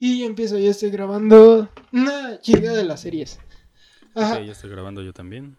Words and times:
Y 0.00 0.24
empiezo, 0.24 0.58
ya 0.58 0.70
estoy 0.70 0.90
grabando 0.90 1.68
una 1.92 2.40
chica 2.40 2.72
de 2.72 2.84
las 2.84 3.02
series. 3.02 3.38
Ajá. 4.14 4.38
Ok, 4.38 4.44
ya 4.46 4.52
estoy 4.52 4.70
grabando 4.70 5.02
yo 5.02 5.12
también. 5.12 5.56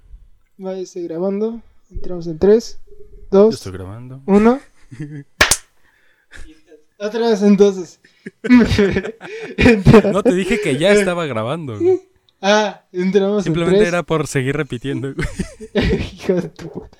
Va, 0.63 0.73
ya 0.73 0.81
estoy 0.81 1.03
grabando. 1.03 1.61
Entramos 1.91 2.25
en 2.27 2.39
3, 2.39 2.79
Yo 3.31 3.43
2, 3.45 3.53
estoy 3.53 3.71
grabando. 3.73 4.21
1. 4.25 4.59
Otra 6.99 7.29
vez 7.29 7.41
entonces. 7.43 7.99
No 10.11 10.21
te 10.23 10.33
dije 10.33 10.59
que 10.61 10.77
ya 10.77 10.91
estaba 10.91 11.25
grabando. 11.25 11.77
güey. 11.79 12.01
Ah, 12.41 12.83
entramos 12.91 13.43
Simplemente 13.43 13.77
en 13.77 13.83
3. 13.83 13.87
era 13.93 14.03
por 14.03 14.27
seguir 14.27 14.55
repitiendo. 14.55 15.09
Hijo 15.73 16.33
de 16.35 16.49
tu 16.49 16.69
puta. 16.69 16.97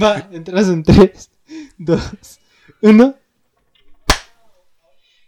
Va, 0.00 0.28
entras 0.32 0.68
en 0.68 0.82
3, 0.82 1.30
2, 1.78 2.00
1. 2.82 3.14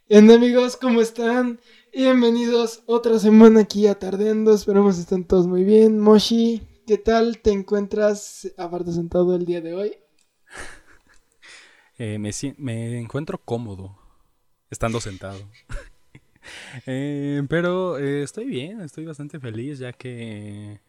Bien 0.07 0.31
amigos, 0.31 0.77
¿cómo 0.77 1.01
están? 1.01 1.59
Bienvenidos 1.91 2.83
otra 2.85 3.19
semana 3.19 3.61
aquí 3.61 3.87
a 3.87 3.99
Tardeando. 3.99 4.53
Esperamos 4.53 4.99
estén 4.99 5.25
todos 5.25 5.47
muy 5.47 5.65
bien. 5.65 5.99
Moshi, 5.99 6.61
¿qué 6.87 6.99
tal 6.99 7.39
te 7.39 7.53
encuentras 7.53 8.53
aparte 8.59 8.93
sentado 8.93 9.35
el 9.35 9.47
día 9.47 9.61
de 9.63 9.75
hoy? 9.75 9.97
Eh, 11.97 12.19
me, 12.19 12.99
encuentro 12.99 13.39
cómodo 13.39 13.97
estando 14.71 15.01
sentado. 15.01 15.39
Eh, 16.85 17.41
pero 17.49 17.97
eh, 17.97 18.23
estoy 18.23 18.45
bien, 18.45 18.83
estoy 18.83 19.07
bastante 19.07 19.41
feliz 19.41 19.79
ya 19.79 19.95
que 19.95 20.83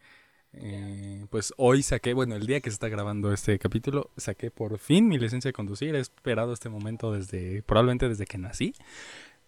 eh, 0.56 1.26
pues 1.30 1.52
hoy 1.56 1.82
saqué, 1.82 2.14
bueno, 2.14 2.34
el 2.34 2.46
día 2.46 2.60
que 2.60 2.70
se 2.70 2.74
está 2.74 2.88
grabando 2.88 3.32
este 3.32 3.58
capítulo, 3.58 4.10
saqué 4.16 4.50
por 4.50 4.78
fin 4.78 5.08
mi 5.08 5.18
licencia 5.18 5.48
de 5.48 5.52
conducir. 5.52 5.94
He 5.94 6.00
esperado 6.00 6.52
este 6.52 6.68
momento 6.68 7.12
desde, 7.12 7.62
probablemente 7.62 8.08
desde 8.08 8.26
que 8.26 8.38
nací. 8.38 8.74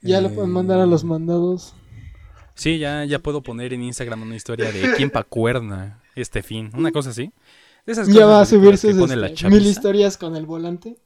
Ya 0.01 0.21
lo 0.21 0.29
Eh, 0.29 0.33
pueden 0.35 0.51
mandar 0.51 0.81
a 0.81 0.87
los 0.87 1.05
mandados. 1.05 1.75
Sí, 2.55 2.79
ya, 2.79 3.05
ya 3.05 3.21
puedo 3.21 3.43
poner 3.43 3.73
en 3.73 3.83
Instagram 3.83 4.23
una 4.23 4.37
historia 4.37 4.73
de 4.73 4.93
quién 4.97 5.11
pacuerna 5.11 6.03
este 6.15 6.43
fin, 6.43 6.71
una 6.75 6.91
cosa 6.93 7.11
así. 7.11 7.33
De 7.87 7.93
esas 7.93 8.09
Ya 8.09 8.27
cosas 8.27 8.29
va 8.29 8.41
a 8.41 8.45
ridículas 8.45 8.49
subir 8.49 8.79
sus 8.79 8.93
que 8.93 8.95
pone 8.95 9.17
la 9.17 9.33
chaviza. 9.33 9.49
mil 9.49 9.67
historias 9.67 10.17
con 10.17 10.37
el 10.37 10.45
volante. 10.47 10.99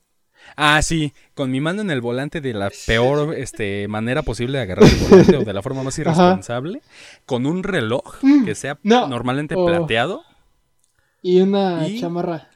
Ah, 0.57 0.83
sí, 0.83 1.13
con 1.35 1.51
mi 1.51 1.61
mano 1.61 1.81
en 1.83 1.91
el 1.91 2.01
volante 2.01 2.41
de 2.41 2.53
la 2.53 2.71
peor 2.87 3.35
este, 3.35 3.89
manera 3.89 4.23
posible 4.23 4.59
de 4.59 4.65
agarrar 4.65 4.85
el 4.89 4.97
volante 5.09 5.37
o 5.39 5.45
de 5.45 5.53
la 5.53 5.63
forma 5.63 5.83
más 5.83 5.99
Ajá. 5.99 6.03
irresponsable, 6.03 6.83
con 7.27 7.47
un 7.47 7.63
reloj 7.63 8.17
Mm, 8.23 8.45
que 8.45 8.55
sea 8.55 8.79
no. 8.83 9.07
normalmente 9.09 9.55
Oh. 9.57 9.67
plateado. 9.67 10.23
Y 11.23 11.41
una 11.41 11.87
Y- 11.89 12.01
chamarra. 12.01 12.49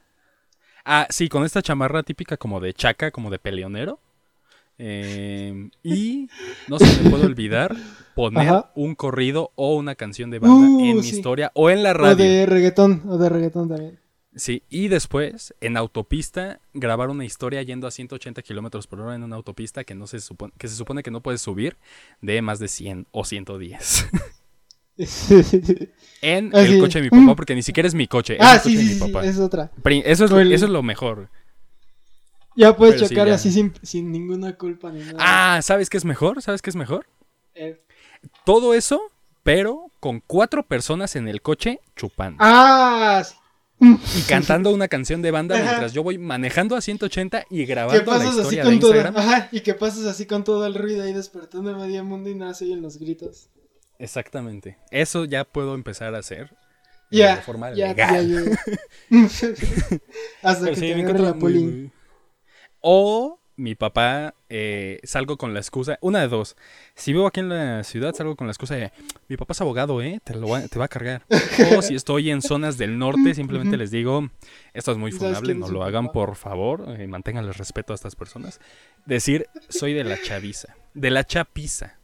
Ah, 0.84 1.06
sí, 1.10 1.28
con 1.28 1.44
esta 1.44 1.62
chamarra 1.62 2.02
típica 2.02 2.36
como 2.36 2.60
de 2.60 2.72
chaca, 2.74 3.10
como 3.10 3.30
de 3.30 3.38
peleonero. 3.38 3.98
Eh, 4.78 5.70
y 5.82 6.28
no 6.68 6.78
se 6.78 7.02
me 7.02 7.08
puede 7.10 7.24
olvidar 7.24 7.74
poner 8.14 8.46
Ajá. 8.48 8.72
un 8.74 8.94
corrido 8.94 9.50
o 9.54 9.74
una 9.74 9.94
canción 9.94 10.30
de 10.30 10.38
banda 10.38 10.68
Uh, 10.68 10.80
en 10.84 10.96
mi 10.98 11.02
sí. 11.02 11.16
historia 11.16 11.50
o 11.54 11.70
en 11.70 11.82
la 11.82 11.90
O 11.92 11.94
radio. 11.94 12.16
de 12.16 12.44
reggaetón, 12.44 13.02
o 13.08 13.16
de 13.16 13.28
reggaetón 13.30 13.68
también. 13.70 13.98
Sí, 14.36 14.62
y 14.68 14.88
después, 14.88 15.54
en 15.62 15.78
autopista, 15.78 16.60
grabar 16.74 17.08
una 17.08 17.24
historia 17.24 17.62
yendo 17.62 17.86
a 17.86 17.90
180 17.90 18.42
kilómetros 18.42 18.86
por 18.86 19.00
hora 19.00 19.14
en 19.14 19.22
una 19.22 19.36
autopista 19.36 19.82
que, 19.82 19.94
no 19.94 20.06
se 20.06 20.20
supone, 20.20 20.52
que 20.58 20.68
se 20.68 20.76
supone 20.76 21.02
que 21.02 21.10
no 21.10 21.22
puedes 21.22 21.40
subir 21.40 21.78
de 22.20 22.42
más 22.42 22.58
de 22.58 22.68
100 22.68 23.06
o 23.12 23.24
110. 23.24 24.06
en 26.22 26.50
Ah, 26.54 26.60
el 26.60 26.78
coche 26.80 27.00
de 27.00 27.04
mi 27.04 27.10
papá, 27.10 27.34
porque 27.34 27.54
ni 27.54 27.62
siquiera 27.62 27.86
es 27.86 27.94
mi 27.94 28.06
coche, 28.06 28.34
es 28.34 28.40
ah, 28.42 28.54
el 28.56 28.60
coche 28.62 28.70
sí, 28.70 28.76
de 28.88 28.92
es 29.28 29.38
otra. 29.38 29.70
Eso, 30.04 30.24
es, 30.26 30.30
el- 30.30 30.52
eso 30.52 30.64
es 30.66 30.70
lo 30.70 30.82
mejor. 30.82 31.28
Ya 32.56 32.74
puedes 32.76 32.94
Pero 32.96 33.08
sí, 33.08 33.14
chocar 33.14 33.28
ya. 33.28 33.34
así 33.34 33.52
sin, 33.52 33.72
sin 33.82 34.10
ninguna 34.10 34.56
culpa 34.56 34.90
ni 34.90 35.00
nada. 35.00 35.16
Ah, 35.18 35.60
¿sabes 35.62 35.90
qué 35.90 35.96
es 35.98 36.04
mejor? 36.04 36.40
¿Sabes 36.42 36.62
qué 36.62 36.70
es 36.70 36.76
mejor? 36.76 37.06
Eh, 37.54 37.80
Todo 38.44 38.74
eso, 38.74 39.00
pero 39.42 39.90
con 40.00 40.20
cuatro 40.26 40.62
personas 40.62 41.16
en 41.16 41.28
el 41.28 41.42
coche 41.42 41.80
chupando. 41.96 42.38
Ah, 42.42 43.22
sí. 43.24 43.34
Y 43.78 44.22
cantando 44.28 44.72
una 44.72 44.88
canción 44.88 45.20
de 45.22 45.30
banda 45.30 45.54
Ajá. 45.56 45.64
mientras 45.64 45.92
yo 45.92 46.02
voy 46.02 46.16
manejando 46.18 46.76
a 46.76 46.80
180 46.80 47.44
y 47.50 47.64
grabando 47.66 47.98
la 47.98 48.04
pasas 48.06 48.28
así 48.30 48.38
historia 48.38 48.64
de 48.64 48.70
con 48.70 48.80
todo. 48.80 48.94
Instagram. 48.94 49.16
Ajá, 49.28 49.48
y 49.52 49.60
que 49.60 49.74
pasas 49.74 50.06
así 50.06 50.24
con 50.26 50.44
todo 50.44 50.64
el 50.66 50.74
ruido 50.74 51.02
ahí 51.04 51.12
despertando 51.12 51.74
a 51.74 51.76
medio 51.78 52.02
mundo 52.04 52.30
y 52.30 52.34
nada 52.34 52.54
se 52.54 52.64
oyen 52.64 52.80
los 52.80 52.98
gritos. 52.98 53.50
Exactamente. 53.98 54.78
Eso 54.90 55.24
ya 55.26 55.44
puedo 55.44 55.74
empezar 55.74 56.14
a 56.14 56.18
hacer. 56.18 56.54
eh, 57.10 57.18
Ya, 57.18 57.36
de 57.36 57.42
forma 57.42 57.72
ya, 57.74 57.88
legal. 57.88 58.28
ya, 58.28 58.50
ya. 59.10 59.18
Hasta 60.42 60.64
Pero 60.64 60.74
que 60.74 60.80
sí, 60.80 60.88
te 60.88 60.96
me 60.96 61.18
la 61.18 61.34
muy- 61.34 61.90
O 62.80 63.38
mi 63.56 63.74
papá, 63.74 64.34
eh, 64.48 65.00
salgo 65.02 65.36
con 65.36 65.54
la 65.54 65.60
excusa, 65.60 65.98
una 66.00 66.20
de 66.20 66.28
dos. 66.28 66.56
Si 66.94 67.12
vivo 67.12 67.26
aquí 67.26 67.40
en 67.40 67.48
la 67.48 67.84
ciudad, 67.84 68.14
salgo 68.14 68.36
con 68.36 68.46
la 68.46 68.52
excusa 68.52 68.76
de, 68.76 68.92
mi 69.28 69.36
papá 69.36 69.52
es 69.52 69.60
abogado, 69.60 70.00
¿eh? 70.02 70.20
Te, 70.22 70.34
lo 70.34 70.48
va, 70.48 70.66
te 70.66 70.78
va 70.78 70.84
a 70.84 70.88
cargar. 70.88 71.24
o 71.76 71.82
si 71.82 71.94
estoy 71.94 72.30
en 72.30 72.42
zonas 72.42 72.78
del 72.78 72.98
norte, 72.98 73.34
simplemente 73.34 73.76
les 73.76 73.90
digo, 73.90 74.28
esto 74.72 74.92
es 74.92 74.98
muy 74.98 75.12
¿Sabes 75.12 75.38
funable, 75.38 75.54
no 75.54 75.68
lo 75.68 75.82
hagan 75.82 76.12
por 76.12 76.36
favor, 76.36 76.84
eh, 76.98 77.06
mantengan 77.06 77.44
el 77.44 77.54
respeto 77.54 77.92
a 77.92 77.96
estas 77.96 78.14
personas. 78.14 78.60
Decir, 79.04 79.46
soy 79.68 79.92
de 79.92 80.04
la 80.04 80.20
chaviza, 80.20 80.76
de 80.94 81.10
la 81.10 81.24
chapiza. 81.24 81.98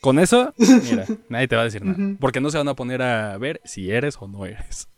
Con 0.00 0.18
eso, 0.18 0.54
mira, 0.58 1.06
nadie 1.28 1.48
te 1.48 1.56
va 1.56 1.62
a 1.62 1.64
decir 1.64 1.84
nada. 1.84 2.16
Porque 2.20 2.40
no 2.40 2.50
se 2.50 2.58
van 2.58 2.68
a 2.68 2.74
poner 2.74 3.02
a 3.02 3.36
ver 3.38 3.60
si 3.64 3.90
eres 3.90 4.16
o 4.20 4.28
no 4.28 4.46
eres. 4.46 4.88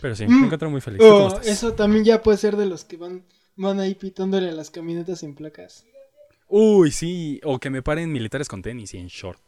Pero 0.00 0.14
sí, 0.14 0.26
Mm. 0.26 0.40
me 0.40 0.44
encuentro 0.46 0.70
muy 0.70 0.80
feliz. 0.80 0.98
¿Tú 1.00 1.04
cómo 1.08 1.24
O 1.24 1.28
estás? 1.28 1.46
eso 1.46 1.72
también 1.74 2.04
ya 2.04 2.22
puede 2.22 2.38
ser 2.38 2.56
de 2.56 2.66
los 2.66 2.84
que 2.84 2.96
van, 2.96 3.24
van 3.56 3.80
ahí 3.80 3.94
pitándole 3.94 4.48
a 4.50 4.52
las 4.52 4.70
camionetas 4.70 5.20
sin 5.20 5.34
placas. 5.34 5.84
Uy, 6.48 6.90
sí. 6.92 7.40
O 7.44 7.58
que 7.58 7.68
me 7.70 7.82
paren 7.82 8.10
militares 8.12 8.48
con 8.48 8.62
tenis 8.62 8.94
y 8.94 8.98
en 8.98 9.08
short. 9.08 9.40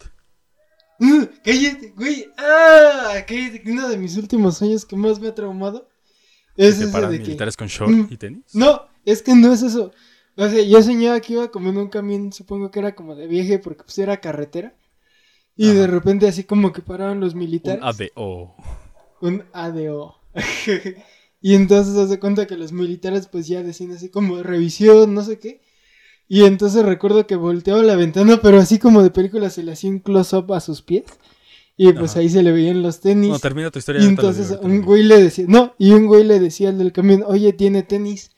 Uh, 0.98 1.26
cállate, 1.44 1.92
güey. 1.96 2.26
Ah, 2.36 3.24
cállate, 3.26 3.62
uno 3.66 3.88
de 3.88 3.96
mis 3.96 4.16
últimos 4.16 4.58
sueños 4.58 4.84
que 4.84 4.96
más 4.96 5.18
me 5.18 5.28
ha 5.28 5.34
traumado 5.34 5.88
es 6.56 6.74
¿Que 6.74 6.80
te 6.80 6.84
ese 6.84 6.92
paran 6.92 7.10
de 7.12 7.18
que... 7.18 7.24
militares 7.24 7.56
con 7.56 7.68
short 7.68 7.90
Mm. 7.92 8.06
y 8.10 8.16
tenis? 8.18 8.54
No, 8.54 8.82
es 9.06 9.22
que 9.22 9.34
no 9.34 9.52
es 9.52 9.62
eso. 9.62 9.92
O 10.36 10.48
sea, 10.48 10.62
yo 10.62 10.82
soñaba 10.82 11.20
que 11.20 11.32
iba 11.34 11.50
como 11.50 11.70
en 11.70 11.78
un 11.78 11.88
camión, 11.88 12.32
supongo 12.32 12.70
que 12.70 12.80
era 12.80 12.94
como 12.94 13.14
de 13.14 13.26
viaje 13.26 13.58
porque 13.58 13.82
pues 13.84 13.98
era 13.98 14.20
carretera. 14.20 14.74
Y 15.56 15.72
de 15.72 15.86
repente 15.86 16.26
así 16.28 16.44
como 16.44 16.72
que 16.72 16.80
paraban 16.82 17.20
los 17.20 17.32
Un 17.34 17.40
militares. 17.40 17.82
ADO. 17.82 18.54
Un 19.20 19.44
ADO. 19.52 20.16
y 21.40 21.54
entonces 21.54 21.96
hace 21.96 22.18
cuenta 22.18 22.46
que 22.46 22.56
los 22.56 22.72
militares 22.72 23.26
pues 23.26 23.46
ya 23.46 23.62
decían 23.62 23.92
así 23.92 24.08
como 24.08 24.42
revisión, 24.42 25.14
no 25.14 25.22
sé 25.22 25.38
qué. 25.38 25.60
Y 26.28 26.44
entonces 26.44 26.84
recuerdo 26.84 27.26
que 27.26 27.34
volteaba 27.34 27.82
la 27.82 27.96
ventana, 27.96 28.40
pero 28.40 28.58
así 28.58 28.78
como 28.78 29.02
de 29.02 29.10
película 29.10 29.50
se 29.50 29.64
le 29.64 29.72
hacía 29.72 29.90
un 29.90 29.98
close-up 29.98 30.52
a 30.52 30.60
sus 30.60 30.80
pies. 30.80 31.04
Y 31.76 31.92
pues 31.94 32.12
Ajá. 32.12 32.20
ahí 32.20 32.28
se 32.28 32.42
le 32.42 32.52
veían 32.52 32.82
los 32.82 33.00
tenis. 33.00 33.30
No, 33.30 33.38
termina 33.38 33.70
tu 33.70 33.78
historia. 33.78 34.02
Y 34.02 34.06
entonces 34.06 34.50
digo, 34.50 34.60
un 34.62 34.82
güey 34.82 35.02
le 35.02 35.20
decía, 35.20 35.46
no, 35.48 35.74
y 35.78 35.92
un 35.92 36.06
güey 36.06 36.24
le 36.24 36.38
decía 36.38 36.68
al 36.68 36.78
del 36.78 36.92
camión, 36.92 37.24
oye, 37.26 37.52
tiene 37.52 37.82
tenis. 37.82 38.30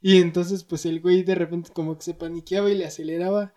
Y 0.00 0.18
entonces 0.18 0.64
pues 0.64 0.86
el 0.86 1.00
güey 1.00 1.22
de 1.22 1.34
repente 1.34 1.70
como 1.72 1.98
que 1.98 2.04
se 2.04 2.14
paniqueaba 2.14 2.70
y 2.70 2.76
le 2.76 2.86
aceleraba. 2.86 3.52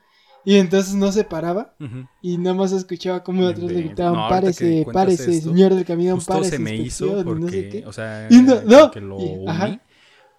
Y 0.50 0.56
entonces 0.56 0.96
no 0.96 1.12
se 1.12 1.26
paraba. 1.26 1.76
Ujú. 1.78 2.08
Y 2.22 2.38
nada 2.38 2.56
más 2.56 2.72
escuchaba 2.72 3.22
como 3.22 3.46
de 3.46 3.52
atrás 3.52 3.70
le 3.70 3.82
gritaban, 3.82 4.14
No, 4.14 4.30
párese, 4.30 4.86
párese, 4.94 5.32
esto, 5.32 5.50
señor 5.50 5.76
del 5.76 5.84
camión, 5.84 6.16
Justo 6.16 6.32
párese, 6.36 6.52
se 6.52 6.60
me 6.60 6.74
hizo 6.74 7.06
inspección", 7.06 7.20
y 7.20 7.24
porque, 7.26 7.42
no 7.42 7.50
sé 7.50 7.70
qué. 7.70 7.86
o 7.86 7.92
sea, 7.92 8.28
Y 8.30 8.42
no- 8.44 8.62
no, 8.62 8.90
que 8.92 9.02
lo 9.02 9.20
y- 9.20 9.26
uní, 9.46 9.80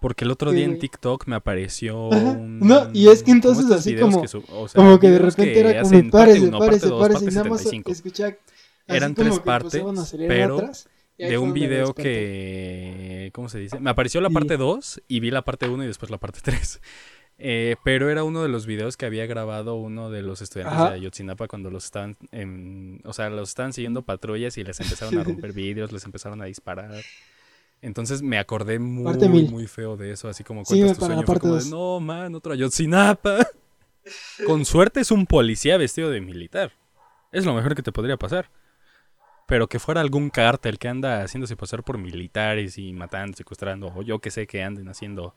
porque 0.00 0.24
el 0.24 0.30
otro 0.30 0.50
día 0.52 0.64
en. 0.64 0.78
TikTok 0.78 1.26
me 1.26 1.36
apareció 1.36 2.10
Ajá. 2.10 2.24
un... 2.30 2.58
No, 2.60 2.88
y 2.94 3.08
es 3.08 3.22
que 3.22 3.32
entonces 3.32 3.70
así 3.70 3.96
como- 3.96 4.22
que 4.22 4.28
su- 4.28 4.42
o 4.50 4.66
sea, 4.66 4.82
Como 4.82 4.98
que 4.98 5.10
de 5.10 5.18
repente 5.18 5.52
que 5.52 5.60
era 5.60 5.82
como, 5.82 6.10
párese, 6.10 6.40
uno, 6.48 6.58
párese, 6.58 6.86
dos, 6.88 7.00
párese, 7.02 7.24
y 7.24 7.28
nada 7.28 7.44
más 7.50 7.60
75. 7.60 7.92
escuchaba. 7.92 8.34
Eran 8.86 9.14
tres 9.14 9.38
partes, 9.40 9.84
pero 10.26 10.56
atrás, 10.56 10.88
de 11.18 11.36
un 11.36 11.52
video 11.52 11.92
que... 11.92 13.30
¿Cómo 13.34 13.50
se 13.50 13.58
dice? 13.58 13.78
Me 13.78 13.90
apareció 13.90 14.22
la 14.22 14.30
parte 14.30 14.56
2 14.56 15.02
y 15.06 15.20
vi 15.20 15.30
la 15.30 15.42
parte 15.42 15.68
1 15.68 15.84
y 15.84 15.86
después 15.86 16.10
la 16.10 16.16
parte 16.18 16.40
3. 16.42 16.80
Eh, 17.40 17.76
pero 17.84 18.10
era 18.10 18.24
uno 18.24 18.42
de 18.42 18.48
los 18.48 18.66
videos 18.66 18.96
que 18.96 19.06
había 19.06 19.24
grabado 19.26 19.76
uno 19.76 20.10
de 20.10 20.22
los 20.22 20.42
estudiantes 20.42 20.76
Ajá. 20.76 20.90
de 20.90 20.96
Ayotzinapa 20.96 21.46
cuando 21.46 21.70
los 21.70 21.84
estaban... 21.84 22.16
en- 22.32 23.00
o 23.04 23.12
sea, 23.12 23.30
los 23.30 23.50
estaban 23.50 23.72
siguiendo 23.72 24.02
patrullas 24.02 24.58
y 24.58 24.64
les 24.64 24.80
empezaron 24.80 25.18
a 25.18 25.24
romper 25.24 25.52
vidrios, 25.52 25.92
les 25.92 26.04
empezaron 26.04 26.42
a 26.42 26.46
disparar. 26.46 27.00
Entonces 27.80 28.22
me 28.22 28.38
acordé 28.38 28.80
muy, 28.80 29.16
muy 29.48 29.66
feo 29.68 29.96
de 29.96 30.10
eso, 30.12 30.28
así 30.28 30.42
como 30.42 30.64
cuentas 30.64 30.94
tu 30.94 31.00
para 31.00 31.14
la 31.14 31.22
sueño. 31.22 31.26
Fue 31.26 31.38
como 31.40 31.54
de, 31.56 31.70
no, 31.70 32.00
man, 32.00 32.34
otro 32.34 32.52
Ayotzinapa. 32.52 33.46
Con 34.46 34.64
suerte 34.64 35.00
es 35.00 35.10
un 35.12 35.26
policía 35.26 35.76
vestido 35.76 36.10
de 36.10 36.20
militar. 36.20 36.72
Es 37.30 37.44
lo 37.44 37.54
mejor 37.54 37.76
que 37.76 37.82
te 37.82 37.92
podría 37.92 38.16
pasar. 38.16 38.50
Pero 39.46 39.68
que 39.68 39.78
fuera 39.78 40.00
algún 40.00 40.28
cártel 40.28 40.78
que 40.78 40.88
anda 40.88 41.22
haciéndose 41.22 41.56
pasar 41.56 41.84
por 41.84 41.98
militares 41.98 42.78
y 42.78 42.92
matando, 42.92 43.36
secuestrando, 43.36 43.92
o 43.94 44.02
yo 44.02 44.18
que 44.18 44.30
sé 44.30 44.46
que 44.46 44.62
anden 44.62 44.88
haciendo 44.88 45.34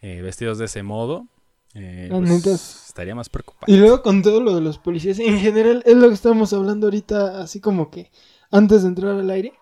eh, 0.00 0.20
vestidos 0.22 0.58
de 0.58 0.64
ese 0.64 0.82
modo, 0.82 1.26
eh, 1.74 2.08
La 2.10 2.18
pues, 2.18 2.86
estaría 2.88 3.14
más 3.14 3.28
preocupado. 3.28 3.72
Y 3.72 3.76
luego 3.78 4.02
con 4.02 4.22
todo 4.22 4.40
lo 4.40 4.54
de 4.54 4.60
los 4.60 4.78
policías, 4.78 5.18
en 5.18 5.38
general 5.38 5.82
es 5.86 5.96
lo 5.96 6.08
que 6.08 6.14
estamos 6.14 6.52
hablando 6.52 6.86
ahorita, 6.86 7.40
así 7.40 7.60
como 7.60 7.90
que 7.90 8.10
antes 8.50 8.82
de 8.82 8.88
entrar 8.88 9.12
al 9.18 9.30
aire, 9.30 9.54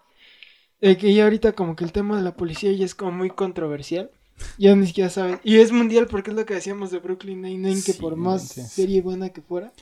eh, 0.81 0.97
que 0.97 1.15
ya 1.15 1.25
ahorita 1.25 1.53
como 1.53 1.77
que 1.77 1.85
el 1.85 1.93
tema 1.93 2.17
de 2.17 2.23
la 2.23 2.37
policía 2.37 2.73
ya 2.73 2.85
es 2.85 2.95
como 2.95 3.13
muy 3.13 3.31
controversial. 3.31 4.11
Ya 4.57 4.75
ni 4.75 4.87
siquiera 4.87 5.11
sabes. 5.11 5.39
Y 5.45 5.59
es 5.59 5.71
mundial 5.71 6.07
porque 6.07 6.31
es 6.31 6.37
lo 6.37 6.47
que 6.47 6.55
decíamos 6.55 6.91
de 6.91 6.99
Brooklyn 6.99 7.43
Nine-Nine, 7.43 7.83
que 7.83 7.93
Sí, 7.93 8.01
por 8.01 8.17
más 8.17 8.49
sí. 8.49 8.63
serie 8.63 9.03
buena 9.03 9.29
que 9.29 9.43
fuera, 9.43 9.73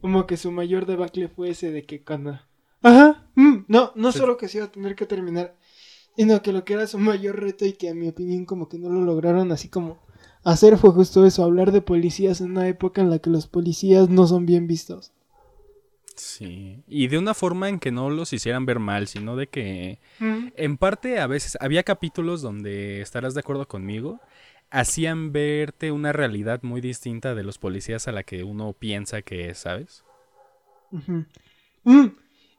como 0.00 0.26
que 0.26 0.36
su 0.36 0.50
mayor 0.50 0.86
debacle 0.86 1.28
fue 1.28 1.50
ese 1.50 1.70
de 1.70 1.84
que 1.84 2.02
cuando... 2.02 2.40
Ajá, 2.82 3.28
mm, 3.36 3.66
no, 3.68 3.92
no 3.94 4.10
Sí. 4.10 4.18
solo 4.18 4.36
que 4.36 4.48
se 4.48 4.58
iba 4.58 4.66
a 4.66 4.72
tener 4.72 4.96
que 4.96 5.06
terminar, 5.06 5.56
sino 6.16 6.42
que 6.42 6.52
lo 6.52 6.64
que 6.64 6.72
era 6.74 6.88
su 6.88 6.98
mayor 6.98 7.40
reto 7.40 7.64
y 7.64 7.74
que 7.74 7.90
a 7.90 7.94
mi 7.94 8.08
opinión 8.08 8.44
como 8.44 8.68
que 8.68 8.76
no 8.76 8.88
lo 8.90 9.02
lograron 9.02 9.52
así 9.52 9.68
como 9.68 10.00
hacer 10.44 10.78
fue 10.78 10.90
justo 10.92 11.26
eso, 11.26 11.44
hablar 11.44 11.72
de 11.72 11.82
policías 11.82 12.40
en 12.40 12.52
una 12.52 12.68
época 12.68 13.00
en 13.00 13.10
la 13.10 13.18
que 13.18 13.30
los 13.30 13.46
policías 13.48 14.08
no 14.08 14.26
son 14.26 14.46
bien 14.46 14.66
vistos. 14.66 15.12
Sí. 16.14 16.82
Y 16.86 17.08
de 17.08 17.18
una 17.18 17.34
forma 17.34 17.68
en 17.68 17.80
que 17.80 17.90
no 17.90 18.10
los 18.10 18.32
hicieran 18.32 18.66
ver 18.66 18.78
mal, 18.78 19.08
sino 19.08 19.34
de 19.36 19.48
que 19.48 19.98
Mm, 20.20 20.52
En 20.56 20.78
parte, 20.78 21.20
a 21.20 21.26
veces 21.28 21.58
había 21.60 21.84
capítulos 21.84 22.42
donde 22.42 23.02
estarás 23.02 23.34
de 23.34 23.40
acuerdo 23.40 23.68
conmigo, 23.68 24.20
hacían 24.70 25.32
verte 25.32 25.92
una 25.92 26.12
realidad 26.12 26.62
muy 26.64 26.80
distinta 26.82 27.34
de 27.36 27.44
los 27.44 27.58
policías 27.58 28.08
a 28.08 28.12
la 28.12 28.24
que 28.24 28.44
uno 28.44 28.74
piensa 28.74 29.22
que 29.22 29.50
es, 29.50 29.58
¿sabes? 29.60 30.04
Mm, 31.84 32.06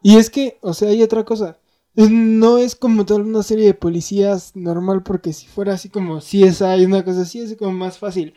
Y 0.02 0.18
es 0.18 0.30
que, 0.30 0.58
o 0.62 0.74
sea, 0.74 0.90
hay 0.90 1.02
otra 1.02 1.24
cosa. 1.24 1.58
Es- 1.96 2.10
No 2.12 2.58
es 2.58 2.76
como 2.76 3.06
tal 3.06 3.22
una 3.22 3.44
serie 3.44 3.66
de 3.68 3.74
policías 3.74 4.56
normal, 4.56 5.04
porque 5.04 5.34
si 5.34 5.48
fuera 5.48 5.74
así 5.74 5.90
como 5.90 6.22
si 6.22 6.44
es 6.44 6.62
hay 6.62 6.86
una 6.86 7.04
cosa 7.04 7.22
así, 7.22 7.40
es 7.40 7.56
como 7.58 7.72
más 7.74 7.98
fácil. 8.00 8.34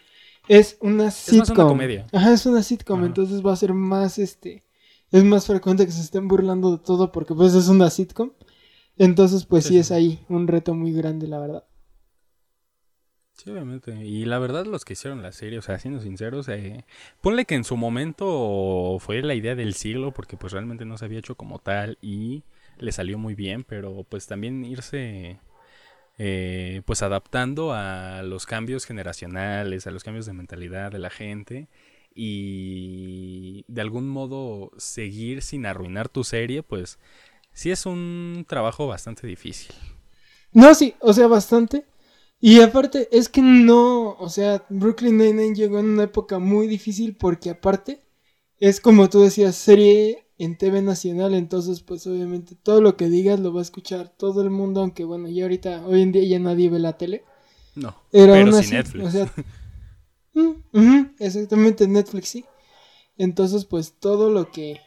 Es 0.49 0.77
una 0.81 1.05
más 1.05 1.15
sitcom. 1.15 1.55
una 1.61 1.67
comedia. 1.67 2.07
Ajá, 2.13 2.33
es 2.33 2.47
una 2.47 2.63
sitcom, 2.63 2.99
Ajá. 3.01 3.07
entonces 3.07 3.45
va 3.45 3.53
a 3.53 3.57
ser 3.57 3.75
más 3.75 4.19
este. 4.19 4.65
Es 5.11 5.25
más 5.25 5.47
frecuente 5.47 5.87
que 5.87 5.93
se 5.93 6.03
estén 6.03 6.29
burlando 6.29 6.77
de 6.77 6.83
todo 6.85 7.13
porque 7.13 7.35
pues 7.35 7.55
es 7.55 7.69
una 7.69 7.91
sitcom. 7.91 8.33
Entonces, 8.99 9.47
pues 9.47 9.65
Sí, 9.67 9.79
es 9.79 9.91
ahí 9.93 10.25
un 10.29 10.49
reto 10.49 10.75
muy 10.75 10.93
grande, 10.93 11.29
la 11.29 11.39
verdad. 11.41 11.65
Sí, 13.35 13.51
obviamente. 13.51 13.93
Y 14.05 14.25
la 14.25 14.39
verdad, 14.39 14.65
los 14.65 14.85
que 14.85 14.95
hicieron 14.95 15.23
la 15.23 15.31
serie, 15.33 15.59
o 15.59 15.63
sea, 15.63 15.79
siendo 15.79 16.01
sinceros, 16.01 16.49
eh, 16.49 16.85
ponle 17.21 17.45
que 17.45 17.55
en 17.55 17.65
su 17.65 17.77
momento 17.77 18.97
fue 18.99 19.21
la 19.23 19.35
idea 19.35 19.55
del 19.55 19.75
siglo, 19.75 20.13
porque 20.13 20.37
pues 20.39 20.53
realmente 20.55 20.87
no 20.87 20.97
se 20.97 21.05
había 21.05 21.19
hecho 21.19 21.35
como 21.37 21.59
tal 21.59 21.99
y 22.01 22.45
le 22.79 22.93
salió 22.93 23.19
muy 23.19 23.35
bien, 23.35 23.65
pero 23.65 24.05
pues 24.09 24.27
también 24.27 24.65
irse 24.65 25.39
eh, 26.19 26.83
pues 26.87 27.03
adaptando 27.03 27.73
a 27.73 28.23
los 28.23 28.47
cambios 28.47 28.87
generacionales, 28.87 29.87
a 29.87 29.91
los 29.91 30.03
cambios 30.03 30.27
de 30.27 30.33
mentalidad 30.33 30.91
de 30.91 30.99
la 30.99 31.11
gente 31.11 31.69
y 32.15 33.65
de 33.69 33.83
algún 33.83 34.09
modo 34.09 34.71
seguir 34.79 35.43
sin 35.43 35.67
arruinar 35.67 36.09
tu 36.09 36.25
serie, 36.25 36.63
pues 36.63 36.99
sí 37.53 37.71
es 37.71 37.85
un 37.85 38.47
trabajo 38.49 38.87
bastante 38.87 39.27
difícil. 39.27 39.75
No, 40.53 40.75
sí, 40.75 40.95
o 41.01 41.13
sea, 41.13 41.27
bastante. 41.27 41.85
Y 42.41 42.61
aparte, 42.61 43.09
es 43.13 43.29
que 43.29 43.43
no, 43.43 44.13
o 44.13 44.29
sea, 44.31 44.65
Brooklyn 44.71 45.19
Nine-Nine 45.19 45.55
llegó 45.55 45.79
en 45.79 45.91
una 45.91 46.05
época 46.05 46.39
muy 46.39 46.67
difícil 46.67 47.17
porque 47.17 47.51
aparte, 47.51 48.01
es 48.59 48.81
como 48.81 49.11
tú 49.11 49.21
decías, 49.21 49.57
serie 49.57 50.26
en 50.39 50.59
TV 50.59 50.83
nacional, 50.83 51.35
entonces 51.35 51.81
pues 51.81 52.07
obviamente 52.07 52.55
todo 52.55 52.81
lo 52.81 52.97
que 52.97 53.09
digas 53.09 53.41
lo 53.41 53.53
va 53.53 53.61
a 53.61 53.63
escuchar 53.63 54.09
todo 54.09 54.43
el 54.43 54.51
mundo, 54.51 54.81
aunque 54.81 55.05
bueno, 55.05 55.29
ya 55.29 55.45
ahorita, 55.45 55.87
hoy 55.87 56.03
en 56.03 56.13
día 56.13 56.25
ya 56.25 56.39
nadie 56.39 56.69
ve 56.69 56.79
la 56.79 56.99
tele. 56.99 57.25
No, 57.75 57.95
Era 58.13 58.33
pero 58.33 58.49
una 58.49 58.63
sin 58.63 58.77
Netflix. 58.77 59.07
O 59.07 59.11
sea, 59.11 59.33
mm, 60.73 61.01
exactamente, 61.19 61.87
Netflix 61.87 62.29
sí. 62.29 62.45
Entonces, 63.19 63.65
pues 63.65 63.95
todo 63.99 64.31
lo 64.31 64.51
que 64.51 64.81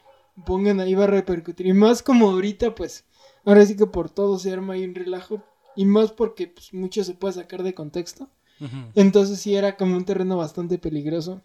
pongan 0.46 0.80
ahí 0.80 0.94
va 0.94 1.04
a 1.04 1.08
repercutir. 1.08 1.66
Y 1.66 1.72
más 1.72 2.02
como 2.02 2.30
ahorita, 2.30 2.74
pues, 2.74 3.04
ahora 3.44 3.64
sí 3.66 3.76
que 3.76 3.86
por 3.86 4.10
todo 4.10 4.38
se 4.38 4.52
arma 4.52 4.74
ahí 4.74 4.84
un 4.84 4.94
relajo. 4.94 5.42
Y 5.76 5.84
más 5.84 6.12
porque 6.12 6.48
pues, 6.48 6.72
mucho 6.74 7.04
se 7.04 7.14
puede 7.14 7.34
sacar 7.34 7.62
de 7.62 7.74
contexto. 7.74 8.28
Entonces 8.94 9.40
sí 9.40 9.54
era 9.54 9.78
como 9.78 9.96
un 9.96 10.04
terreno 10.04 10.36
bastante 10.36 10.76
peligroso. 10.76 11.40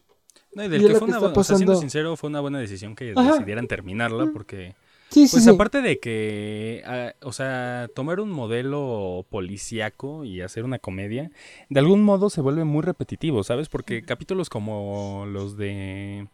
No, 0.55 0.63
y 0.63 0.67
del 0.69 0.81
Y 0.81 0.87
que 0.87 0.91
fue 0.95 0.99
que 1.01 1.05
una 1.11 1.19
buena, 1.19 1.35
o 1.39 1.43
sea, 1.43 1.55
siendo 1.57 1.75
sincero, 1.75 2.15
fue 2.15 2.29
una 2.29 2.39
buena 2.39 2.59
decisión 2.59 2.95
que 2.95 3.13
Ajá. 3.15 3.33
decidieran 3.33 3.67
terminarla 3.67 4.27
porque, 4.33 4.73
Sí, 5.09 5.27
sí, 5.27 5.35
pues 5.35 5.43
sí. 5.43 5.49
aparte 5.49 5.81
de 5.81 5.99
que, 5.99 6.81
ah, 6.85 7.13
o 7.21 7.31
sea, 7.31 7.89
tomar 7.93 8.19
un 8.19 8.31
modelo 8.31 9.25
policíaco 9.29 10.23
y 10.23 10.41
hacer 10.41 10.63
una 10.63 10.79
comedia, 10.79 11.29
de 11.69 11.79
algún 11.79 12.03
modo 12.03 12.29
se 12.29 12.41
vuelve 12.41 12.63
muy 12.63 12.81
repetitivo, 12.81 13.43
¿sabes? 13.43 13.69
Porque 13.69 14.03
capítulos 14.03 14.49
como 14.49 15.25
los 15.27 15.57
de, 15.57 16.27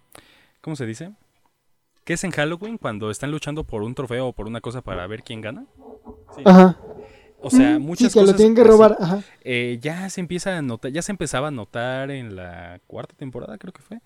¿cómo 0.62 0.76
se 0.76 0.86
dice? 0.86 1.12
¿Qué 2.06 2.14
es 2.14 2.24
en 2.24 2.32
Halloween 2.32 2.78
cuando 2.78 3.12
están 3.12 3.32
luchando 3.32 3.64
por 3.64 3.84
un 3.84 3.94
trofeo 3.94 4.28
o 4.28 4.34
por 4.34 4.48
una 4.48 4.62
cosa 4.62 4.82
para 4.82 5.06
ver 5.08 5.24
quién 5.24 5.42
gana? 5.42 5.66
Ajá. 6.46 6.80
O 7.42 7.50
sea, 7.50 7.80
Mm, 7.80 7.84
muchas 7.84 8.12
sí, 8.12 8.20
que 8.20 8.20
cosas 8.20 8.36
lo 8.36 8.38
tienen 8.38 8.56
que 8.56 8.62
así. 8.62 8.70
robar. 8.70 8.98
Ajá. 9.00 9.24
Eh, 9.44 9.80
ya 9.82 10.10
se 10.10 10.22
empieza 10.22 10.58
a 10.58 10.62
notar, 10.62 10.92
ya 10.92 11.02
se 11.02 11.12
empezaba 11.12 11.48
a 11.50 11.52
notar 11.52 12.12
en 12.12 12.36
la 12.36 12.80
cuarta 12.88 13.16
temporada, 13.16 13.58
creo 13.58 13.74
que 13.74 13.82
fue, 13.82 14.00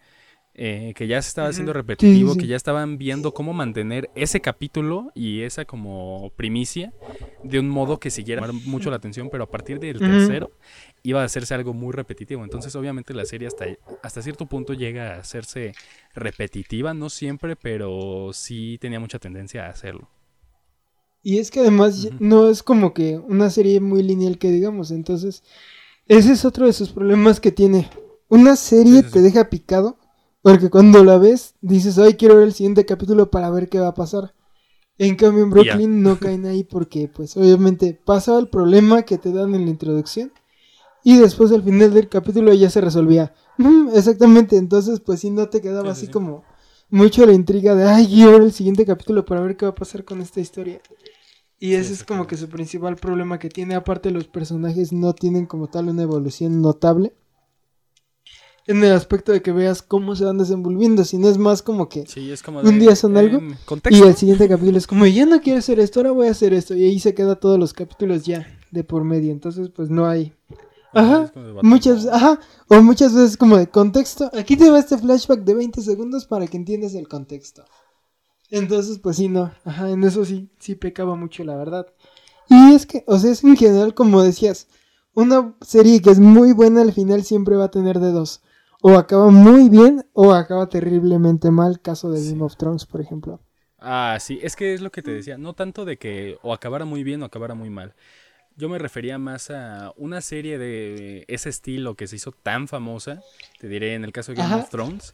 eh, 0.57 0.93
que 0.95 1.07
ya 1.07 1.21
se 1.21 1.27
estaba 1.29 1.49
haciendo 1.49 1.73
repetitivo, 1.73 2.29
Sí, 2.29 2.35
sí, 2.35 2.39
que 2.39 2.47
ya 2.47 2.55
estaban 2.55 2.97
viendo 2.97 3.33
cómo 3.33 3.53
mantener 3.53 4.09
ese 4.15 4.39
capítulo 4.41 5.11
y 5.13 5.41
esa 5.41 5.65
como 5.65 6.31
primicia 6.37 6.93
de 7.43 7.59
un 7.59 7.69
modo 7.69 7.99
que 7.99 8.09
siguiera 8.09 8.41
llamar 8.41 8.61
mucho 8.65 8.89
la 8.89 8.95
atención, 8.97 9.29
pero 9.29 9.43
a 9.45 9.51
partir 9.51 9.79
del 9.79 9.99
tercero 9.99 10.51
iba 11.03 11.21
a 11.21 11.25
hacerse 11.25 11.53
algo 11.53 11.73
muy 11.73 11.91
repetitivo. 11.93 12.43
Entonces, 12.43 12.75
obviamente, 12.75 13.13
la 13.13 13.25
serie 13.25 13.47
hasta, 13.49 13.65
hasta 14.01 14.21
cierto 14.21 14.45
punto 14.47 14.73
llega 14.73 15.15
a 15.15 15.19
hacerse 15.19 15.73
repetitiva, 16.13 16.93
no 16.93 17.09
siempre, 17.09 17.55
pero 17.57 18.31
sí 18.33 18.77
tenía 18.79 18.99
mucha 19.01 19.19
tendencia 19.19 19.65
a 19.65 19.69
hacerlo. 19.69 20.09
Y 21.27 21.39
es 21.39 21.49
que 21.49 21.61
además 21.61 22.07
no 22.19 22.51
es 22.51 22.61
como 22.61 22.93
que 22.93 23.17
una 23.17 23.49
serie 23.49 23.79
muy 23.79 24.03
lineal 24.03 24.37
que 24.37 24.51
digamos. 24.51 24.91
Entonces, 24.91 25.41
ese 26.05 26.33
es 26.33 26.45
otro 26.45 26.67
de 26.67 26.73
sus 26.73 26.89
problemas 26.89 27.39
que 27.39 27.51
tiene. 27.51 27.89
Una 28.29 28.55
serie 28.55 29.01
Sí, 29.01 29.07
sí, 29.07 29.11
te 29.11 29.21
deja 29.23 29.49
picado. 29.49 29.97
Porque 30.43 30.69
cuando 30.69 31.03
la 31.03 31.17
ves, 31.17 31.55
dices, 31.61 31.97
ay, 31.97 32.13
quiero 32.13 32.35
ver 32.35 32.43
el 32.43 32.53
siguiente 32.53 32.85
capítulo 32.85 33.31
para 33.31 33.49
ver 33.49 33.69
qué 33.69 33.79
va 33.79 33.87
a 33.87 33.93
pasar. 33.95 34.35
En 34.99 35.15
cambio, 35.15 35.45
en. 35.45 35.49
Brooklyn 35.49 36.03
no 36.03 36.19
caen 36.19 36.45
ahí 36.45 36.63
porque, 36.63 37.07
pues, 37.07 37.35
obviamente 37.37 37.99
pasa 38.05 38.37
el 38.37 38.47
problema 38.47 39.01
que 39.01 39.17
te 39.17 39.31
dan 39.31 39.55
en 39.55 39.65
la 39.65 39.71
introducción. 39.71 40.31
Y 41.03 41.17
después, 41.17 41.51
al 41.51 41.63
final 41.63 41.91
del 41.91 42.07
capítulo, 42.07 42.53
ya 42.53 42.69
se 42.69 42.81
resolvía. 42.81 43.33
Exactamente. 43.95 44.57
Entonces, 44.57 44.99
pues, 44.99 45.21
sí, 45.21 45.31
no 45.31 45.49
te 45.49 45.59
quedaba 45.59 45.89
Sí, 45.89 45.95
sí, 45.95 45.97
así 45.97 46.05
sí. 46.05 46.11
como 46.11 46.43
mucho 46.91 47.25
la 47.25 47.33
intriga 47.33 47.73
de, 47.73 47.85
ay, 47.85 48.05
quiero 48.05 48.33
ver 48.33 48.43
el 48.43 48.53
siguiente 48.53 48.85
capítulo 48.85 49.25
para 49.25 49.41
ver 49.41 49.57
qué 49.57 49.65
va 49.65 49.71
a 49.71 49.75
pasar 49.75 50.05
con 50.05 50.21
esta 50.21 50.39
historia. 50.39 50.79
Y 51.59 51.67
Sí, 51.67 51.75
ese 51.75 51.93
es 51.93 52.03
como 52.03 52.27
que 52.27 52.37
su 52.37 52.49
principal 52.49 52.95
problema 52.95 53.39
que 53.39 53.49
tiene. 53.49 53.75
Aparte, 53.75 54.11
los 54.11 54.27
personajes 54.27 54.91
no 54.91 55.13
tienen 55.13 55.45
como 55.45 55.67
tal 55.67 55.89
una 55.89 56.03
evolución 56.03 56.61
notable. 56.61 57.13
En 58.67 58.83
el 58.83 58.93
aspecto 58.93 59.31
de 59.31 59.43
que 59.43 59.51
veas 59.51 59.83
cómo 59.83 60.15
se 60.15 60.25
van 60.25 60.39
desenvolviendo, 60.39 61.05
sino 61.05 61.29
es 61.29 61.37
más 61.37 61.61
como 61.61 61.87
que... 61.87 62.07
Sí, 62.07 62.31
es 62.31 62.41
como 62.41 62.61
Un 62.61 62.79
día 62.79 62.95
son 62.95 63.15
algo, 63.15 63.39
Y 63.91 64.01
el 64.01 64.15
siguiente 64.15 64.49
capítulo 64.49 64.77
es 64.77 64.87
como, 64.87 65.05
ya 65.05 65.27
no 65.27 65.39
quiero 65.39 65.59
hacer 65.59 65.79
esto, 65.79 65.99
ahora 65.99 66.11
voy 66.11 66.27
a 66.27 66.31
hacer 66.31 66.51
esto. 66.51 66.73
Y 66.73 66.83
ahí 66.83 66.99
se 66.99 67.13
queda 67.13 67.35
todos 67.35 67.59
los 67.59 67.73
capítulos 67.73 68.25
ya 68.25 68.47
de 68.71 68.83
por 68.83 69.03
medio. 69.03 69.31
Entonces, 69.31 69.69
pues 69.69 69.89
no 69.89 70.07
hay... 70.07 70.33
Ajá, 70.95 71.29
muchas, 71.61 72.07
ajá, 72.07 72.39
o 72.69 72.81
muchas 72.81 73.13
veces 73.13 73.35
como 73.35 73.57
de 73.57 73.67
contexto. 73.67 74.31
Aquí 74.33 74.55
te 74.55 74.69
va 74.69 74.79
este 74.79 74.97
flashback 74.97 75.41
de 75.41 75.53
20 75.53 75.81
segundos 75.81 76.25
para 76.25 76.47
que 76.47 76.55
entiendas 76.55 76.95
el 76.95 77.09
contexto. 77.09 77.65
Entonces, 78.51 78.99
pues 78.99 79.17
sí, 79.17 79.27
no, 79.27 79.51
ajá, 79.65 79.89
en 79.89 80.03
eso 80.03 80.23
sí, 80.25 80.49
sí 80.59 80.75
pecaba 80.75 81.15
mucho, 81.15 81.43
la 81.43 81.55
verdad. 81.55 81.87
Y 82.49 82.73
es 82.73 82.85
que, 82.85 83.03
o 83.07 83.17
sea, 83.17 83.31
es 83.31 83.43
en 83.43 83.57
general, 83.57 83.93
como 83.93 84.21
decías, 84.21 84.67
una 85.13 85.55
serie 85.61 86.01
que 86.01 86.11
es 86.11 86.19
muy 86.19 86.53
buena 86.53 86.81
al 86.81 86.93
final 86.93 87.23
siempre 87.23 87.55
va 87.55 87.65
a 87.65 87.71
tener 87.71 87.99
de 87.99 88.11
dos. 88.11 88.41
O 88.81 88.97
acaba 88.97 89.31
muy 89.31 89.69
bien 89.69 90.05
o 90.13 90.33
acaba 90.33 90.69
terriblemente 90.69 91.49
mal, 91.51 91.81
caso 91.81 92.11
de 92.11 92.21
Sí. 92.21 92.31
Game 92.31 92.43
of 92.43 92.55
Thrones, 92.57 92.85
por 92.85 93.01
ejemplo. 93.01 93.39
Ah, 93.77 94.17
sí, 94.19 94.39
es 94.41 94.55
que 94.55 94.73
es 94.73 94.81
lo 94.81 94.91
que 94.91 95.01
te 95.01 95.11
decía, 95.11 95.37
no 95.37 95.53
tanto 95.53 95.85
de 95.85 95.97
que 95.97 96.37
o 96.41 96.53
acabara 96.53 96.85
muy 96.85 97.03
bien 97.03 97.21
o 97.21 97.25
acabara 97.25 97.55
muy 97.55 97.69
mal. 97.69 97.93
Yo 98.57 98.69
me 98.69 98.79
refería 98.79 99.17
más 99.17 99.51
a 99.51 99.93
una 99.97 100.21
serie 100.21 100.57
de 100.57 101.25
ese 101.27 101.49
estilo 101.49 101.95
que 101.95 102.07
se 102.07 102.15
hizo 102.15 102.31
tan 102.31 102.67
famosa, 102.67 103.21
te 103.59 103.67
diré 103.67 103.95
en 103.95 104.05
el 104.05 104.13
caso 104.13 104.31
de 104.31 104.37
Game 104.37 104.55
Ajá. 104.55 104.63
of 104.63 104.69
Thrones. 104.69 105.13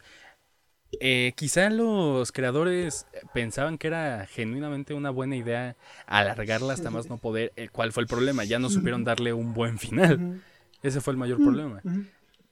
Eh, 0.99 1.33
quizá 1.35 1.69
los 1.69 2.31
creadores 2.31 3.05
pensaban 3.33 3.77
que 3.77 3.87
era 3.87 4.25
genuinamente 4.27 4.93
una 4.93 5.09
buena 5.09 5.35
idea 5.35 5.75
alargarla 6.05 6.73
hasta 6.73 6.89
más 6.89 7.09
no 7.09 7.17
poder. 7.17 7.53
eh, 7.55 7.69
¿Cuál 7.71 7.91
fue 7.91 8.03
el 8.03 8.07
problema? 8.07 8.43
Ya 8.43 8.59
no 8.59 8.69
supieron 8.69 9.03
darle 9.03 9.33
un 9.33 9.53
buen 9.53 9.79
final. 9.79 10.41
Ese 10.83 11.01
fue 11.01 11.13
el 11.13 11.17
mayor 11.17 11.37
problema. 11.37 11.81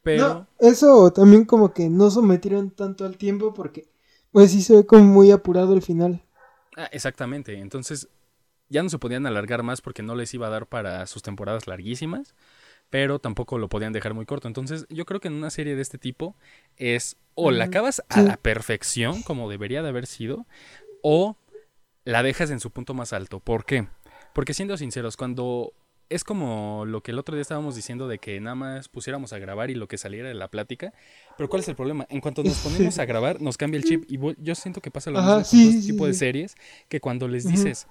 Pero 0.04 0.30
No, 0.30 0.48
eso 0.60 1.12
también 1.12 1.46
como 1.46 1.74
que 1.74 1.90
no 1.90 2.10
sometieron 2.10 2.72
tanto 2.72 3.06
al 3.06 3.18
tiempo 3.18 3.54
porque 3.54 3.88
pues 4.32 4.52
sí 4.52 4.62
se 4.62 4.76
ve 4.78 4.86
como 4.86 5.04
muy 5.04 5.32
apurado 5.32 5.74
el 5.74 5.82
final. 5.82 6.22
Ah, 6.78 6.90
exactamente. 6.92 7.58
Entonces, 7.60 8.08
ya 8.70 8.84
no 8.84 8.90
se 8.90 9.00
podían 9.00 9.26
alargar 9.26 9.64
más 9.64 9.82
porque 9.82 10.04
no 10.04 10.16
les 10.16 10.34
iba 10.34 10.48
a 10.48 10.52
dar 10.52 10.68
para 10.68 11.06
sus 11.08 11.24
temporadas 11.24 11.68
larguísimas, 11.68 12.36
pero 12.90 13.20
tampoco 13.20 13.58
lo 13.58 13.70
podían 13.70 13.94
dejar 13.94 14.14
muy 14.14 14.26
corto. 14.26 14.48
Entonces, 14.48 14.86
yo 14.90 15.06
creo 15.06 15.20
que 15.20 15.28
en 15.28 15.36
una 15.36 15.50
serie 15.50 15.76
de 15.76 15.82
este 15.82 15.98
tipo 15.98 16.36
es 16.78 17.18
o 17.36 17.52
la 17.52 17.66
acabas 17.66 18.04
a 18.10 18.22
la 18.22 18.38
perfección, 18.38 19.22
como 19.24 19.50
debería 19.50 19.82
de 19.82 19.90
haber 19.90 20.08
sido, 20.08 20.46
o 21.02 21.38
la 22.04 22.24
dejas 22.24 22.50
en 22.52 22.60
su 22.60 22.72
punto 22.72 22.94
más 22.94 23.14
alto. 23.14 23.40
¿Por 23.40 23.66
qué? 23.66 23.88
Porque 24.34 24.54
siendo 24.54 24.76
sinceros, 24.78 25.16
cuando 25.16 25.74
es 26.10 26.24
como 26.24 26.86
lo 26.86 27.02
que 27.02 27.12
el 27.12 27.20
otro 27.20 27.36
día 27.36 27.42
estábamos 27.44 27.76
diciendo 27.76 28.08
de 28.08 28.18
que 28.18 28.40
nada 28.40 28.56
más 28.56 28.90
pusiéramos 28.90 29.32
a 29.32 29.38
grabar 29.38 29.70
y 29.70 29.76
lo 29.76 29.88
que 29.88 29.98
saliera 29.98 30.28
de 30.28 30.34
la 30.34 30.50
plática. 30.50 30.92
Pero 31.38 31.50
¿cuál 31.50 31.62
es 31.62 31.68
el 31.68 31.76
problema? 31.76 32.08
En 32.10 32.20
cuanto 32.20 32.44
nos 32.44 32.58
ponemos 32.64 32.98
a 32.98 33.06
grabar, 33.06 33.42
nos 33.42 33.58
cambia 33.58 33.78
el 33.78 33.84
chip. 33.84 34.06
Y 34.10 34.20
yo 34.40 34.56
siento 34.56 34.82
que 34.82 34.92
pasa 34.92 35.12
lo 35.12 35.20
mismo 35.20 35.34
con 35.36 35.60
este 35.60 35.82
tipo 35.88 36.08
de 36.08 36.14
series, 36.14 36.56
que 36.88 37.00
cuando 37.00 37.28
les 37.28 37.48
dices, 37.48 37.88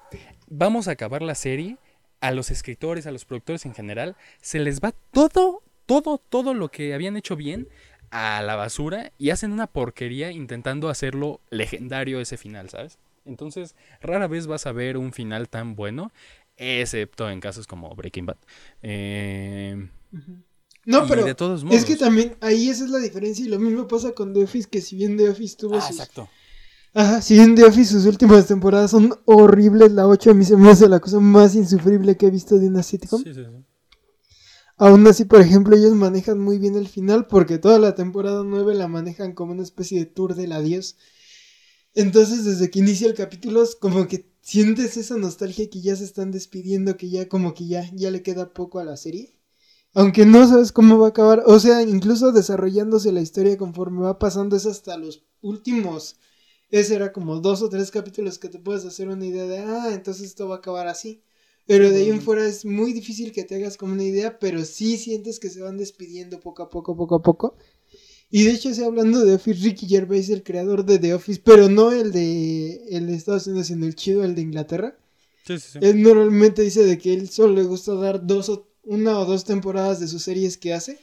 vamos 0.49 0.88
a 0.88 0.93
acabar 0.93 1.23
la 1.23 1.35
serie, 1.35 1.78
a 2.20 2.32
los 2.32 2.50
escritores, 2.50 3.06
a 3.06 3.10
los 3.10 3.25
productores 3.25 3.66
en 3.66 3.75
general, 3.75 4.16
se 4.40 4.58
les 4.58 4.80
va 4.80 4.92
todo, 5.12 5.62
todo, 5.87 6.18
todo 6.18 6.54
lo 6.54 6.70
que 6.70 6.94
habían 6.94 7.16
hecho 7.16 7.37
bien 7.37 7.68
a 8.10 8.42
la 8.42 8.56
basura 8.56 9.12
y 9.18 9.30
hacen 9.30 9.52
una 9.52 9.66
porquería 9.66 10.32
intentando 10.32 10.88
hacerlo 10.88 11.40
legendario 11.50 12.20
ese 12.20 12.37
final, 12.37 12.70
¿sabes? 12.70 12.98
Entonces, 13.25 13.75
rara 14.00 14.26
vez 14.26 14.46
vas 14.46 14.66
a 14.66 14.72
ver 14.72 14.96
un 14.96 15.12
final 15.12 15.48
tan 15.48 15.76
bueno, 15.76 16.10
excepto 16.56 17.28
en 17.30 17.40
casos 17.40 17.66
como 17.66 17.94
Breaking 17.94 18.26
Bad. 18.26 18.38
Eh, 18.82 19.88
no, 20.84 21.06
pero 21.06 21.26
es 21.70 21.84
que 21.84 21.96
también 21.96 22.37
ahí 22.40 22.70
esa 22.70 22.84
es 22.84 22.90
la 22.90 22.98
diferencia 22.98 23.44
y 23.44 23.48
lo 23.48 23.58
mismo 23.58 23.87
pasa 23.87 24.12
con 24.12 24.32
The 24.32 24.44
Office, 24.44 24.68
que 24.70 24.80
si 24.80 24.96
bien 24.96 25.18
The 25.18 25.28
Office 25.28 25.56
tuvo 25.56 25.76
ah, 25.76 25.87
Exacto. 25.87 26.30
Ajá, 26.95 27.21
si 27.23 27.35
bien 27.35 27.54
The 27.54 27.64
Office 27.64 27.92
sus 27.92 28.07
últimas 28.07 28.47
temporadas 28.47 28.90
son 28.90 29.14
horribles, 29.25 29.92
la 29.92 30.07
8 30.07 30.30
a 30.30 30.35
mí 30.35 30.45
se 30.45 30.57
me 30.57 30.71
hace 30.71 30.88
la 30.88 31.00
cosa 31.00 31.21
más 31.21 31.54
insufrible 31.54 32.16
que 32.16 32.26
he 32.26 32.30
visto 32.30 32.59
de 32.59 32.68
una 32.68 32.83
sitcom. 32.83 33.23
Sí, 33.23 33.35
sí, 33.35 33.45
sí. 33.45 33.64
Aún 34.76 35.07
así, 35.09 35.25
por 35.25 35.40
ejemplo, 35.40 35.76
ellos 35.76 35.92
manejan 35.92 36.38
muy 36.38 36.59
bien 36.59 36.76
el 36.76 36.87
final 36.87 37.26
porque 37.26 37.59
toda 37.59 37.80
la 37.80 37.97
temporada 37.97 38.45
9 38.45 38.75
la 38.75 38.87
manejan 38.87 39.33
como 39.33 39.52
una 39.52 39.64
especie 39.64 39.99
de 39.99 40.07
tour 40.07 40.37
del 40.37 40.52
adiós. 40.52 40.97
Entonces, 41.95 42.45
desde 42.45 42.71
que 42.71 42.78
inicia 42.78 43.09
el 43.09 43.14
capítulo, 43.14 43.64
como 43.80 44.07
que 44.07 44.30
sientes 44.40 44.97
esa 44.97 45.16
nostalgia 45.16 45.68
que 45.68 45.80
ya 45.80 45.97
se 45.97 46.04
están 46.04 46.30
despidiendo, 46.30 46.97
que 46.97 47.11
ya 47.11 47.28
como 47.28 47.54
que 47.54 47.66
ya, 47.66 47.90
ya 47.92 48.12
le 48.12 48.23
queda 48.23 48.54
poco 48.54 48.78
a 48.78 48.85
la 48.85 48.97
serie. 48.97 49.35
Aunque 49.95 50.25
no 50.26 50.47
sabes 50.47 50.71
cómo 50.71 50.97
va 50.99 51.07
a 51.07 51.11
acabar. 51.11 51.42
O 51.47 51.59
sea, 51.59 51.83
incluso 51.83 52.30
desarrollándose 52.30 53.11
la 53.11 53.21
historia 53.21 53.59
conforme 53.59 54.02
va 54.02 54.21
pasando 54.21 54.54
es 54.54 54.64
hasta 54.64 54.97
los 54.97 55.25
últimos. 55.40 56.16
Ese 56.70 56.94
era 56.94 57.12
como 57.12 57.40
dos 57.40 57.62
o 57.62 57.68
tres 57.68 57.90
capítulos 57.90 58.38
que 58.38 58.48
te 58.48 58.58
puedes 58.58 58.84
hacer 58.84 59.08
una 59.08 59.25
idea 59.25 59.46
de, 59.46 59.58
ah, 59.58 59.90
entonces 59.92 60.26
esto 60.26 60.48
va 60.48 60.56
a 60.56 60.58
acabar 60.58 60.87
así. 60.87 61.22
Pero 61.66 61.90
de 61.90 61.98
ahí 61.98 62.08
en 62.08 62.22
fuera 62.22 62.46
es 62.46 62.64
muy 62.64 62.94
difícil 62.94 63.30
que 63.30 63.44
te 63.44 63.56
hagas 63.56 63.76
como 63.76 63.92
una 63.92 64.04
idea, 64.04 64.38
pero 64.38 64.64
sí 64.64 64.96
sientes 64.96 65.38
que 65.38 65.50
se 65.50 65.60
van 65.60 65.76
despidiendo 65.76 66.40
poco 66.40 66.62
a 66.62 66.70
poco, 66.70 66.96
poco 66.96 67.16
a 67.16 67.22
poco. 67.22 67.56
Y 68.30 68.44
de 68.44 68.52
hecho, 68.52 68.70
estoy 68.70 68.87
hablando 68.87 69.25
de 69.25 69.34
Office, 69.34 69.62
Ricky 69.62 69.87
Gervais, 69.87 70.28
el 70.30 70.42
creador 70.42 70.84
de 70.84 70.98
The 70.98 71.14
Office, 71.14 71.40
pero 71.44 71.68
no 71.68 71.92
el 71.92 72.12
de, 72.12 72.84
el 72.90 73.06
de 73.06 73.14
Estados 73.14 73.46
Unidos, 73.46 73.66
sino 73.66 73.87
el 73.87 73.94
chido, 73.94 74.25
el 74.25 74.34
de 74.34 74.42
Inglaterra. 74.42 74.98
Sí, 75.46 75.58
sí, 75.58 75.68
sí. 75.72 75.78
Él 75.82 76.02
normalmente 76.02 76.62
dice 76.62 76.84
de 76.84 76.98
que 76.98 77.14
él 77.14 77.28
solo 77.28 77.54
le 77.54 77.64
gusta 77.64 77.94
dar 77.94 78.26
dos 78.26 78.48
o, 78.48 78.68
una 78.82 79.18
o 79.18 79.26
dos 79.26 79.44
temporadas 79.44 80.00
de 80.00 80.08
sus 80.08 80.22
series 80.22 80.56
que 80.56 80.75
hace. 80.75 80.98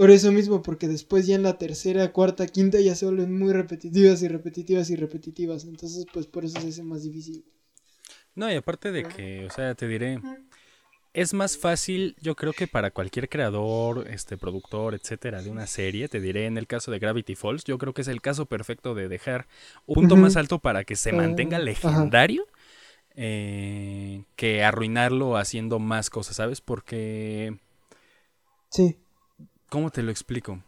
Por 0.00 0.10
eso 0.10 0.32
mismo, 0.32 0.62
porque 0.62 0.88
después 0.88 1.26
ya 1.26 1.34
en 1.34 1.42
la 1.42 1.58
tercera, 1.58 2.10
cuarta, 2.10 2.46
quinta 2.46 2.80
ya 2.80 2.94
se 2.94 3.04
vuelven 3.04 3.38
muy 3.38 3.52
repetitivas 3.52 4.22
y 4.22 4.28
repetitivas 4.28 4.88
y 4.88 4.96
repetitivas. 4.96 5.64
Entonces, 5.64 6.06
pues 6.10 6.26
por 6.26 6.46
eso 6.46 6.58
se 6.58 6.68
hace 6.68 6.82
más 6.82 7.02
difícil. 7.02 7.44
No, 8.34 8.50
y 8.50 8.54
aparte 8.54 8.92
de 8.92 9.02
que, 9.04 9.44
o 9.44 9.50
sea, 9.50 9.74
te 9.74 9.86
diré, 9.86 10.18
es 11.12 11.34
más 11.34 11.58
fácil, 11.58 12.16
yo 12.18 12.34
creo 12.34 12.54
que 12.54 12.66
para 12.66 12.92
cualquier 12.92 13.28
creador, 13.28 14.08
este, 14.08 14.38
productor, 14.38 14.94
etcétera, 14.94 15.42
de 15.42 15.50
una 15.50 15.66
serie, 15.66 16.08
te 16.08 16.22
diré 16.22 16.46
en 16.46 16.56
el 16.56 16.66
caso 16.66 16.90
de 16.90 16.98
Gravity 16.98 17.34
Falls, 17.34 17.64
yo 17.64 17.76
creo 17.76 17.92
que 17.92 18.00
es 18.00 18.08
el 18.08 18.22
caso 18.22 18.46
perfecto 18.46 18.94
de 18.94 19.06
dejar 19.06 19.48
un 19.84 19.96
punto 19.96 20.16
más 20.16 20.36
alto 20.36 20.60
para 20.60 20.84
que 20.84 20.96
se 20.96 21.12
mantenga 21.12 21.58
ah, 21.58 21.60
legendario. 21.60 22.46
Eh, 23.16 24.24
que 24.34 24.64
arruinarlo 24.64 25.36
haciendo 25.36 25.78
más 25.78 26.08
cosas, 26.08 26.36
¿sabes? 26.36 26.62
Porque... 26.62 27.58
Sí. 28.70 28.96
¿Cómo 29.70 29.90
te 29.90 30.02
lo 30.02 30.10
explico? 30.10 30.62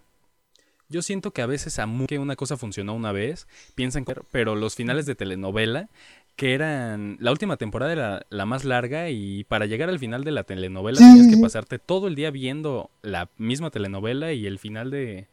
Yo 0.89 1.03
siento 1.03 1.33
que 1.33 1.43
a 1.43 1.47
veces 1.47 1.79
a 1.79 1.89
que 2.09 2.19
una 2.19 2.37
cosa 2.37 2.57
funcionó 2.57 2.95
una 2.95 3.13
vez, 3.13 3.47
piensan 3.75 4.05
que... 4.05 4.15
Pero 4.31 4.55
los 4.55 4.75
finales 4.75 5.07
de 5.07 5.15
telenovela 5.15 5.91
que 6.37 6.55
eran 6.55 7.19
la 7.21 7.31
última 7.31 7.57
temporada 7.57 7.93
era 7.93 8.27
la 8.31 8.47
más 8.47 8.65
larga 8.65 9.11
y 9.11 9.45
para 9.45 9.67
llegar 9.67 9.89
al 9.89 9.99
final 9.99 10.25
de 10.25 10.31
la 10.31 10.45
telenovela 10.45 10.99
tenías 10.99 11.29
que 11.29 11.37
pasarte 11.37 11.79
todo 11.79 12.09
el 12.09 12.15
día 12.15 12.31
viendo 12.31 12.91
la 13.03 13.29
misma 13.37 13.71
telenovela 13.71 14.33
y 14.33 14.47
el 14.47 14.59
final 14.59 14.91
de 14.91 15.29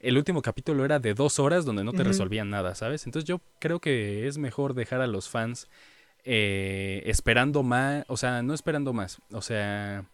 el 0.00 0.16
último 0.16 0.42
capítulo 0.42 0.84
era 0.84 1.00
de 1.00 1.12
dos 1.12 1.38
horas 1.38 1.64
donde 1.64 1.84
no 1.84 1.92
te 1.92 2.04
resolvían 2.04 2.50
nada, 2.50 2.74
¿sabes? 2.76 3.04
Entonces 3.04 3.28
yo 3.28 3.40
creo 3.58 3.80
que 3.80 4.28
es 4.28 4.38
mejor 4.38 4.74
dejar 4.74 5.00
a 5.00 5.08
los 5.08 5.28
fans 5.28 5.68
eh, 6.24 7.02
esperando 7.04 7.62
más, 7.62 8.04
o 8.08 8.16
sea, 8.16 8.42
no 8.42 8.54
esperando 8.54 8.92
más, 8.92 9.18
o 9.32 9.42
sea, 9.42 10.04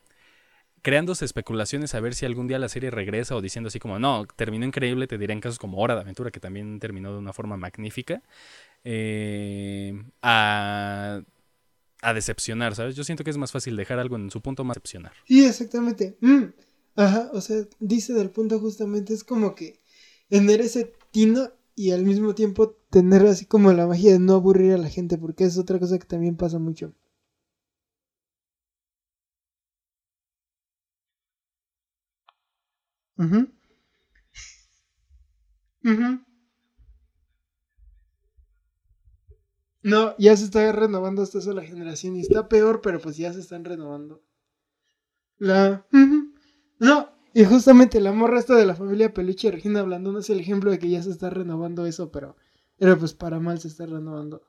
creándose 0.84 1.24
especulaciones 1.24 1.94
a 1.94 2.00
ver 2.00 2.14
si 2.14 2.26
algún 2.26 2.46
día 2.46 2.58
la 2.58 2.68
serie 2.68 2.90
regresa 2.90 3.34
o 3.34 3.40
diciendo 3.40 3.68
así 3.68 3.78
como, 3.78 3.98
no, 3.98 4.26
terminó 4.36 4.66
increíble, 4.66 5.06
te 5.06 5.16
diré 5.16 5.32
en 5.32 5.40
casos 5.40 5.58
como 5.58 5.78
Hora 5.78 5.94
de 5.94 6.02
Aventura, 6.02 6.30
que 6.30 6.40
también 6.40 6.78
terminó 6.78 7.10
de 7.10 7.18
una 7.18 7.32
forma 7.32 7.56
magnífica, 7.56 8.22
eh, 8.84 9.94
a, 10.20 11.22
decepcionar, 12.14 12.74
¿sabes? 12.74 12.94
Yo 12.94 13.02
siento 13.02 13.24
que 13.24 13.30
es 13.30 13.38
más 13.38 13.50
fácil 13.50 13.76
dejar 13.76 13.98
algo 13.98 14.16
en 14.16 14.30
su 14.30 14.42
punto 14.42 14.62
más 14.62 14.74
decepcionar. 14.74 15.12
Sí, 15.26 15.46
exactamente. 15.46 16.18
Mm, 16.20 16.44
ajá, 16.96 17.30
o 17.32 17.40
sea, 17.40 17.64
dice 17.80 18.12
del 18.12 18.28
punto 18.28 18.60
justamente, 18.60 19.14
es 19.14 19.24
como 19.24 19.54
que 19.54 19.80
tener 20.28 20.60
ese 20.60 20.92
tino 21.10 21.50
y 21.74 21.92
al 21.92 22.04
mismo 22.04 22.34
tiempo 22.34 22.76
tener 22.90 23.24
así 23.24 23.46
como 23.46 23.72
la 23.72 23.86
magia 23.86 24.12
de 24.12 24.18
no 24.18 24.34
aburrir 24.34 24.74
a 24.74 24.78
la 24.78 24.90
gente, 24.90 25.16
porque 25.16 25.44
es 25.44 25.56
otra 25.56 25.78
cosa 25.78 25.98
que 25.98 26.06
también 26.06 26.36
pasa 26.36 26.58
mucho. 26.58 26.92
No, 39.82 40.16
ya 40.16 40.34
se 40.36 40.44
está 40.44 40.72
renovando 40.72 41.22
hasta 41.22 41.38
eso 41.38 41.52
la 41.52 41.62
generación 41.62 42.16
y 42.16 42.20
está 42.20 42.48
peor, 42.48 42.80
pero 42.80 42.98
pues 43.00 43.18
ya 43.18 43.32
se 43.32 43.40
están 43.40 43.64
renovando. 43.64 44.22
La... 45.38 45.86
No, 46.78 47.10
y 47.34 47.44
justamente 47.44 48.00
la 48.00 48.12
morra 48.12 48.38
esta 48.38 48.54
de 48.54 48.64
la 48.64 48.74
familia 48.74 49.12
Peluche 49.12 49.50
Regina 49.50 49.82
Blandón 49.82 50.18
es 50.18 50.30
el 50.30 50.40
ejemplo 50.40 50.70
de 50.70 50.78
que 50.78 50.88
ya 50.88 51.02
se 51.02 51.10
está 51.10 51.30
renovando 51.30 51.84
eso, 51.84 52.10
pero, 52.10 52.36
pero 52.78 52.98
pues 52.98 53.12
para 53.12 53.40
mal 53.40 53.60
se 53.60 53.68
está 53.68 53.84
renovando. 53.84 54.42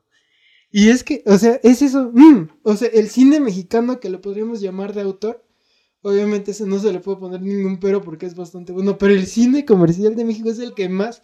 Y 0.71 0.89
es 0.89 1.03
que, 1.03 1.23
o 1.25 1.37
sea, 1.37 1.59
es 1.63 1.81
eso, 1.81 2.11
mm, 2.13 2.49
o 2.63 2.75
sea, 2.75 2.89
el 2.89 3.09
cine 3.09 3.39
mexicano 3.39 3.99
que 3.99 4.09
lo 4.09 4.21
podríamos 4.21 4.61
llamar 4.61 4.93
de 4.93 5.01
autor, 5.01 5.44
obviamente 6.05 6.51
ese 6.51 6.65
no 6.65 6.79
se 6.79 6.93
le 6.93 6.99
puede 6.99 7.17
poner 7.17 7.41
ningún 7.41 7.79
pero 7.79 8.01
porque 8.01 8.25
es 8.25 8.35
bastante 8.35 8.71
bueno, 8.71 8.97
pero 8.97 9.13
el 9.13 9.25
cine 9.25 9.65
comercial 9.65 10.15
de 10.15 10.25
México 10.25 10.49
es 10.49 10.59
el 10.59 10.73
que 10.73 10.87
más, 10.87 11.21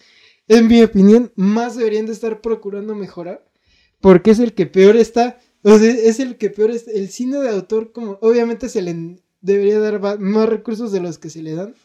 en 0.47 0.67
mi 0.67 0.81
opinión, 0.81 1.31
más 1.35 1.77
deberían 1.77 2.07
de 2.07 2.13
estar 2.13 2.41
procurando 2.41 2.95
mejorar 2.95 3.45
porque 4.01 4.31
es 4.31 4.39
el 4.39 4.53
que 4.53 4.65
peor 4.65 4.97
está. 4.97 5.39
O 5.63 5.77
sea, 5.77 5.91
es 5.91 6.19
el 6.19 6.37
que 6.37 6.49
peor 6.49 6.71
está. 6.71 6.91
El 6.91 7.09
cine 7.09 7.37
de 7.37 7.49
autor, 7.49 7.91
como 7.91 8.17
obviamente 8.21 8.67
se 8.67 8.81
le 8.81 9.21
debería 9.41 9.79
dar 9.79 10.19
más 10.19 10.49
recursos 10.49 10.91
de 10.91 10.99
los 10.99 11.19
que 11.19 11.29
se 11.29 11.43
le 11.43 11.53
dan. 11.53 11.75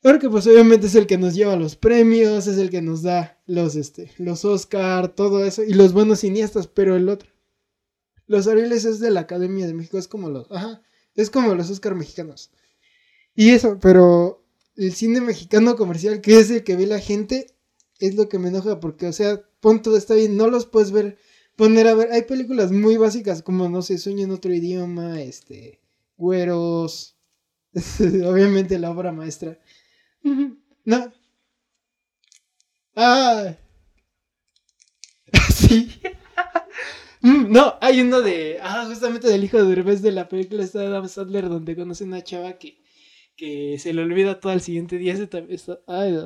Porque 0.00 0.30
pues 0.30 0.46
obviamente 0.46 0.86
es 0.86 0.94
el 0.94 1.06
que 1.06 1.18
nos 1.18 1.34
lleva 1.34 1.56
los 1.56 1.76
premios, 1.76 2.46
es 2.46 2.56
el 2.56 2.70
que 2.70 2.80
nos 2.80 3.02
da 3.02 3.38
los, 3.46 3.76
este, 3.76 4.10
los 4.16 4.44
Oscar, 4.44 5.08
todo 5.08 5.44
eso, 5.44 5.64
y 5.64 5.74
los 5.74 5.92
buenos 5.92 6.20
cineastas, 6.20 6.68
pero 6.68 6.96
el 6.96 7.08
otro. 7.08 7.28
Los 8.26 8.46
Arieles 8.46 8.84
es 8.84 9.00
de 9.00 9.10
la 9.10 9.20
Academia 9.20 9.66
de 9.66 9.74
México, 9.74 9.98
es 9.98 10.06
como 10.06 10.30
los, 10.30 10.50
ajá, 10.52 10.82
es 11.22 11.30
como 11.30 11.54
los 11.54 11.70
Oscar 11.70 11.94
mexicanos. 11.94 12.50
Y 13.34 13.50
eso, 13.50 13.78
pero 13.80 14.44
el 14.76 14.94
cine 14.94 15.20
mexicano 15.20 15.76
comercial, 15.76 16.20
que 16.20 16.38
es 16.38 16.50
el 16.50 16.64
que 16.64 16.76
ve 16.76 16.86
la 16.86 17.00
gente, 17.00 17.54
es 17.98 18.14
lo 18.14 18.28
que 18.28 18.38
me 18.38 18.48
enoja, 18.48 18.80
porque, 18.80 19.06
o 19.06 19.12
sea, 19.12 19.42
punto 19.60 19.96
está 19.96 20.14
bien, 20.14 20.36
no 20.36 20.48
los 20.48 20.66
puedes 20.66 20.92
ver, 20.92 21.18
poner 21.56 21.88
a 21.88 21.94
ver, 21.94 22.12
hay 22.12 22.22
películas 22.22 22.70
muy 22.70 22.96
básicas 22.96 23.42
como, 23.42 23.68
no 23.68 23.82
sé, 23.82 23.98
Sueño 23.98 24.24
en 24.24 24.30
otro 24.30 24.54
idioma, 24.54 25.20
este, 25.20 25.80
Güeros, 26.16 27.16
obviamente 28.00 28.78
la 28.78 28.90
obra 28.90 29.12
maestra. 29.12 29.58
No. 30.84 31.12
Ah. 32.94 33.56
sí. 35.54 36.00
Mm, 37.20 37.50
no, 37.50 37.74
hay 37.80 38.00
uno 38.00 38.20
de. 38.20 38.58
Ah, 38.62 38.84
justamente 38.88 39.28
del 39.28 39.44
hijo 39.44 39.58
de 39.58 39.64
Derbez 39.64 40.02
de 40.02 40.12
la 40.12 40.28
película 40.28 40.62
está 40.62 40.80
Adam 40.80 41.08
Sandler, 41.08 41.48
donde 41.48 41.76
conoce 41.76 42.04
una 42.04 42.22
chava 42.22 42.54
que, 42.54 42.80
que 43.36 43.78
se 43.78 43.92
le 43.92 44.02
olvida 44.02 44.40
todo 44.40 44.52
al 44.52 44.60
siguiente 44.60 44.98
día. 44.98 45.14
Ese 45.14 45.28
ay, 45.86 46.18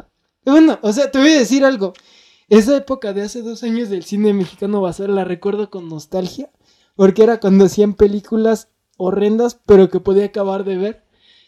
Bueno, 0.44 0.78
o 0.82 0.92
sea, 0.92 1.10
te 1.10 1.18
voy 1.18 1.30
a 1.30 1.38
decir 1.38 1.64
algo. 1.64 1.94
Esa 2.48 2.76
época 2.76 3.12
de 3.12 3.22
hace 3.22 3.42
dos 3.42 3.62
años 3.62 3.88
del 3.88 4.04
cine 4.04 4.34
mexicano 4.34 4.90
ser, 4.92 5.08
la 5.08 5.24
recuerdo 5.24 5.70
con 5.70 5.88
nostalgia, 5.88 6.50
porque 6.96 7.22
era 7.22 7.40
cuando 7.40 7.64
hacían 7.64 7.94
películas 7.94 8.68
horrendas, 8.98 9.58
pero 9.66 9.88
que 9.88 10.00
podía 10.00 10.26
acabar 10.26 10.64
de 10.64 10.76
ver. 10.76 11.04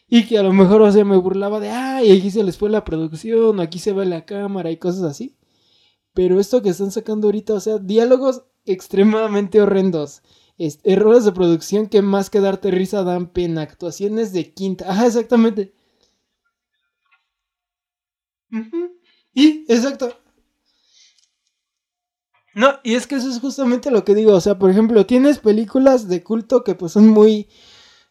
Y 0.09 0.27
que 0.27 0.39
a 0.39 0.43
lo 0.43 0.53
mejor, 0.53 0.83
o 0.83 0.93
sea, 0.93 1.05
me 1.05 1.17
burlaba 1.17 1.61
de, 1.61 1.71
ay, 1.71 2.17
aquí 2.17 2.31
se 2.31 2.45
les 2.45 2.57
fue 2.57 2.71
la 2.71 2.85
producción, 2.85 3.61
aquí 3.61 3.79
se 3.79 3.93
ve 3.93 4.07
la 4.07 4.25
cámara 4.25 4.71
y 4.71 4.77
cosas 4.79 5.03
así. 5.03 5.37
Pero 6.15 6.41
esto 6.41 6.63
que 6.63 6.71
están 6.71 6.91
sacando 6.91 7.29
ahorita, 7.29 7.55
o 7.55 7.61
sea, 7.61 7.79
diálogos 7.79 8.45
extremadamente 8.67 9.61
horrendos. 9.61 10.23
errores 10.59 11.25
de 11.25 11.33
producción 11.33 11.89
que 11.89 12.03
más 12.03 12.31
que 12.31 12.41
darte 12.41 12.71
risa 12.71 13.03
dan 13.03 13.29
pena. 13.33 13.63
Actuaciones 13.63 14.33
de 14.33 14.53
quinta. 14.53 14.87
Ajá, 14.91 15.07
exactamente. 15.07 15.75
Y, 19.35 19.65
exacto. 19.69 20.17
No, 22.55 22.79
y 22.85 22.95
es 22.95 23.07
que 23.07 23.17
eso 23.17 23.29
es 23.29 23.41
justamente 23.41 23.91
lo 23.91 24.05
que 24.05 24.15
digo. 24.15 24.33
O 24.33 24.41
sea, 24.41 24.59
por 24.59 24.71
ejemplo, 24.71 25.07
tienes 25.07 25.39
películas 25.39 26.09
de 26.09 26.23
culto 26.23 26.63
que 26.63 26.75
pues 26.75 26.93
son 26.93 27.09
muy, 27.09 27.49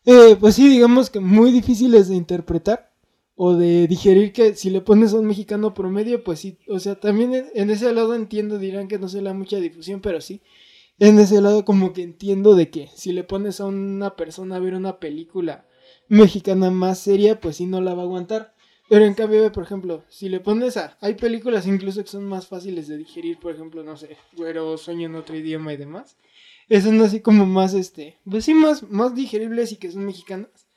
eh, 0.05 0.37
pues 0.39 0.55
sí, 0.55 0.69
digamos 0.69 1.09
que 1.09 1.19
muy 1.21 1.51
difíciles 1.51 2.09
de 2.09 2.15
interpretar 2.15 2.92
o 3.35 3.55
de 3.55 3.87
digerir 3.87 4.31
que 4.31 4.55
si 4.55 4.69
le 4.69 4.81
pones 4.81 5.13
a 5.13 5.19
un 5.19 5.25
mexicano 5.25 5.73
promedio, 5.73 6.23
pues 6.23 6.39
sí, 6.39 6.59
o 6.67 6.79
sea, 6.79 6.99
también 6.99 7.49
en 7.53 7.69
ese 7.69 7.91
lado 7.93 8.15
entiendo, 8.15 8.59
dirán 8.59 8.87
que 8.87 8.99
no 8.99 9.09
se 9.09 9.21
le 9.21 9.29
da 9.29 9.33
mucha 9.33 9.57
difusión, 9.57 10.01
pero 10.01 10.21
sí, 10.21 10.41
en 10.99 11.19
ese 11.19 11.41
lado 11.41 11.65
como 11.65 11.93
que 11.93 12.03
entiendo 12.03 12.55
de 12.55 12.69
que 12.69 12.89
si 12.95 13.11
le 13.11 13.23
pones 13.23 13.59
a 13.59 13.65
una 13.65 14.15
persona 14.15 14.57
a 14.57 14.59
ver 14.59 14.75
una 14.75 14.99
película 14.99 15.67
mexicana 16.07 16.69
más 16.69 16.99
seria, 16.99 17.39
pues 17.39 17.57
sí 17.57 17.65
no 17.65 17.81
la 17.81 17.93
va 17.93 18.03
a 18.03 18.05
aguantar. 18.05 18.53
Pero 18.89 19.05
en 19.05 19.13
cambio, 19.13 19.49
por 19.51 19.63
ejemplo, 19.63 20.03
si 20.09 20.29
le 20.29 20.39
pones 20.39 20.77
a... 20.77 20.97
Hay 21.01 21.15
películas 21.15 21.65
incluso 21.65 22.03
que 22.03 22.09
son 22.09 22.25
más 22.25 22.47
fáciles 22.47 22.87
de 22.87 22.97
digerir, 22.97 23.39
por 23.39 23.53
ejemplo, 23.53 23.83
no 23.83 23.97
sé, 23.97 24.17
Güero, 24.33 24.77
Sueño 24.77 25.07
en 25.07 25.15
otro 25.15 25.35
idioma 25.35 25.73
y 25.73 25.77
demás. 25.77 26.17
Son 26.69 27.01
así 27.01 27.21
como 27.21 27.45
más, 27.45 27.73
este, 27.73 28.19
pues 28.29 28.45
sí, 28.45 28.53
más, 28.53 28.83
más 28.83 29.15
digeribles 29.15 29.71
y 29.71 29.77
que 29.77 29.91
son 29.91 30.05
mexicanas. 30.05 30.67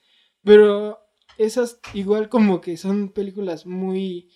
Pero 0.42 0.98
esas 1.38 1.80
igual 1.94 2.28
como 2.28 2.60
que 2.60 2.76
son 2.76 3.10
películas 3.10 3.66
muy, 3.66 4.28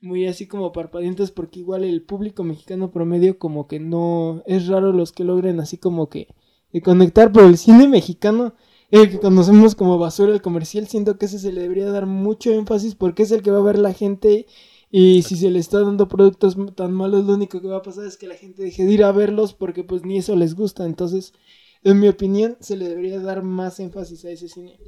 muy 0.00 0.26
así 0.26 0.46
como 0.46 0.72
parpadeantes 0.72 1.30
porque 1.30 1.60
igual 1.60 1.84
el 1.84 2.02
público 2.02 2.44
mexicano 2.44 2.90
promedio 2.90 3.38
como 3.38 3.66
que 3.66 3.80
no, 3.80 4.42
es 4.46 4.66
raro 4.66 4.92
los 4.92 5.12
que 5.12 5.24
logren 5.24 5.60
así 5.60 5.78
como 5.78 6.08
que, 6.08 6.28
que 6.72 6.80
conectar, 6.80 7.32
pero 7.32 7.46
el 7.46 7.58
cine 7.58 7.88
mexicano 7.88 8.54
el 8.90 9.10
que 9.10 9.18
conocemos 9.18 9.74
como 9.74 9.98
basura 9.98 10.32
el 10.32 10.42
comercial, 10.42 10.86
siento 10.86 11.18
que 11.18 11.26
ese 11.26 11.40
se 11.40 11.52
le 11.52 11.62
debería 11.62 11.90
dar 11.90 12.06
mucho 12.06 12.52
énfasis 12.52 12.94
porque 12.94 13.24
es 13.24 13.32
el 13.32 13.42
que 13.42 13.50
va 13.50 13.58
a 13.58 13.62
ver 13.62 13.78
la 13.78 13.92
gente 13.92 14.46
y 14.90 15.22
si 15.22 15.36
se 15.36 15.50
le 15.50 15.58
está 15.58 15.80
dando 15.80 16.06
productos 16.06 16.56
tan 16.76 16.92
malos, 16.92 17.24
lo 17.26 17.34
único 17.34 17.60
que 17.60 17.66
va 17.66 17.78
a 17.78 17.82
pasar 17.82 18.06
es 18.06 18.16
que 18.16 18.28
la 18.28 18.36
gente 18.36 18.62
deje 18.62 18.84
de 18.84 18.92
ir 18.92 19.04
a 19.04 19.10
verlos 19.10 19.54
porque 19.54 19.82
pues 19.82 20.04
ni 20.04 20.18
eso 20.18 20.36
les 20.36 20.54
gusta. 20.54 20.86
Entonces, 20.86 21.34
en 21.82 21.98
mi 21.98 22.08
opinión, 22.08 22.56
se 22.60 22.76
le 22.76 22.88
debería 22.88 23.18
dar 23.20 23.42
más 23.42 23.80
énfasis 23.80 24.24
a 24.24 24.30
ese 24.30 24.48
cine. 24.48 24.78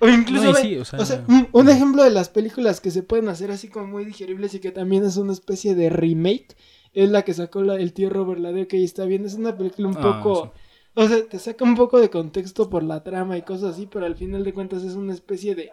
O 0.00 0.08
incluso, 0.08 0.50
o 0.50 1.04
sea, 1.04 1.24
un, 1.52 1.68
ejemplo 1.68 2.02
de 2.02 2.10
las 2.10 2.30
películas 2.30 2.80
que 2.80 2.90
se 2.90 3.02
pueden 3.02 3.28
hacer 3.28 3.50
así 3.50 3.68
como 3.68 3.86
muy 3.86 4.04
digeribles 4.04 4.54
y 4.54 4.60
que 4.60 4.70
también 4.70 5.04
es 5.04 5.18
una 5.18 5.32
especie 5.32 5.74
de 5.74 5.90
remake, 5.90 6.56
es 6.94 7.10
la 7.10 7.22
que 7.22 7.34
sacó 7.34 7.62
la, 7.62 7.76
el 7.76 7.92
tío 7.92 8.08
Robert 8.08 8.40
Ladeo 8.40 8.66
que 8.66 8.78
ahí 8.78 8.84
está 8.84 9.04
bien. 9.04 9.26
Es 9.26 9.34
una 9.34 9.56
película 9.56 9.88
un 9.88 9.96
ah, 9.98 10.22
poco... 10.22 10.52
O 10.94 11.06
sea, 11.06 11.24
te 11.26 11.38
saca 11.38 11.64
un 11.64 11.76
poco 11.76 12.00
de 12.00 12.10
contexto 12.10 12.68
por 12.68 12.82
la 12.82 13.04
trama 13.04 13.36
y 13.36 13.42
cosas 13.42 13.74
así, 13.74 13.86
pero 13.86 14.06
al 14.06 14.16
final 14.16 14.42
de 14.42 14.52
cuentas 14.52 14.82
es 14.82 14.94
una 14.94 15.14
especie 15.14 15.54
de. 15.54 15.70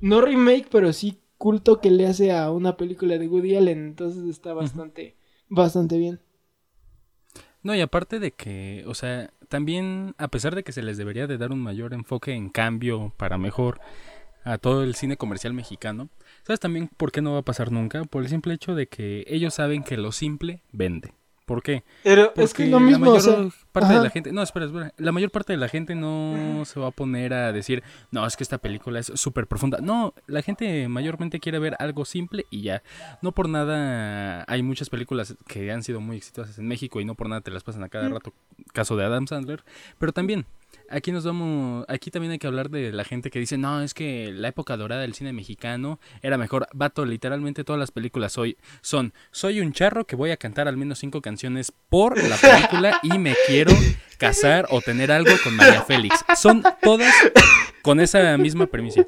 No 0.00 0.20
remake, 0.20 0.68
pero 0.70 0.92
sí 0.92 1.20
culto 1.38 1.80
que 1.80 1.90
le 1.90 2.06
hace 2.06 2.32
a 2.32 2.50
una 2.50 2.76
película 2.76 3.16
de 3.16 3.28
Woody 3.28 3.56
Allen. 3.56 3.86
Entonces 3.86 4.24
está 4.28 4.52
bastante, 4.52 5.16
bastante 5.48 5.96
bien. 5.96 6.20
No, 7.62 7.74
y 7.74 7.80
aparte 7.80 8.20
de 8.20 8.32
que, 8.32 8.84
o 8.86 8.94
sea, 8.94 9.30
también, 9.48 10.14
a 10.18 10.28
pesar 10.28 10.54
de 10.54 10.62
que 10.62 10.72
se 10.72 10.82
les 10.82 10.96
debería 10.96 11.26
de 11.26 11.38
dar 11.38 11.52
un 11.52 11.60
mayor 11.60 11.92
enfoque 11.92 12.32
en 12.32 12.50
cambio 12.50 13.12
para 13.16 13.38
mejor 13.38 13.80
a 14.44 14.58
todo 14.58 14.84
el 14.84 14.94
cine 14.94 15.16
comercial 15.16 15.52
mexicano, 15.52 16.08
¿sabes 16.44 16.60
también 16.60 16.88
por 16.88 17.12
qué 17.12 17.20
no 17.20 17.32
va 17.32 17.40
a 17.40 17.44
pasar 17.44 17.72
nunca? 17.72 18.04
Por 18.04 18.22
el 18.22 18.28
simple 18.28 18.54
hecho 18.54 18.74
de 18.74 18.86
que 18.88 19.24
ellos 19.26 19.54
saben 19.54 19.82
que 19.82 19.96
lo 19.96 20.12
simple 20.12 20.62
vende. 20.72 21.12
¿Por 21.48 21.62
qué? 21.62 21.82
Pero 22.04 22.30
es 22.36 22.52
que 22.52 22.66
lo 22.66 22.78
mismo, 22.78 23.06
la 23.06 23.12
mayor 23.12 23.52
parte 23.72 23.94
de 23.94 24.00
la 24.02 24.10
gente, 24.10 24.32
no, 24.32 24.42
espera, 24.42 24.66
espera, 24.66 24.92
la 24.98 25.12
mayor 25.12 25.30
parte 25.30 25.54
de 25.54 25.56
la 25.56 25.68
gente 25.70 25.94
no 25.94 26.62
se 26.66 26.78
va 26.78 26.88
a 26.88 26.90
poner 26.90 27.32
a 27.32 27.52
decir, 27.52 27.82
no, 28.10 28.26
es 28.26 28.36
que 28.36 28.42
esta 28.42 28.58
película 28.58 29.00
es 29.00 29.10
súper 29.14 29.46
profunda. 29.46 29.78
No, 29.80 30.12
la 30.26 30.42
gente 30.42 30.88
mayormente 30.88 31.40
quiere 31.40 31.58
ver 31.58 31.74
algo 31.78 32.04
simple 32.04 32.44
y 32.50 32.60
ya. 32.60 32.82
No 33.22 33.32
por 33.32 33.48
nada 33.48 34.44
hay 34.46 34.62
muchas 34.62 34.90
películas 34.90 35.36
que 35.46 35.72
han 35.72 35.82
sido 35.82 36.02
muy 36.02 36.18
exitosas 36.18 36.58
en 36.58 36.68
México 36.68 37.00
y 37.00 37.06
no 37.06 37.14
por 37.14 37.30
nada 37.30 37.40
te 37.40 37.50
las 37.50 37.64
pasan 37.64 37.82
a 37.82 37.88
cada 37.88 38.10
rato, 38.10 38.34
caso 38.74 38.94
de 38.96 39.06
Adam 39.06 39.26
Sandler, 39.26 39.64
pero 39.98 40.12
también 40.12 40.44
aquí 40.90 41.12
nos 41.12 41.24
vamos, 41.24 41.84
aquí 41.88 42.10
también 42.10 42.32
hay 42.32 42.38
que 42.38 42.46
hablar 42.46 42.70
de 42.70 42.92
la 42.92 43.04
gente 43.04 43.30
que 43.30 43.38
dice, 43.38 43.58
no, 43.58 43.82
es 43.82 43.94
que 43.94 44.30
la 44.32 44.48
época 44.48 44.76
dorada 44.76 45.02
del 45.02 45.14
cine 45.14 45.32
mexicano 45.32 46.00
era 46.22 46.38
mejor. 46.38 46.66
Vato, 46.74 47.04
literalmente 47.04 47.64
todas 47.64 47.78
las 47.78 47.90
películas 47.90 48.38
hoy 48.38 48.56
son, 48.80 49.12
soy 49.30 49.60
un 49.60 49.72
charro 49.72 50.06
que 50.06 50.16
voy 50.16 50.30
a 50.30 50.36
cantar 50.36 50.68
al 50.68 50.76
menos 50.76 50.98
cinco 50.98 51.20
canciones 51.20 51.72
por 51.88 52.22
la 52.22 52.36
película 52.36 52.98
y 53.02 53.18
me 53.18 53.34
quiero 53.46 53.72
casar 54.18 54.66
o 54.70 54.80
tener 54.80 55.12
algo 55.12 55.32
con 55.42 55.56
María 55.56 55.82
Félix. 55.82 56.24
Son 56.36 56.62
todas 56.82 57.14
con 57.82 58.00
esa 58.00 58.36
misma 58.38 58.66
premisa. 58.66 59.06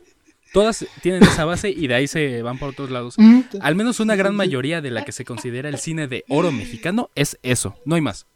Todas 0.52 0.84
tienen 1.00 1.22
esa 1.22 1.44
base 1.44 1.70
y 1.70 1.86
de 1.86 1.94
ahí 1.94 2.08
se 2.08 2.42
van 2.42 2.58
por 2.58 2.70
otros 2.70 2.90
lados. 2.90 3.14
Mm, 3.18 3.42
al 3.60 3.76
menos 3.76 4.00
una 4.00 4.16
gran 4.16 4.34
mayoría 4.34 4.80
de 4.80 4.90
la 4.90 5.04
que 5.04 5.12
se 5.12 5.24
considera 5.24 5.68
el 5.68 5.78
cine 5.78 6.08
de 6.08 6.24
oro 6.28 6.50
mexicano 6.50 7.10
es 7.14 7.38
eso, 7.42 7.76
no 7.84 7.94
hay 7.94 8.00
más. 8.00 8.26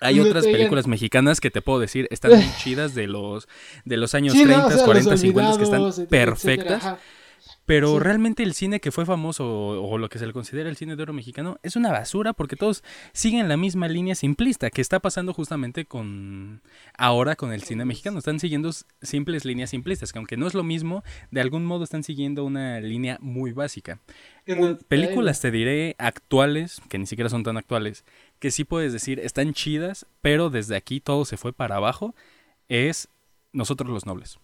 Hay 0.00 0.20
otras 0.20 0.44
películas 0.44 0.86
mexicanas 0.86 1.40
que 1.40 1.50
te 1.50 1.62
puedo 1.62 1.80
decir 1.80 2.06
están 2.10 2.32
muy 2.32 2.50
chidas 2.58 2.94
de 2.94 3.06
los 3.06 3.48
de 3.84 3.96
los 3.96 4.14
años 4.14 4.34
30, 4.34 4.84
40, 4.84 5.16
50 5.16 5.58
que 5.58 5.64
están 5.64 6.06
perfectas. 6.08 6.98
Pero 7.68 7.98
realmente 7.98 8.42
el 8.42 8.54
cine 8.54 8.80
que 8.80 8.90
fue 8.90 9.04
famoso 9.04 9.46
o, 9.46 9.98
lo 9.98 10.08
que 10.08 10.18
se 10.18 10.26
le 10.26 10.32
considera 10.32 10.70
el 10.70 10.76
cine 10.76 10.96
de 10.96 11.02
oro 11.02 11.12
mexicano 11.12 11.58
es 11.62 11.76
una 11.76 11.92
basura 11.92 12.32
porque 12.32 12.56
todos 12.56 12.82
siguen 13.12 13.46
la 13.46 13.58
misma 13.58 13.88
línea 13.88 14.14
simplista 14.14 14.70
que 14.70 14.80
está 14.80 15.00
pasando 15.00 15.34
justamente 15.34 15.84
con 15.84 16.62
ahora 16.96 17.36
con 17.36 17.52
el 17.52 17.62
cine 17.62 17.84
mexicano. 17.84 18.18
Están 18.20 18.40
siguiendo 18.40 18.70
simples 19.02 19.44
líneas 19.44 19.68
simplistas 19.68 20.12
que 20.14 20.18
aunque 20.18 20.38
no 20.38 20.46
es 20.46 20.54
lo 20.54 20.64
mismo, 20.64 21.04
de 21.30 21.42
algún 21.42 21.66
modo 21.66 21.84
están 21.84 22.04
siguiendo 22.04 22.42
una 22.42 22.80
línea 22.80 23.18
muy 23.20 23.52
básica. 23.52 24.00
Películas 24.88 25.42
te 25.42 25.50
diré 25.50 25.94
actuales, 25.98 26.80
que 26.88 26.96
ni 26.96 27.04
siquiera 27.04 27.28
son 27.28 27.42
tan 27.42 27.58
actuales, 27.58 28.06
que 28.38 28.50
sí 28.50 28.64
puedes 28.64 28.92
decir 28.92 29.18
están 29.20 29.52
chidas, 29.52 30.06
pero 30.20 30.50
desde 30.50 30.76
aquí 30.76 31.00
todo 31.00 31.24
se 31.24 31.36
fue 31.36 31.52
para 31.52 31.76
abajo, 31.76 32.14
es 32.68 33.08
Nosotros 33.52 33.90
los 33.90 34.06
Nobles. 34.06 34.38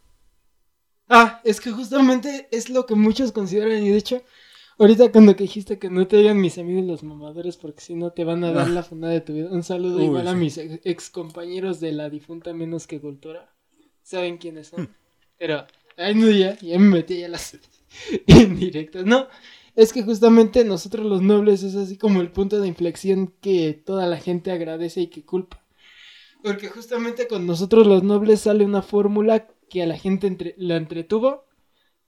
Ah, 1.08 1.40
es 1.44 1.60
que 1.60 1.70
justamente 1.70 2.48
es 2.50 2.70
lo 2.70 2.86
que 2.86 2.94
muchos 2.94 3.32
consideran 3.32 3.82
y 3.82 3.90
de 3.90 3.98
hecho, 3.98 4.22
ahorita 4.78 5.12
cuando 5.12 5.34
dijiste 5.34 5.78
que 5.78 5.90
no 5.90 6.06
te 6.06 6.16
digan 6.16 6.40
mis 6.40 6.56
amigos 6.58 6.84
los 6.84 7.02
mamadores 7.02 7.56
porque 7.56 7.82
si 7.82 7.94
no 7.94 8.12
te 8.12 8.24
van 8.24 8.42
a 8.42 8.52
dar 8.52 8.66
ah. 8.66 8.70
la 8.70 8.82
fundada 8.82 9.12
de 9.12 9.20
tu 9.20 9.34
vida, 9.34 9.50
un 9.50 9.62
saludo 9.62 10.02
igual 10.02 10.26
a 10.28 10.34
mis 10.34 10.56
ex, 10.58 11.10
compañeros 11.10 11.80
de 11.80 11.92
la 11.92 12.08
difunta 12.08 12.54
menos 12.54 12.86
que 12.86 13.00
cultura, 13.00 13.54
saben 14.02 14.38
quiénes 14.38 14.68
son, 14.68 14.94
pero, 15.38 15.66
ay 15.98 16.14
no 16.14 16.30
ya, 16.30 16.58
ya 16.58 16.78
me 16.78 16.88
metí 16.88 17.22
a 17.22 17.28
las 17.28 17.58
indirectas, 18.26 19.04
no, 19.04 19.28
es 19.76 19.92
que 19.92 20.02
justamente 20.02 20.64
nosotros 20.64 21.06
los 21.06 21.22
nobles 21.22 21.62
es 21.62 21.74
así 21.74 21.96
como 21.96 22.20
el 22.20 22.30
punto 22.30 22.60
de 22.60 22.68
inflexión 22.68 23.32
que 23.40 23.72
toda 23.72 24.06
la 24.06 24.18
gente 24.18 24.52
agradece 24.52 25.02
y 25.02 25.06
que 25.08 25.24
culpa. 25.24 25.64
Porque 26.42 26.68
justamente 26.68 27.26
con 27.26 27.46
nosotros 27.46 27.86
los 27.86 28.02
nobles 28.02 28.40
sale 28.40 28.64
una 28.64 28.82
fórmula 28.82 29.48
que 29.68 29.82
a 29.82 29.86
la 29.86 29.96
gente 29.96 30.26
entre, 30.26 30.54
la 30.58 30.76
entretuvo, 30.76 31.44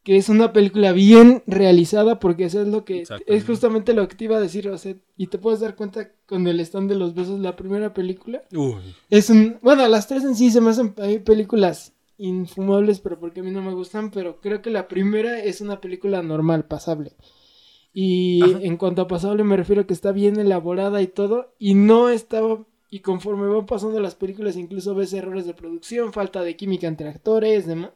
que 0.02 0.16
es 0.16 0.28
una 0.28 0.52
película 0.52 0.92
bien 0.92 1.42
realizada, 1.48 2.20
porque 2.20 2.44
eso 2.44 2.62
es 2.62 2.68
lo 2.68 2.84
que 2.84 3.02
es 3.26 3.44
justamente 3.44 3.92
lo 3.92 4.06
que 4.06 4.14
te 4.14 4.24
iba 4.24 4.36
a 4.36 4.40
decir, 4.40 4.68
o 4.68 4.78
sea, 4.78 4.94
y 5.16 5.26
te 5.26 5.38
puedes 5.38 5.58
dar 5.58 5.74
cuenta 5.74 6.12
con 6.26 6.46
el 6.46 6.60
stand 6.60 6.88
de 6.88 6.96
los 6.96 7.14
besos, 7.14 7.40
la 7.40 7.56
primera 7.56 7.92
película. 7.92 8.42
Es 9.10 9.30
un, 9.30 9.58
bueno, 9.62 9.88
las 9.88 10.06
tres 10.06 10.22
en 10.22 10.36
sí 10.36 10.50
se 10.50 10.60
me 10.60 10.70
hacen 10.70 10.94
hay 10.98 11.18
películas 11.18 11.92
infumables, 12.18 13.00
pero 13.00 13.18
porque 13.18 13.40
a 13.40 13.42
mí 13.42 13.50
no 13.50 13.62
me 13.62 13.74
gustan, 13.74 14.10
pero 14.12 14.40
creo 14.40 14.62
que 14.62 14.70
la 14.70 14.86
primera 14.86 15.40
es 15.42 15.60
una 15.60 15.80
película 15.80 16.22
normal, 16.22 16.66
pasable. 16.66 17.16
Y 17.98 18.42
en 18.60 18.76
cuanto 18.76 19.00
a 19.00 19.08
pasable 19.08 19.42
me 19.42 19.56
refiero 19.56 19.80
a 19.80 19.86
que 19.86 19.94
está 19.94 20.12
bien 20.12 20.38
elaborada 20.38 21.00
y 21.00 21.06
todo, 21.06 21.54
y 21.58 21.72
no 21.72 22.10
estaba 22.10 22.58
y 22.90 23.00
conforme 23.00 23.48
van 23.48 23.64
pasando 23.64 23.98
las 24.00 24.14
películas, 24.14 24.54
incluso 24.56 24.94
ves 24.94 25.14
errores 25.14 25.46
de 25.46 25.54
producción, 25.54 26.12
falta 26.12 26.42
de 26.42 26.56
química 26.58 26.88
entre 26.88 27.08
actores, 27.08 27.66
demás. 27.66 27.92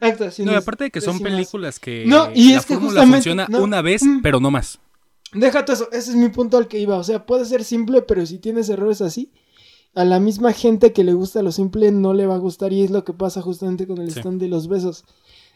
Actuaciones. 0.00 0.52
No, 0.52 0.58
aparte 0.58 0.84
de 0.84 0.90
que 0.90 1.00
son 1.00 1.20
películas 1.20 1.78
que 1.78 2.04
no, 2.04 2.30
y 2.34 2.54
es 2.54 2.66
que 2.66 2.76
funciona 2.78 3.46
una 3.60 3.80
vez, 3.80 4.02
mm. 4.02 4.22
pero 4.22 4.40
no 4.40 4.50
más. 4.50 4.80
Déjate 5.32 5.72
eso, 5.72 5.88
ese 5.92 6.10
es 6.10 6.16
mi 6.16 6.30
punto 6.30 6.56
al 6.56 6.66
que 6.66 6.80
iba. 6.80 6.96
O 6.96 7.04
sea, 7.04 7.24
puede 7.24 7.44
ser 7.44 7.62
simple, 7.62 8.02
pero 8.02 8.26
si 8.26 8.38
tienes 8.38 8.68
errores 8.68 9.00
así, 9.02 9.30
a 9.94 10.04
la 10.04 10.18
misma 10.18 10.52
gente 10.52 10.92
que 10.92 11.04
le 11.04 11.12
gusta 11.12 11.42
lo 11.42 11.52
simple 11.52 11.92
no 11.92 12.12
le 12.12 12.26
va 12.26 12.34
a 12.34 12.38
gustar. 12.38 12.72
Y 12.72 12.82
es 12.82 12.90
lo 12.90 13.04
que 13.04 13.12
pasa 13.12 13.40
justamente 13.40 13.86
con 13.86 13.98
el 13.98 14.08
stand 14.08 14.40
de 14.40 14.48
los 14.48 14.66
besos. 14.66 15.04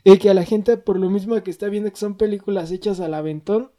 Y 0.05 0.19
que 0.19 0.31
a 0.31 0.35
la 0.35 0.45
gente, 0.45 0.77
por 0.77 0.99
lo 0.99 1.11
mismo 1.11 1.41
que 1.43 1.51
está 1.51 1.69
viendo 1.69 1.91
que 1.91 1.97
son 1.97 2.17
películas 2.17 2.73
hechas 2.73 3.01
al 3.01 3.15
aventón, 3.15 3.73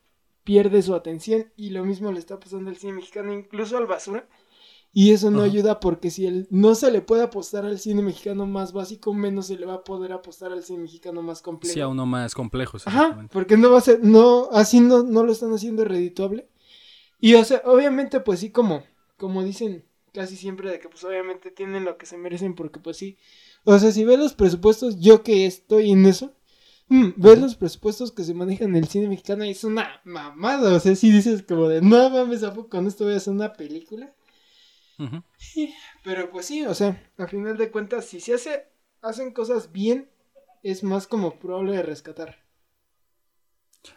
pierde 0.43 0.81
su 0.81 0.95
atención. 0.95 1.51
Y 1.55 1.71
lo 1.71 1.83
mismo 1.83 2.11
le 2.11 2.19
está 2.19 2.39
pasando 2.39 2.69
al 2.69 2.77
cine 2.77 2.93
mexicano, 2.93 3.33
incluso 3.33 3.77
al 3.77 3.87
basura 3.87 4.27
y 4.95 5.11
eso 5.11 5.31
no 5.31 5.41
ayuda 5.41 5.79
porque 5.79 6.11
si 6.11 6.27
él 6.27 6.47
no 6.51 6.75
se 6.75 6.91
le 6.91 7.01
puede 7.01 7.23
apostar 7.23 7.65
al 7.65 7.79
cine 7.79 8.03
mexicano 8.03 8.45
más 8.45 8.73
básico, 8.73 9.11
menos 9.11 9.47
se 9.47 9.57
le 9.57 9.65
va 9.65 9.73
a 9.75 9.83
poder 9.83 10.13
apostar 10.13 10.51
al 10.51 10.63
cine 10.63 10.83
mexicano 10.83 11.23
más 11.23 11.41
complejo. 11.41 11.73
Sí, 11.73 11.81
a 11.81 11.87
uno 11.87 12.05
más 12.05 12.35
complejo. 12.35 12.77
Ajá, 12.85 13.27
porque 13.31 13.57
no 13.57 13.71
va 13.71 13.79
a 13.79 13.81
ser, 13.81 14.03
no, 14.03 14.49
así 14.51 14.81
no, 14.81 15.01
no 15.01 15.23
lo 15.23 15.31
están 15.31 15.51
haciendo 15.51 15.83
redituable. 15.83 16.47
Y 17.19 17.33
o 17.33 17.43
sea, 17.43 17.63
obviamente, 17.65 18.19
pues 18.19 18.41
sí, 18.41 18.51
como, 18.51 18.83
como 19.17 19.43
dicen, 19.43 19.83
casi 20.13 20.37
siempre 20.37 20.69
de 20.69 20.79
que 20.79 20.89
pues 20.89 21.03
obviamente 21.03 21.49
tienen 21.49 21.85
lo 21.85 21.97
que 21.97 22.05
se 22.05 22.19
merecen 22.19 22.53
porque 22.53 22.79
pues 22.79 22.95
sí. 22.95 23.17
O 23.63 23.77
sea, 23.79 23.91
si 23.91 24.03
ves 24.03 24.19
los 24.19 24.33
presupuestos, 24.33 24.99
yo 24.99 25.23
que 25.23 25.45
estoy 25.45 25.91
en 25.91 26.05
eso, 26.05 26.33
mm, 26.87 27.11
ves 27.15 27.39
los 27.39 27.55
presupuestos 27.55 28.11
que 28.11 28.23
se 28.23 28.33
manejan 28.33 28.69
en 28.69 28.83
el 28.83 28.87
cine 28.87 29.07
mexicano 29.07 29.45
y 29.45 29.51
es 29.51 29.63
una 29.63 30.01
mamada. 30.03 30.75
O 30.75 30.79
sea, 30.79 30.95
si 30.95 31.11
dices 31.11 31.43
como 31.43 31.67
de, 31.69 31.81
no 31.81 32.09
mames, 32.09 32.43
¿a 32.43 32.53
poco 32.53 32.69
con 32.69 32.87
esto 32.87 33.05
voy 33.05 33.13
a 33.13 33.17
hacer 33.17 33.33
una 33.33 33.53
película? 33.53 34.13
Ujú. 34.99 35.23
Pero 36.03 36.29
pues 36.29 36.45
sí, 36.45 36.65
o 36.65 36.73
sea, 36.73 37.11
a 37.17 37.27
final 37.27 37.57
de 37.57 37.71
cuentas, 37.71 38.05
si 38.05 38.19
se 38.19 38.33
hace, 38.33 38.67
hacen 39.01 39.31
cosas 39.31 39.71
bien, 39.71 40.09
es 40.61 40.83
más 40.83 41.07
como 41.07 41.39
probable 41.39 41.77
de 41.77 41.83
rescatar. 41.83 42.43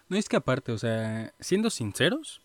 No 0.08 0.16
es 0.16 0.28
que 0.28 0.36
aparte, 0.36 0.72
o 0.72 0.78
sea, 0.78 1.34
siendo 1.40 1.70
sinceros, 1.70 2.42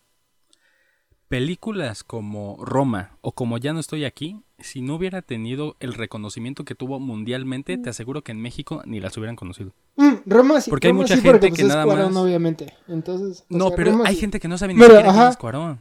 películas 1.32 2.04
como 2.04 2.58
Roma 2.62 3.16
o 3.22 3.32
como 3.32 3.56
Ya 3.56 3.72
no 3.72 3.80
estoy 3.80 4.04
aquí, 4.04 4.42
si 4.58 4.82
no 4.82 4.96
hubiera 4.96 5.22
tenido 5.22 5.76
el 5.80 5.94
reconocimiento 5.94 6.66
que 6.66 6.74
tuvo 6.74 7.00
mundialmente, 7.00 7.78
te 7.78 7.88
aseguro 7.88 8.20
que 8.22 8.32
en 8.32 8.42
México 8.42 8.82
ni 8.84 9.00
las 9.00 9.16
hubieran 9.16 9.34
conocido. 9.34 9.72
Mm, 9.96 10.12
Roma 10.26 10.60
sí. 10.60 10.68
Porque 10.68 10.88
hay 10.88 10.92
mucha 10.92 11.16
sí, 11.16 11.22
gente 11.22 11.30
porque, 11.30 11.48
pues, 11.48 11.56
que 11.60 11.62
es 11.62 11.68
nada 11.68 11.84
Cuarón, 11.84 12.12
más- 12.12 12.22
obviamente. 12.22 12.74
Entonces, 12.86 13.46
No, 13.48 13.68
sea, 13.68 13.76
pero 13.76 13.92
Roma 13.92 14.04
hay 14.08 14.14
sí. 14.16 14.20
gente 14.20 14.40
que 14.40 14.48
no 14.48 14.58
sabe 14.58 14.74
ni 14.74 14.80
siquiera 14.82 15.10
quién 15.10 15.26
es 15.26 15.36
Cuarón. 15.38 15.80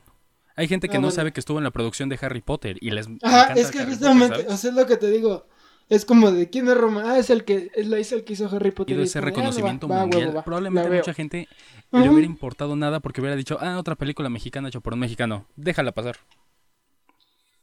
Hay 0.55 0.69
gente 0.69 0.87
que 0.87 0.95
Ah, 0.95 0.99
no 1.01 1.07
bueno. 1.07 1.15
sabe 1.17 1.33
que 1.33 1.41
estuvo 1.41 1.57
en 1.57 1.65
la 1.65 1.71
producción 1.71 2.07
de 2.07 2.17
Harry 2.21 2.39
Potter 2.39 2.77
y 2.79 2.91
les 2.91 3.09
Ajá, 3.21 3.51
es 3.53 3.71
que 3.71 3.79
Harry 3.79 3.91
Potter, 3.91 4.07
justamente, 4.07 4.35
¿sabes? 4.43 4.53
o 4.53 4.57
sea, 4.57 4.69
es 4.69 4.75
lo 4.77 4.85
que 4.85 4.95
te 4.95 5.11
digo. 5.11 5.47
Es 5.91 6.05
como 6.05 6.31
de 6.31 6.49
quién 6.49 6.69
es 6.69 6.77
Roma. 6.77 7.03
Ah, 7.05 7.19
es 7.19 7.29
el 7.29 7.43
que 7.43 7.69
es 7.75 7.85
la 7.85 7.99
hizo 7.99 8.15
el 8.15 8.23
que 8.23 8.31
hizo 8.31 8.47
Harry 8.47 8.71
Potter. 8.71 8.97
y 8.97 9.01
es 9.01 9.09
ese 9.09 9.19
ah, 9.19 9.21
va, 9.23 9.25
reconocimiento 9.27 9.89
va, 9.89 9.99
mundial. 9.99 10.21
huevo, 10.23 10.33
va, 10.37 10.43
Probablemente 10.45 10.89
mucha 10.89 11.13
gente 11.13 11.49
Ujú. 11.91 12.01
le 12.03 12.09
hubiera 12.09 12.25
importado 12.25 12.77
nada 12.77 13.01
porque 13.01 13.19
hubiera 13.19 13.35
dicho, 13.35 13.57
ah, 13.59 13.77
otra 13.77 13.95
película 13.95 14.29
mexicana 14.29 14.69
hecha 14.69 14.79
por 14.79 14.93
un 14.93 14.99
mexicano, 14.99 15.47
déjala 15.57 15.91
pasar. 15.91 16.15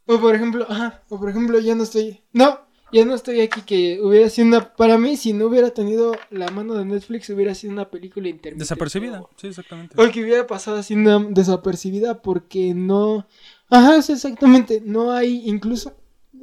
O 0.05 0.21
por 0.21 0.35
ejemplo, 0.35 0.67
ajá, 0.69 1.03
o 1.09 1.19
por 1.19 1.31
ejemplo, 1.31 1.59
ya 1.59 1.75
no 1.75 1.83
estoy. 1.85 2.21
No, 2.35 2.61
ya 2.93 3.05
no 3.07 3.15
estoy 3.15 3.41
aquí 3.41 3.63
que 3.63 3.99
hubiera 4.03 4.29
sido 4.29 4.49
una. 4.49 4.75
Para 4.75 4.99
mí, 4.99 5.17
si 5.17 5.33
no 5.33 5.47
hubiera 5.47 5.71
tenido 5.71 6.15
la 6.31 6.49
mano 6.51 6.75
de 6.75 6.85
Netflix, 6.85 7.31
hubiera 7.31 7.55
sido 7.55 7.73
una 7.73 7.91
película 7.91 8.29
intermitente. 8.29 8.63
Desapercibida, 8.65 9.23
O, 9.23 9.31
sí, 9.37 9.49
exactamente. 9.49 10.01
o 10.01 10.11
que 10.11 10.23
hubiera 10.23 10.47
pasado 10.47 10.77
así 10.77 10.93
una 10.95 11.19
desapercibida 11.19 12.21
porque 12.23 12.75
no. 12.75 13.27
Ajá, 13.71 14.01
sí, 14.03 14.13
exactamente. 14.13 14.83
No 14.85 15.13
hay, 15.13 15.49
incluso. 15.49 15.95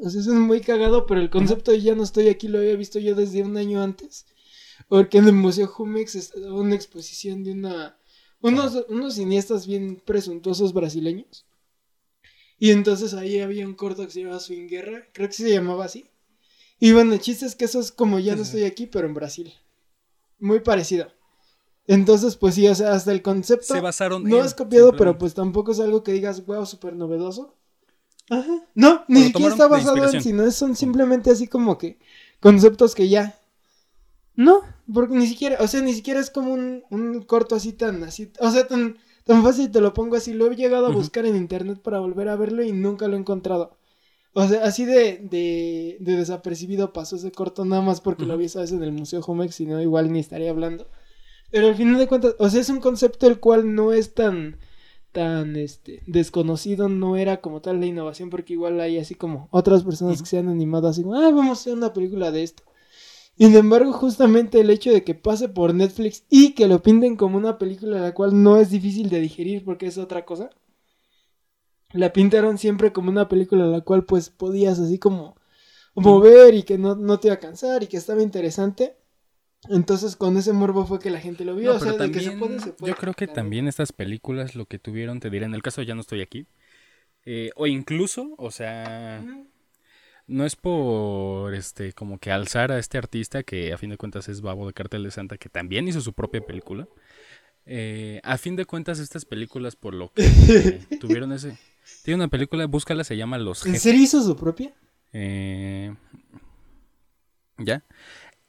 O 0.02 0.10
sea, 0.10 0.22
eso 0.22 0.34
es 0.34 0.40
muy 0.40 0.62
cagado, 0.62 1.06
pero 1.06 1.22
el 1.22 1.30
concepto 1.30 1.72
de 1.72 1.82
ya 1.82 1.96
no 1.96 2.04
estoy 2.04 2.28
aquí 2.28 2.48
lo 2.48 2.60
había 2.60 2.76
visto 2.76 3.00
yo 3.00 3.16
desde 3.16 3.44
un 3.44 3.58
año 3.58 3.82
antes. 3.82 4.26
Porque 4.88 5.18
en 5.18 5.28
el 5.28 5.34
Museo 5.34 5.68
Jumex 5.68 6.16
estaba 6.16 6.54
una 6.54 6.76
exposición 6.76 7.44
de 7.44 7.52
una. 7.52 7.98
Unos, 8.42 8.86
unos 8.90 9.16
cineastas 9.16 9.66
bien 9.66 10.02
presuntuosos 10.06 10.74
brasileños. 10.74 11.46
Y 12.60 12.72
entonces 12.72 13.14
ahí 13.14 13.40
había 13.40 13.66
un 13.68 13.74
corto 13.74 14.06
que 14.06 14.12
se 14.12 14.22
llamaba 14.22 14.40
Swing 14.40 14.68
Guerra, 14.68 15.08
creo 15.14 15.28
que 15.28 15.34
se 15.34 15.50
llamaba 15.50 15.86
así. 15.86 16.06
Y 16.80 16.92
bueno, 16.92 17.14
el 17.14 17.20
chiste 17.20 17.46
es 17.46 17.56
que 17.56 17.66
eso 17.66 17.80
es 17.80 17.92
como 17.92 18.20
ya 18.20 18.36
no 18.36 18.44
estoy 18.44 18.64
aquí, 18.64 18.86
pero 18.86 19.08
en 19.08 19.14
Brasil. 19.14 19.54
Muy 20.40 20.60
parecido. 20.60 21.08
Entonces, 21.88 22.36
pues 22.36 22.56
sí, 22.56 22.68
o 22.68 22.76
sea, 22.76 22.94
hasta 22.94 23.12
el 23.12 23.22
concepto 23.22 23.74
Se 23.74 23.82
basaron 23.82 24.24
no 24.24 24.44
es 24.44 24.54
copiado, 24.54 24.96
pero 24.96 25.18
pues 25.18 25.34
tampoco 25.34 25.72
es 25.72 25.80
algo 25.80 26.04
que 26.04 26.14
digas, 26.14 26.46
wow, 26.46 26.66
súper 26.66 26.96
novedoso. 26.96 27.55
Ajá. 28.30 28.64
No, 28.76 29.04
ni 29.08 29.24
siquiera 29.24 29.50
está 29.52 29.68
basado 29.68 30.10
en, 30.10 30.20
sino 30.22 30.44
es- 30.44 30.56
son 30.56 30.76
simplemente 30.76 31.30
así 31.32 31.48
como 31.48 31.78
que 31.78 32.00
conceptos 32.40 32.96
que 32.96 33.08
ya. 33.10 33.40
No, 34.36 34.62
porque 34.94 35.16
ni 35.16 35.28
siquiera, 35.28 35.58
o 35.62 35.68
sea, 35.68 35.82
ni 35.82 35.94
siquiera 35.94 36.20
es 36.20 36.30
como 36.30 36.54
un, 36.54 36.84
un 36.90 37.22
corto 37.24 37.56
así 37.56 37.74
tan, 37.74 38.04
así, 38.04 38.32
o 38.40 38.52
sea, 38.52 38.68
tan, 38.68 38.98
tan 39.26 39.44
fácil 39.44 39.72
te 39.72 39.82
lo 39.82 39.94
pongo 39.94 40.16
así. 40.18 40.34
Lo 40.34 40.52
he 40.52 40.56
llegado 40.56 40.88
a 40.88 40.90
buscar 40.90 41.26
en 41.26 41.36
internet 41.38 41.80
para 41.82 42.00
volver 42.00 42.30
a 42.30 42.36
verlo 42.36 42.64
y 42.64 42.72
nunca 42.74 43.08
lo 43.08 43.16
he 43.16 43.20
encontrado. 43.20 43.78
O 44.34 44.48
sea, 44.48 44.64
así 44.66 44.86
de, 44.86 45.20
de, 45.20 45.98
de 46.02 46.16
desapercibido 46.18 46.94
pasó 46.94 47.18
ese 47.18 47.32
corto 47.32 47.66
nada 47.66 47.82
más 47.82 48.02
porque 48.02 48.26
lo 48.26 48.38
vi, 48.38 48.50
sabes, 48.50 48.72
en 48.74 48.84
el 48.84 48.92
Museo 48.94 49.22
Jumex, 49.22 49.56
si 49.56 49.66
no, 49.68 49.82
igual 49.82 50.12
ni 50.14 50.20
estaría 50.20 50.52
hablando. 50.52 50.88
Pero 51.52 51.68
al 51.68 51.76
final 51.76 51.98
de 52.00 52.08
cuentas, 52.08 52.36
o 52.40 52.50
sea, 52.50 52.62
es 52.62 52.70
un 52.70 52.80
concepto 52.82 53.28
el 53.28 53.40
cual 53.40 53.76
no 53.76 53.94
es 53.94 54.14
tan, 54.14 54.58
tan, 55.15 55.56
este, 55.56 56.04
desconocido, 56.08 56.89
no 56.89 57.15
era 57.15 57.39
como 57.39 57.62
tal 57.62 57.80
la 57.80 57.86
innovación, 57.86 58.30
porque 58.30 58.54
igual 58.54 58.82
hay 58.82 58.97
así 58.99 59.15
como 59.15 59.47
otras 59.49 59.84
personas 59.86 60.21
que 60.21 60.28
se 60.28 60.38
han 60.38 60.49
animado 60.49 60.89
así, 60.89 61.04
como, 61.04 61.15
ah, 61.15 61.32
vamos 61.32 61.47
a 61.47 61.51
hacer 61.54 61.73
una 61.73 61.93
película 61.93 62.32
de 62.32 62.43
esto. 62.43 62.63
Sin 63.38 63.56
embargo, 63.56 63.93
justamente 63.93 64.60
el 64.60 64.69
hecho 64.69 64.91
de 64.91 65.04
que 65.06 65.15
pase 65.15 65.47
por 65.49 65.73
Netflix 65.73 66.25
y 66.30 66.54
que 66.54 66.67
lo 66.67 66.82
pinten 66.82 67.15
como 67.15 67.38
una 67.38 67.58
película 67.58 67.99
la 67.99 68.13
cual 68.13 68.43
no 68.43 68.58
es 68.58 68.69
difícil 68.71 69.10
de 69.10 69.21
digerir 69.21 69.63
porque 69.63 69.88
es 69.88 69.97
otra 69.97 70.25
cosa, 70.25 70.49
la 71.93 72.12
pintaron 72.12 72.58
siempre 72.58 72.91
como 72.91 73.10
una 73.10 73.30
película 73.30 73.67
la 73.67 73.82
cual 73.82 74.06
pues 74.06 74.30
podías 74.30 74.80
así 74.80 74.99
como 74.99 75.36
mover 75.95 76.56
y 76.56 76.63
que 76.63 76.78
no, 76.78 76.95
no 76.95 77.19
te 77.19 77.30
iba 77.30 77.36
a 77.36 77.39
cansar 77.39 77.84
y 77.84 77.88
que 77.88 77.97
estaba 77.97 78.21
interesante. 78.21 78.97
Entonces 79.69 80.15
con 80.15 80.38
ese 80.38 80.54
morbo 80.54 80.86
fue 80.86 80.99
que 80.99 81.10
la 81.10 81.19
gente 81.19 81.45
lo 81.45 81.56
vio. 81.56 81.71
No, 81.71 81.78
o 81.78 81.80
sea, 81.80 81.93
pero 81.93 82.04
de 82.06 82.12
que 82.12 82.19
se 82.19 82.25
también, 82.30 82.39
puede, 82.39 82.60
se 82.62 82.73
puede. 82.73 82.93
yo 82.93 82.97
creo 82.97 83.13
que 83.13 83.25
Claro. 83.25 83.36
también 83.36 83.67
estas 83.67 83.91
películas 83.91 84.56
lo 84.56 84.65
que 84.65 84.80
tuvieron, 84.80 85.19
te 85.19 85.30
diré, 85.30 85.45
en 85.45 85.54
el 85.56 85.62
caso 85.63 85.82
de 85.82 85.88
Ya 85.88 85.95
no 85.95 86.01
estoy 86.01 86.21
aquí, 86.21 86.45
eh, 87.25 87.51
o 87.56 87.67
incluso, 87.67 88.36
o 88.38 88.51
sea, 88.51 89.23
no 90.28 90.45
es 90.45 90.56
por, 90.56 91.54
este, 91.54 91.93
como 91.93 92.17
que 92.19 92.32
alzar 92.32 92.71
a 92.71 92.80
este 92.80 92.97
artista 92.97 93.43
que 93.43 93.73
a 93.73 93.78
fin 93.78 93.89
de 93.89 93.97
cuentas 93.97 94.28
es 94.30 94.41
Babo 94.41 94.67
de 94.67 94.73
Cartel 94.73 95.04
de 95.04 95.12
Santa, 95.12 95.38
que 95.38 95.49
también 95.49 95.88
hizo 95.88 96.01
su 96.01 96.13
propia 96.13 96.41
película. 96.41 96.88
Eh, 97.67 98.21
a 98.23 98.38
fin 98.38 98.56
de 98.56 98.65
cuentas 98.65 98.99
estas 98.99 99.25
películas 99.25 99.75
por 99.75 99.93
lo 99.95 100.12
que 100.13 100.23
eh, 100.25 100.80
tuvieron 101.01 101.32
ese... 101.34 101.58
Tiene 102.04 102.15
una 102.23 102.28
película, 102.28 102.65
búscala, 102.67 103.04
se 103.04 103.17
llama 103.17 103.38
Los 103.39 103.65
¿En 103.65 103.71
Jefes. 103.73 103.82
serio 103.84 104.01
hizo 104.01 104.21
su 104.23 104.36
propia? 104.36 104.73
Eh, 105.13 105.93
¿Ya? 107.58 107.84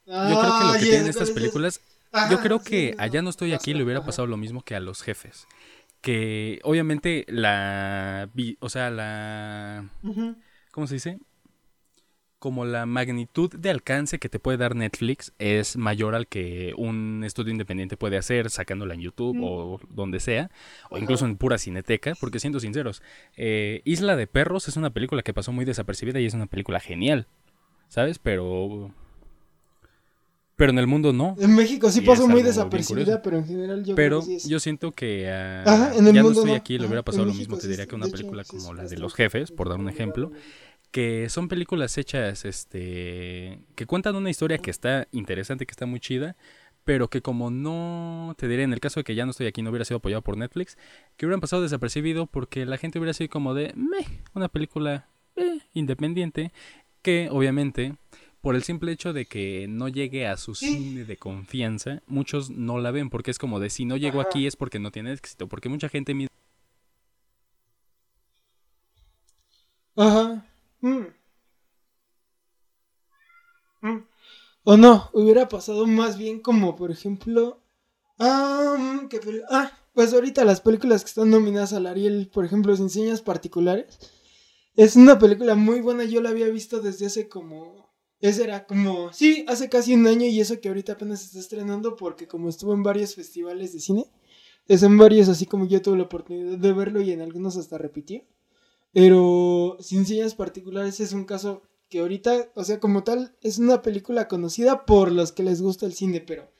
Yo 0.06 0.40
creo 0.40 0.58
que 0.58 0.64
lo 0.64 0.72
que 0.74 0.78
tienen 0.78 1.08
estas 1.08 1.30
películas 1.30 1.80
Ajá, 2.12 2.30
Yo 2.30 2.40
creo 2.40 2.60
que 2.60 2.94
allá 2.98 3.20
no 3.22 3.30
estoy 3.30 3.52
aquí, 3.52 3.74
le 3.74 3.82
hubiera 3.82 4.04
pasado 4.04 4.26
lo 4.26 4.36
mismo 4.36 4.62
que 4.62 4.74
a 4.74 4.80
los 4.80 5.02
jefes. 5.02 5.46
Que 6.00 6.60
obviamente 6.62 7.24
la... 7.28 8.30
O 8.60 8.68
sea, 8.68 8.90
la... 8.90 9.88
¿Cómo 10.70 10.86
se 10.86 10.94
dice? 10.94 11.18
Como 12.38 12.64
la 12.64 12.86
magnitud 12.86 13.50
de 13.50 13.70
alcance 13.70 14.18
que 14.18 14.28
te 14.28 14.38
puede 14.38 14.58
dar 14.58 14.76
Netflix 14.76 15.32
es 15.38 15.76
mayor 15.76 16.14
al 16.14 16.28
que 16.28 16.74
un 16.76 17.24
estudio 17.24 17.50
independiente 17.50 17.96
puede 17.96 18.18
hacer 18.18 18.50
sacándola 18.50 18.94
en 18.94 19.00
YouTube 19.00 19.36
Mm. 19.36 19.44
o 19.44 19.80
donde 19.88 20.20
sea, 20.20 20.50
o 20.90 20.98
incluso 20.98 21.24
en 21.24 21.36
pura 21.38 21.58
cineteca, 21.58 22.12
porque 22.20 22.38
siendo 22.38 22.60
sinceros, 22.60 23.02
eh, 23.36 23.80
Isla 23.84 24.16
de 24.16 24.26
Perros 24.26 24.68
es 24.68 24.76
una 24.76 24.90
película 24.90 25.22
que 25.22 25.34
pasó 25.34 25.50
muy 25.50 25.64
desapercibida 25.64 26.20
y 26.20 26.26
es 26.26 26.34
una 26.34 26.46
película 26.46 26.78
genial, 26.78 27.26
¿sabes? 27.88 28.18
Pero... 28.18 28.94
Pero 30.56 30.72
en 30.72 30.78
el 30.78 30.86
mundo 30.86 31.12
no. 31.12 31.36
En 31.38 31.54
México 31.54 31.90
sí 31.90 32.00
pasó 32.00 32.26
muy 32.26 32.42
desapercibida, 32.42 33.20
pero 33.20 33.36
en 33.36 33.46
general 33.46 33.84
yo 33.84 33.94
Pero 33.94 34.20
creo 34.20 34.28
que 34.34 34.40
sí 34.40 34.46
es. 34.46 34.48
yo 34.48 34.58
siento 34.58 34.92
que 34.92 35.30
ah, 35.30 35.62
Ajá, 35.66 35.94
en 35.96 36.06
el 36.06 36.14
ya 36.14 36.22
no 36.22 36.28
mundo 36.28 36.40
estoy 36.40 36.52
no. 36.52 36.56
aquí, 36.56 36.78
le 36.78 36.86
hubiera 36.86 37.02
pasado 37.02 37.24
lo 37.26 37.32
México 37.32 37.52
mismo, 37.52 37.58
te 37.58 37.68
diría 37.68 37.86
que 37.86 37.94
una 37.94 38.06
hecho, 38.06 38.16
película 38.16 38.44
como 38.44 38.72
la 38.72 38.84
de 38.84 38.96
Los 38.96 39.14
Jefes, 39.14 39.52
por 39.52 39.68
dar 39.68 39.78
un 39.78 39.90
ejemplo, 39.90 40.32
que 40.90 41.28
son 41.28 41.48
películas 41.48 41.98
hechas, 41.98 42.46
este, 42.46 43.60
que 43.74 43.84
cuentan 43.86 44.16
una 44.16 44.30
historia 44.30 44.56
que 44.56 44.70
está 44.70 45.08
interesante, 45.12 45.66
que 45.66 45.72
está 45.72 45.84
muy 45.84 46.00
chida, 46.00 46.36
pero 46.84 47.10
que 47.10 47.20
como 47.20 47.50
no, 47.50 48.34
te 48.38 48.48
diré, 48.48 48.62
en 48.62 48.72
el 48.72 48.80
caso 48.80 49.00
de 49.00 49.04
que 49.04 49.14
ya 49.14 49.26
no 49.26 49.32
estoy 49.32 49.48
aquí, 49.48 49.60
no 49.60 49.68
hubiera 49.68 49.84
sido 49.84 49.98
apoyado 49.98 50.22
por 50.22 50.38
Netflix, 50.38 50.78
que 51.18 51.26
hubieran 51.26 51.40
pasado 51.42 51.60
desapercibido 51.60 52.26
porque 52.26 52.64
la 52.64 52.78
gente 52.78 52.98
hubiera 52.98 53.12
sido 53.12 53.28
como 53.28 53.52
de, 53.52 53.74
meh, 53.76 54.06
una 54.32 54.48
película 54.48 55.06
eh, 55.34 55.58
independiente, 55.74 56.52
que 57.02 57.28
obviamente 57.30 57.96
por 58.46 58.54
el 58.54 58.62
simple 58.62 58.92
hecho 58.92 59.12
de 59.12 59.26
que 59.26 59.66
no 59.68 59.88
llegue 59.88 60.28
a 60.28 60.36
su 60.36 60.54
cine 60.54 61.04
de 61.04 61.16
confianza, 61.16 62.04
muchos 62.06 62.48
no 62.48 62.78
la 62.78 62.92
ven 62.92 63.10
porque 63.10 63.32
es 63.32 63.40
como 63.40 63.58
de 63.58 63.70
si 63.70 63.84
no 63.84 63.96
llegó 63.96 64.20
Ajá. 64.20 64.28
aquí 64.28 64.46
es 64.46 64.54
porque 64.54 64.78
no 64.78 64.92
tiene 64.92 65.12
éxito, 65.12 65.48
porque 65.48 65.68
mucha 65.68 65.88
gente 65.88 66.14
misma 66.14 66.30
Ajá. 69.96 70.46
Mm. 70.80 71.06
Mm. 73.82 74.06
O 74.62 74.76
no, 74.76 75.10
hubiera 75.12 75.48
pasado 75.48 75.84
más 75.88 76.16
bien 76.16 76.38
como, 76.38 76.76
por 76.76 76.92
ejemplo. 76.92 77.64
Ah, 78.20 78.76
mm, 78.78 79.08
¿qué 79.08 79.20
pel- 79.20 79.42
ah, 79.50 79.72
pues 79.92 80.14
ahorita 80.14 80.44
las 80.44 80.60
películas 80.60 81.02
que 81.02 81.08
están 81.08 81.30
nominadas 81.30 81.72
al 81.72 81.86
Ariel, 81.86 82.30
por 82.32 82.44
ejemplo, 82.44 82.76
Sin 82.76 82.90
Señas 82.90 83.22
Particulares. 83.22 83.98
Es 84.76 84.94
una 84.94 85.18
película 85.18 85.56
muy 85.56 85.80
buena, 85.80 86.04
yo 86.04 86.20
la 86.20 86.28
había 86.28 86.46
visto 86.46 86.78
desde 86.78 87.06
hace 87.06 87.28
como. 87.28 87.85
Ese 88.20 88.44
era 88.44 88.66
como. 88.66 89.12
Sí, 89.12 89.44
hace 89.48 89.68
casi 89.68 89.94
un 89.94 90.06
año 90.06 90.26
y 90.26 90.40
eso 90.40 90.60
que 90.60 90.68
ahorita 90.68 90.92
apenas 90.92 91.22
está 91.22 91.38
estrenando 91.38 91.96
porque 91.96 92.26
como 92.26 92.48
estuvo 92.48 92.72
en 92.74 92.82
varios 92.82 93.14
festivales 93.14 93.72
de 93.72 93.80
cine. 93.80 94.06
Es 94.68 94.82
en 94.82 94.98
varios, 94.98 95.28
así 95.28 95.46
como 95.46 95.66
yo 95.66 95.80
tuve 95.80 95.96
la 95.98 96.04
oportunidad 96.04 96.58
de 96.58 96.72
verlo 96.72 97.00
y 97.00 97.12
en 97.12 97.20
algunos 97.20 97.56
hasta 97.56 97.78
repitió. 97.78 98.24
Pero 98.92 99.76
Sin 99.80 100.06
Señas 100.06 100.34
Particulares 100.34 101.00
es 101.00 101.12
un 101.12 101.24
caso 101.24 101.62
que 101.88 102.00
ahorita, 102.00 102.50
o 102.54 102.64
sea, 102.64 102.80
como 102.80 103.04
tal, 103.04 103.36
es 103.42 103.58
una 103.58 103.82
película 103.82 104.26
conocida 104.28 104.86
por 104.86 105.12
los 105.12 105.32
que 105.32 105.42
les 105.44 105.62
gusta 105.62 105.86
el 105.86 105.94
cine, 105.94 106.20
pero 106.20 106.50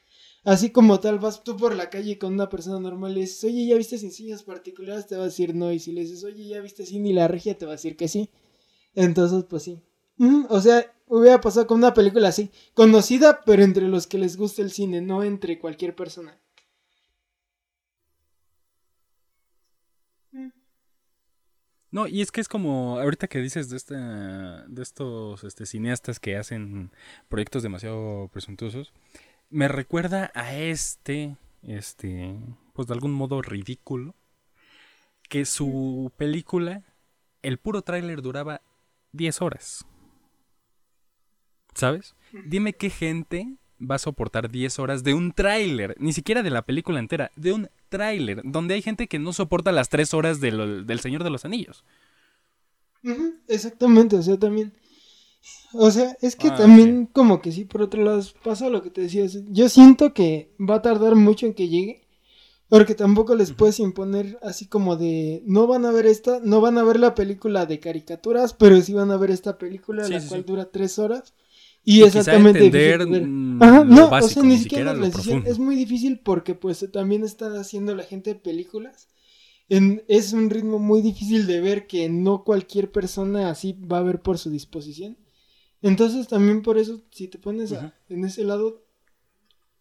así 0.44 0.70
como 0.70 1.00
tal, 1.00 1.18
vas 1.18 1.42
tú 1.42 1.56
por 1.56 1.74
la 1.74 1.90
calle 1.90 2.18
con 2.18 2.34
una 2.34 2.48
persona 2.48 2.78
normal 2.78 3.16
y 3.16 3.22
dices, 3.22 3.42
oye, 3.44 3.66
¿ya 3.66 3.76
viste 3.76 3.98
Sin 3.98 4.12
Señas 4.12 4.44
Particulares? 4.44 5.06
Te 5.06 5.16
va 5.16 5.22
a 5.22 5.26
decir 5.26 5.54
no, 5.54 5.72
y 5.72 5.80
si 5.80 5.92
le 5.92 6.02
dices, 6.02 6.22
oye, 6.24 6.46
¿ya 6.46 6.60
viste 6.60 6.86
Cine 6.86 7.08
y 7.08 7.12
la 7.12 7.26
Regia? 7.26 7.58
Te 7.58 7.66
va 7.66 7.72
a 7.72 7.76
decir 7.76 7.96
que 7.96 8.06
sí. 8.08 8.30
Entonces, 8.94 9.44
pues 9.48 9.64
sí. 9.64 9.80
O 10.18 10.60
sea, 10.60 10.92
hubiera 11.06 11.40
pasado 11.40 11.66
con 11.66 11.78
una 11.78 11.94
película 11.94 12.28
así, 12.28 12.50
conocida, 12.74 13.42
pero 13.44 13.62
entre 13.62 13.88
los 13.88 14.06
que 14.06 14.18
les 14.18 14.36
gusta 14.36 14.62
el 14.62 14.70
cine, 14.70 15.00
no 15.00 15.22
entre 15.22 15.58
cualquier 15.58 15.94
persona. 15.94 16.38
No, 21.90 22.06
y 22.06 22.20
es 22.20 22.30
que 22.30 22.42
es 22.42 22.48
como, 22.48 22.98
ahorita 22.98 23.26
que 23.26 23.40
dices 23.40 23.70
de, 23.70 23.76
esta, 23.78 24.66
de 24.66 24.82
estos 24.82 25.44
este, 25.44 25.64
cineastas 25.64 26.20
que 26.20 26.36
hacen 26.36 26.90
proyectos 27.28 27.62
demasiado 27.62 28.28
presuntuosos, 28.28 28.92
me 29.48 29.66
recuerda 29.68 30.30
a 30.34 30.54
este, 30.54 31.36
este, 31.62 32.36
pues 32.74 32.88
de 32.88 32.92
algún 32.92 33.12
modo 33.12 33.40
ridículo, 33.40 34.14
que 35.28 35.46
su 35.46 36.12
película, 36.16 36.82
el 37.42 37.58
puro 37.58 37.82
tráiler 37.82 38.20
duraba 38.20 38.60
10 39.12 39.40
horas. 39.40 39.86
¿Sabes? 41.76 42.14
Dime 42.46 42.72
qué 42.72 42.90
gente 42.90 43.56
va 43.78 43.96
a 43.96 43.98
soportar 43.98 44.50
10 44.50 44.78
horas 44.78 45.04
de 45.04 45.12
un 45.12 45.32
tráiler, 45.32 45.94
ni 45.98 46.12
siquiera 46.12 46.42
de 46.42 46.50
la 46.50 46.62
película 46.62 46.98
entera, 46.98 47.30
de 47.36 47.52
un 47.52 47.68
tráiler, 47.90 48.40
donde 48.44 48.74
hay 48.74 48.82
gente 48.82 49.06
que 49.06 49.18
no 49.18 49.32
soporta 49.32 49.72
las 49.72 49.90
3 49.90 50.14
horas 50.14 50.40
del 50.40 51.00
Señor 51.00 51.22
de 51.22 51.30
los 51.30 51.44
Anillos. 51.44 51.84
exactamente, 53.46 54.16
o 54.16 54.22
sea, 54.22 54.38
también. 54.38 54.72
O 55.74 55.90
sea, 55.90 56.16
es 56.22 56.34
que 56.34 56.48
ah, 56.48 56.56
también 56.56 57.06
como 57.06 57.40
que 57.40 57.52
sí, 57.52 57.64
por 57.64 57.82
otro 57.82 58.02
lado, 58.02 58.22
pasa 58.42 58.70
lo 58.70 58.82
que 58.82 58.90
te 58.90 59.02
decía. 59.02 59.26
Yo 59.48 59.68
siento 59.68 60.14
que 60.14 60.50
va 60.58 60.76
a 60.76 60.82
tardar 60.82 61.14
mucho 61.14 61.46
en 61.46 61.54
que 61.54 61.68
llegue. 61.68 62.06
Porque 62.68 62.96
tampoco 62.96 63.36
les 63.36 63.52
puedes 63.52 63.78
imponer 63.78 64.40
así 64.42 64.66
como 64.66 64.96
de, 64.96 65.40
no 65.46 65.68
van 65.68 65.84
a 65.84 65.92
ver 65.92 66.04
esta, 66.04 66.40
no 66.42 66.60
van 66.60 66.78
a 66.78 66.82
ver 66.82 66.98
la 66.98 67.14
película 67.14 67.64
de 67.64 67.78
caricaturas, 67.78 68.54
pero 68.54 68.80
sí 68.82 68.92
van 68.92 69.12
a 69.12 69.16
ver 69.16 69.30
esta 69.30 69.56
película, 69.56 70.08
la 70.08 70.26
cual 70.26 70.44
dura 70.44 70.64
tres 70.64 70.98
horas. 70.98 71.32
Y, 71.88 72.02
exactamente. 72.02 72.66
Entender 72.66 73.06
no, 73.06 74.08
o 74.08 74.22
sea, 74.22 74.42
ni, 74.42 74.58
siquiera, 74.58 74.92
la 74.92 75.06
decisión. 75.06 75.44
Es 75.46 75.60
muy 75.60 75.76
difícil 75.76 76.18
porque 76.18 76.56
pues 76.56 76.84
también 76.92 77.22
está 77.22 77.46
haciendo 77.60 77.94
la 77.94 78.02
gente 78.02 78.34
películas. 78.34 79.08
En, 79.68 80.02
es 80.08 80.32
un 80.32 80.50
ritmo 80.50 80.80
muy 80.80 81.00
difícil 81.00 81.46
de 81.46 81.60
ver 81.60 81.86
que 81.86 82.08
no 82.08 82.42
cualquier 82.42 82.90
persona 82.90 83.50
así 83.50 83.72
va 83.72 83.98
a 83.98 84.02
ver 84.02 84.20
por 84.20 84.36
su 84.36 84.50
disposición. 84.50 85.16
Entonces 85.80 86.26
también 86.26 86.62
por 86.62 86.76
eso, 86.76 87.02
si 87.12 87.28
te 87.28 87.38
pones 87.38 87.72
en 88.08 88.24
ese 88.24 88.42
lado, 88.42 88.84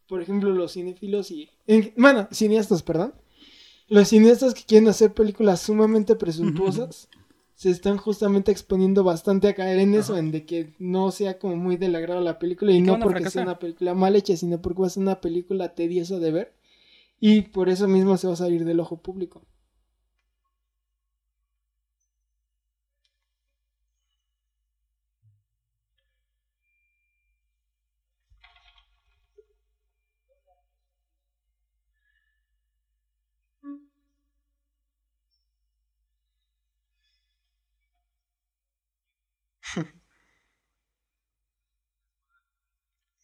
por 0.08 0.22
ejemplo, 0.22 0.52
los 0.52 0.74
cinéfilos 0.74 1.32
y... 1.32 1.50
bueno, 1.98 2.28
cineastas, 2.32 2.84
perdón. 2.84 3.16
Los 3.88 4.10
cineastas 4.10 4.54
que 4.54 4.64
quieren 4.64 4.90
hacer 4.90 5.12
películas 5.12 5.60
sumamente 5.60 6.16
presuntuosas 6.16 7.10
se 7.56 7.70
están 7.70 7.98
justamente 7.98 8.52
exponiendo 8.52 9.04
bastante 9.04 9.48
a 9.48 9.56
caer 9.56 9.80
en 9.80 9.96
eso, 9.96 10.18
en 10.18 10.32
de 10.32 10.46
que 10.46 10.74
no 10.78 11.12
sea 11.12 11.40
como 11.40 11.56
muy 11.56 11.78
del 11.78 11.96
agrado 11.96 12.20
la 12.20 12.38
película 12.38 12.74
y, 12.74 12.82
no 12.82 13.00
porque 13.00 13.30
sea 13.30 13.44
una 13.44 13.60
película 13.60 13.94
mal 13.94 14.16
hecha, 14.16 14.36
sino 14.36 14.62
porque 14.62 14.82
va 14.82 14.88
a 14.88 14.92
ser 14.92 15.04
una 15.04 15.22
película 15.22 15.74
tediosa 15.74 16.20
de 16.20 16.32
ver 16.32 16.54
y 17.20 17.42
por 17.42 17.70
eso 17.70 17.88
mismo 17.88 18.18
se 18.18 18.28
va 18.28 18.34
a 18.34 18.38
salir 18.38 18.66
del 18.66 18.82
ojo 18.82 18.98
público. 18.98 19.42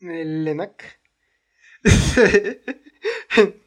El 0.01 0.43
Lenac. 0.45 0.99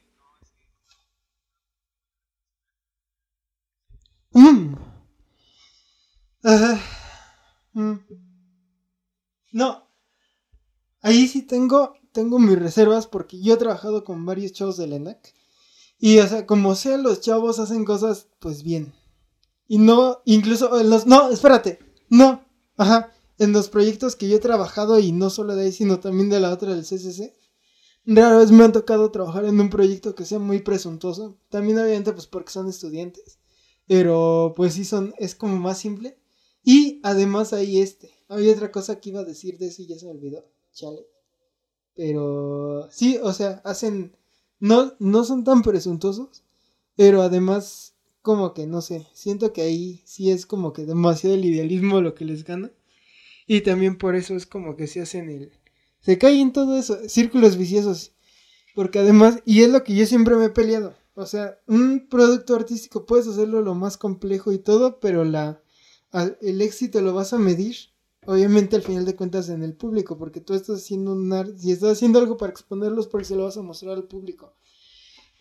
Mm. 4.36 4.74
Mm. 7.74 7.98
No. 9.52 9.88
Ahí 11.02 11.28
sí 11.28 11.42
tengo, 11.42 11.94
tengo 12.12 12.38
mis 12.40 12.58
reservas 12.58 13.06
porque 13.06 13.40
yo 13.40 13.54
he 13.54 13.56
trabajado 13.56 14.04
con 14.04 14.26
varios 14.26 14.52
chavos 14.52 14.76
de 14.76 14.88
Lenac. 14.88 15.32
Y 15.98 16.18
o 16.18 16.26
sea, 16.26 16.46
como 16.46 16.74
sea, 16.74 16.96
los 16.98 17.20
chavos 17.20 17.60
hacen 17.60 17.84
cosas 17.84 18.28
pues 18.40 18.62
bien. 18.64 18.92
Y 19.68 19.78
no, 19.78 20.20
incluso 20.24 20.82
los... 20.82 21.06
No, 21.06 21.30
espérate. 21.30 21.78
No. 22.10 22.43
Ajá 22.76 23.14
en 23.38 23.52
los 23.52 23.68
proyectos 23.68 24.16
que 24.16 24.28
yo 24.28 24.36
he 24.36 24.40
trabajado 24.40 24.98
y 24.98 25.12
no 25.12 25.30
solo 25.30 25.56
de 25.56 25.64
ahí, 25.64 25.72
sino 25.72 26.00
también 26.00 26.28
de 26.28 26.40
la 26.40 26.52
otra 26.52 26.74
del 26.74 26.84
CCC, 26.84 27.34
rara 28.06 28.38
vez 28.38 28.50
me 28.50 28.64
han 28.64 28.72
tocado 28.72 29.10
trabajar 29.10 29.44
en 29.44 29.60
un 29.60 29.70
proyecto 29.70 30.14
que 30.14 30.24
sea 30.24 30.38
muy 30.38 30.60
presuntuoso. 30.60 31.38
También 31.48 31.78
obviamente 31.78 32.12
pues 32.12 32.26
porque 32.26 32.52
son 32.52 32.68
estudiantes, 32.68 33.38
pero 33.86 34.52
pues 34.56 34.74
sí 34.74 34.84
son, 34.84 35.14
es 35.18 35.34
como 35.34 35.56
más 35.56 35.78
simple. 35.78 36.18
Y 36.62 37.00
además 37.02 37.52
hay 37.52 37.80
este. 37.80 38.10
Había 38.28 38.52
otra 38.52 38.72
cosa 38.72 39.00
que 39.00 39.10
iba 39.10 39.20
a 39.20 39.24
decir 39.24 39.58
de 39.58 39.66
eso 39.66 39.82
y 39.82 39.86
ya 39.86 39.98
se 39.98 40.06
me 40.06 40.12
olvidó. 40.12 40.44
Chale. 40.72 41.06
Pero 41.94 42.88
sí, 42.90 43.18
o 43.22 43.32
sea, 43.32 43.60
hacen, 43.64 44.16
no, 44.58 44.94
no 44.98 45.24
son 45.24 45.44
tan 45.44 45.62
presuntuosos, 45.62 46.42
pero 46.96 47.22
además 47.22 47.93
como 48.24 48.54
que 48.54 48.66
no 48.66 48.80
sé, 48.80 49.06
siento 49.12 49.52
que 49.52 49.60
ahí 49.60 50.00
sí 50.06 50.30
es 50.30 50.46
como 50.46 50.72
que 50.72 50.86
demasiado 50.86 51.36
el 51.36 51.44
idealismo 51.44 52.00
lo 52.00 52.14
que 52.14 52.24
les 52.24 52.42
gana. 52.42 52.72
Y 53.46 53.60
también 53.60 53.98
por 53.98 54.16
eso 54.16 54.34
es 54.34 54.46
como 54.46 54.76
que 54.76 54.86
se 54.86 55.02
hacen 55.02 55.28
el... 55.28 55.52
Se 56.00 56.16
caen 56.16 56.54
todo 56.54 56.78
eso, 56.78 56.98
círculos 57.06 57.58
viciosos. 57.58 58.12
Porque 58.74 59.00
además, 59.00 59.42
y 59.44 59.60
es 59.60 59.68
lo 59.68 59.84
que 59.84 59.94
yo 59.94 60.06
siempre 60.06 60.36
me 60.36 60.46
he 60.46 60.48
peleado. 60.48 60.94
O 61.14 61.26
sea, 61.26 61.58
un 61.66 62.08
producto 62.08 62.54
artístico 62.54 63.04
puedes 63.04 63.28
hacerlo 63.28 63.60
lo 63.60 63.74
más 63.74 63.98
complejo 63.98 64.52
y 64.52 64.58
todo, 64.58 65.00
pero 65.00 65.26
la, 65.26 65.62
el 66.40 66.62
éxito 66.62 67.02
lo 67.02 67.12
vas 67.12 67.34
a 67.34 67.38
medir, 67.38 67.76
obviamente 68.24 68.74
al 68.74 68.82
final 68.82 69.04
de 69.04 69.16
cuentas 69.16 69.50
en 69.50 69.62
el 69.62 69.74
público, 69.74 70.16
porque 70.16 70.40
tú 70.40 70.54
estás 70.54 70.78
haciendo 70.78 71.12
un 71.12 71.30
arte, 71.30 71.58
si 71.58 71.72
estás 71.72 71.92
haciendo 71.92 72.20
algo 72.20 72.38
para 72.38 72.52
exponerlos, 72.52 73.06
porque 73.06 73.26
se 73.26 73.36
lo 73.36 73.44
vas 73.44 73.58
a 73.58 73.62
mostrar 73.62 73.96
al 73.96 74.04
público. 74.04 74.54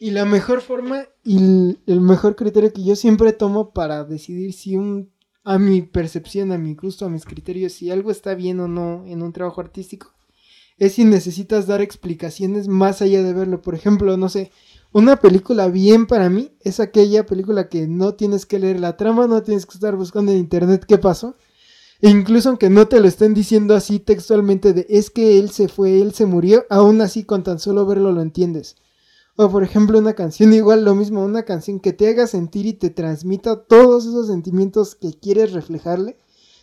Y 0.04 0.12
la 0.12 0.26
mejor 0.26 0.60
forma 0.60 1.06
y 1.24 1.78
el 1.88 2.02
mejor 2.02 2.36
criterio 2.36 2.74
que 2.74 2.84
yo 2.84 2.94
siempre 2.94 3.32
tomo 3.32 3.72
para 3.72 4.04
decidir 4.04 4.52
si 4.52 4.76
un 4.76 5.13
a 5.46 5.58
mi 5.58 5.82
percepción, 5.82 6.52
a 6.52 6.58
mi 6.58 6.76
gusto, 6.76 7.06
a 7.06 7.10
mis 7.10 7.24
criterios, 7.24 7.72
si 7.72 7.89
algo 7.89 8.12
está 8.12 8.36
bien 8.36 8.60
o 8.60 8.68
no 8.68 9.06
en 9.08 9.22
un 9.22 9.32
trabajo 9.32 9.62
artístico, 9.62 10.12
es 10.78 10.92
si 10.96 11.06
necesitas 11.06 11.68
dar 11.68 11.80
explicaciones 11.80 12.68
más 12.68 13.02
allá 13.02 13.24
de 13.24 13.32
verlo. 13.32 13.62
Por 13.62 13.76
ejemplo, 13.76 14.18
no 14.18 14.28
sé, 14.28 14.52
una 14.92 15.16
película 15.16 15.70
bien 15.70 16.06
para 16.06 16.30
mí 16.30 16.52
es 16.60 16.82
aquella 16.82 17.26
película 17.26 17.70
que 17.70 17.88
no 17.88 18.16
tienes 18.16 18.46
que 18.46 18.60
leer 18.60 18.82
la 18.82 18.98
trama, 18.98 19.28
no 19.28 19.42
tienes 19.42 19.66
que 19.66 19.76
estar 19.76 19.96
buscando 19.96 20.34
en 20.34 20.39
internet 20.39 20.84
qué 20.86 20.98
pasó. 20.98 21.38
E 22.02 22.10
incluso 22.10 22.50
aunque 22.50 22.70
no 22.70 22.89
te 22.89 23.00
lo 23.00 23.08
estén 23.08 23.34
diciendo 23.34 23.74
así 23.74 24.00
textualmente 24.00 24.74
de 24.74 24.86
es 24.89 25.10
que 25.10 25.39
él 25.39 25.50
se 25.52 25.70
fue, 25.70 26.02
él 26.02 26.13
se 26.13 26.26
murió, 26.26 26.66
aún 26.70 27.00
así 27.00 27.24
con 27.24 27.44
tan 27.44 27.58
solo 27.58 27.86
verlo 27.86 28.12
lo 28.12 28.22
entiendes. 28.22 28.76
O 29.36 29.50
por 29.50 29.63
ejemplo 29.63 29.98
una 29.98 30.13
canción 30.13 30.54
igual 30.54 30.86
lo 30.86 30.93
mismo, 30.93 31.24
una 31.24 31.43
canción 31.43 31.80
que 31.80 31.91
te 31.91 32.08
haga 32.08 32.28
sentir 32.28 32.67
y 32.67 32.74
te 32.74 32.91
transmita 32.91 33.63
todos 33.63 34.06
esos 34.06 34.28
sentimientos 34.28 34.96
que 34.96 35.13
quieres 35.13 35.54
reflejarle, 35.54 36.17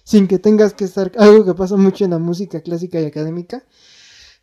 sin 0.04 0.28
que 0.28 0.38
tengas 0.38 0.72
que 0.72 0.84
estar, 0.84 1.10
algo 1.18 1.44
que 1.44 1.54
pasa 1.54 1.76
mucho 1.76 2.04
en 2.04 2.12
la 2.12 2.18
música 2.18 2.60
clásica 2.60 3.00
y 3.00 3.06
académica, 3.06 3.64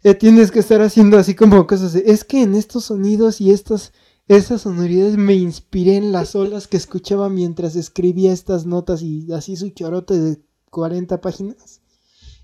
eh, 0.04 0.13
tienes 0.13 0.52
que 0.52 0.60
estar 0.60 0.82
haciendo 0.82 1.18
así 1.18 1.36
como 1.36 1.66
cosas 1.68 1.94
de, 1.94 2.04
es 2.08 2.24
que 2.24 2.44
en 2.44 2.54
estos 2.54 2.86
sonidos 2.86 3.40
y 3.40 3.52
estas, 3.52 3.94
esas 4.28 4.62
sonoridades 4.62 5.18
me 5.18 5.34
inspiré 5.36 5.96
en 5.96 6.12
las 6.12 6.36
olas 6.36 6.68
que 6.68 6.78
escuchaba 6.78 7.30
mientras 7.30 7.76
escribía 7.76 8.34
estas 8.34 8.66
notas 8.66 9.02
y 9.02 9.32
así 9.32 9.56
su 9.56 9.70
chorote 9.70 10.20
de 10.20 10.42
40 10.70 11.22
páginas. 11.22 11.82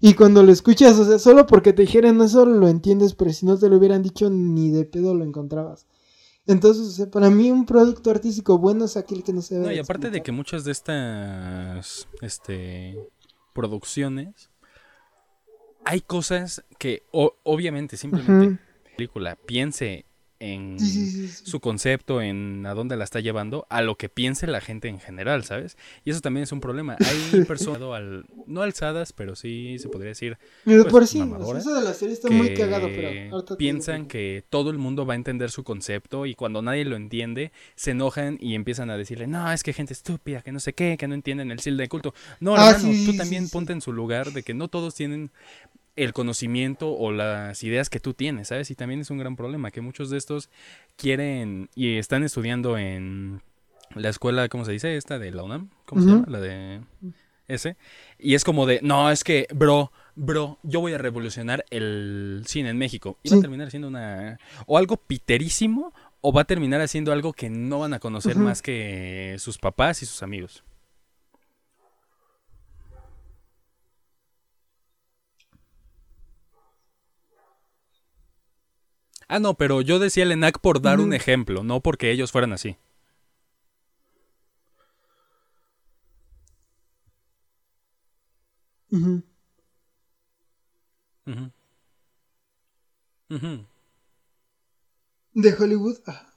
Y 0.05 0.15
cuando 0.15 0.43
lo 0.43 0.51
escuchas, 0.51 0.99
o 0.99 1.05
sea, 1.05 1.17
solo 1.17 1.47
porque 1.47 1.71
te 1.71 1.83
dijeran 1.83 2.19
eso 2.19 2.45
lo 2.45 2.67
entiendes, 2.67 3.15
pero 3.15 3.31
si 3.31 3.45
no 3.45 3.57
te 3.57 3.69
lo 3.69 3.77
hubieran 3.77 4.03
dicho 4.03 4.29
ni 4.29 4.69
de 4.69 4.83
pedo 4.83 5.15
lo 5.15 5.23
encontrabas. 5.23 5.87
Entonces, 6.45 6.85
o 6.85 6.91
sea, 6.91 7.09
para 7.09 7.29
mí 7.29 7.49
un 7.49 7.65
producto 7.65 8.11
artístico 8.11 8.57
bueno 8.57 8.83
es 8.83 8.97
aquel 8.97 9.23
que 9.23 9.31
no 9.31 9.41
se 9.41 9.59
ve. 9.59 9.65
No, 9.65 9.71
y 9.71 9.79
aparte 9.79 10.09
de 10.09 10.21
que 10.21 10.33
muchas 10.33 10.65
de 10.65 10.73
estas 10.73 12.09
este, 12.19 12.99
producciones, 13.53 14.51
hay 15.85 16.01
cosas 16.01 16.65
que 16.77 17.03
obviamente 17.13 17.95
simplemente 17.95 18.59
la 18.83 18.95
película 18.97 19.37
piense 19.37 20.05
en 20.43 20.77
Sí, 20.79 20.89
sí, 20.89 21.05
sí, 21.11 21.27
sí. 21.27 21.43
su 21.45 21.59
concepto, 21.59 22.21
en 22.21 22.65
a 22.65 22.73
dónde 22.73 22.97
la 22.97 23.03
está 23.03 23.19
llevando, 23.19 23.65
a 23.69 23.81
lo 23.81 23.95
que 23.97 24.09
piense 24.09 24.47
la 24.47 24.61
gente 24.61 24.87
en 24.87 24.99
general, 24.99 25.43
¿sabes? 25.43 25.77
Y 26.03 26.09
eso 26.11 26.21
también 26.21 26.43
es 26.43 26.51
un 26.51 26.59
problema. 26.59 26.97
Hay 26.99 27.45
personas, 27.47 27.81
al, 27.81 28.25
no 28.45 28.61
alzadas, 28.61 29.13
pero 29.13 29.35
sí 29.35 29.77
se 29.79 29.89
podría 29.89 30.09
decir, 30.09 30.37
Pero 30.65 30.83
pues, 30.83 30.91
por 30.91 31.07
sí, 31.07 31.21
eso 31.57 31.73
de 31.73 31.81
la 31.81 31.93
serie 31.93 32.13
está 32.13 32.29
muy 32.29 32.53
cagado, 32.53 32.87
pero 32.87 33.45
piensan 33.57 34.07
que 34.07 34.43
todo 34.49 34.69
el 34.69 34.77
mundo 34.77 35.05
va 35.05 35.13
a 35.13 35.15
entender 35.15 35.51
su 35.51 35.63
concepto 35.63 36.25
y 36.25 36.35
cuando 36.35 36.61
nadie 36.61 36.85
lo 36.85 36.95
entiende, 36.95 37.51
se 37.75 37.91
enojan 37.91 38.37
y 38.41 38.55
empiezan 38.55 38.89
a 38.89 38.97
decirle, 38.97 39.27
no, 39.27 39.51
es 39.51 39.63
que 39.63 39.73
gente 39.73 39.93
estúpida, 39.93 40.41
que 40.41 40.51
no 40.51 40.59
sé 40.59 40.73
qué, 40.73 40.97
que 40.97 41.07
no 41.07 41.15
entienden 41.15 41.51
el 41.51 41.59
sil 41.61 41.77
de 41.77 41.87
culto. 41.87 42.13
No, 42.39 42.55
Ah, 42.55 42.71
hermano, 42.71 42.93
tú 43.05 43.15
también 43.15 43.49
ponte 43.49 43.73
en 43.73 43.81
su 43.81 43.93
lugar 43.93 44.31
de 44.31 44.43
que 44.43 44.53
no 44.53 44.67
todos 44.67 44.95
tienen 44.95 45.31
el 45.95 46.13
conocimiento 46.13 46.91
o 46.91 47.11
las 47.11 47.63
ideas 47.63 47.89
que 47.89 47.99
tú 47.99 48.13
tienes, 48.13 48.47
¿sabes? 48.47 48.71
Y 48.71 48.75
también 48.75 49.01
es 49.01 49.09
un 49.09 49.17
gran 49.17 49.35
problema 49.35 49.71
que 49.71 49.81
muchos 49.81 50.09
de 50.09 50.17
estos 50.17 50.49
quieren 50.95 51.69
y 51.75 51.97
están 51.97 52.23
estudiando 52.23 52.77
en 52.77 53.41
la 53.95 54.09
escuela, 54.09 54.49
¿cómo 54.49 54.65
se 54.65 54.71
dice? 54.71 54.97
Esta 54.97 55.19
de 55.19 55.31
la 55.31 55.43
UNAM, 55.43 55.69
¿cómo 55.85 56.01
se 56.01 56.07
llama? 56.07 56.25
La 56.27 56.39
de 56.39 56.81
ese. 57.47 57.77
Y 58.17 58.33
es 58.33 58.43
como 58.43 58.65
de, 58.65 58.79
no, 58.81 59.11
es 59.11 59.23
que, 59.23 59.47
bro, 59.53 59.91
bro, 60.15 60.57
yo 60.63 60.79
voy 60.79 60.93
a 60.93 60.97
revolucionar 60.97 61.65
el 61.69 62.43
cine 62.47 62.69
en 62.69 62.77
México. 62.77 63.19
Y 63.23 63.29
va 63.29 63.37
a 63.37 63.41
terminar 63.41 63.69
siendo 63.69 63.87
una... 63.87 64.39
O 64.65 64.77
algo 64.77 64.97
piterísimo, 64.97 65.93
o 66.21 66.33
va 66.33 66.41
a 66.41 66.45
terminar 66.45 66.81
haciendo 66.81 67.11
algo 67.11 67.33
que 67.33 67.49
no 67.49 67.79
van 67.79 67.93
a 67.93 67.99
conocer 67.99 68.35
más 68.35 68.61
que 68.61 69.35
sus 69.39 69.57
papás 69.57 70.01
y 70.01 70.05
sus 70.05 70.23
amigos. 70.23 70.63
Ah, 79.33 79.39
no, 79.39 79.55
pero 79.55 79.81
yo 79.81 79.97
decía 79.97 80.21
el 80.25 80.31
ENAC 80.31 80.59
por 80.59 80.79
dar 80.79 80.99
un 80.99 81.11
ejemplo, 81.11 81.63
no 81.63 81.81
porque 81.81 82.11
ellos 82.11 82.31
fueran 82.31 82.53
así. 82.53 82.77
De 95.33 95.53
Hollywood. 95.57 95.97
ah. 96.05 96.31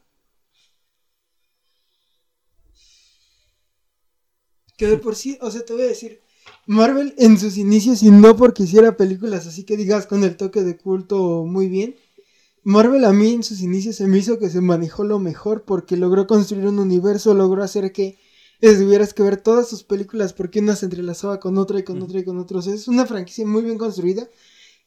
Que 4.78 4.87
de 4.87 4.96
por 4.96 5.16
sí, 5.16 5.37
o 5.42 5.50
sea, 5.50 5.62
te 5.66 5.74
voy 5.74 5.82
a 5.82 5.87
decir, 5.88 6.22
Marvel 6.64 7.14
en 7.18 7.38
sus 7.38 7.59
inicios, 7.59 8.02
y 8.02 8.11
no 8.11 8.38
porque 8.38 8.62
hiciera 8.62 8.96
películas 8.96 9.46
así 9.46 9.64
que 9.64 9.76
digas 9.76 10.06
con 10.06 10.24
el 10.24 10.38
toque 10.38 10.62
de 10.62 10.78
culto 10.78 11.44
muy 11.44 11.68
bien, 11.68 11.94
Marvel 12.68 13.05
a 13.05 13.12
mí 13.12 13.33
en 13.33 13.44
sus 13.44 13.61
inicios 13.61 13.94
se 13.94 14.09
me 14.09 14.18
hizo 14.18 14.40
que 14.40 14.50
se 14.50 14.61
manejó 14.61 15.05
lo 15.05 15.20
mejor 15.20 15.62
porque 15.62 15.96
logró 15.96 16.26
construir 16.26 16.66
un 16.66 16.81
universo, 16.81 17.33
logró 17.33 17.62
hacer 17.62 17.92
que 17.92 18.18
tuvieras 18.61 19.14
que 19.14 19.22
ver 19.22 19.37
todas 19.37 19.68
sus 19.68 19.85
películas 19.85 20.33
porque 20.33 20.59
una 20.59 20.74
se 20.74 20.87
entrelazaba 20.87 21.38
con 21.38 21.59
otra 21.59 21.79
y 21.79 21.85
con 21.85 22.02
otra 22.02 22.18
y 22.18 22.24
con 22.24 22.40
otra. 22.40 22.59
O 22.59 22.62
sea, 22.62 22.74
es 22.74 22.88
una 22.88 23.07
franquicia 23.07 23.46
muy 23.46 23.62
bien 23.62 23.79
construida. 23.79 24.29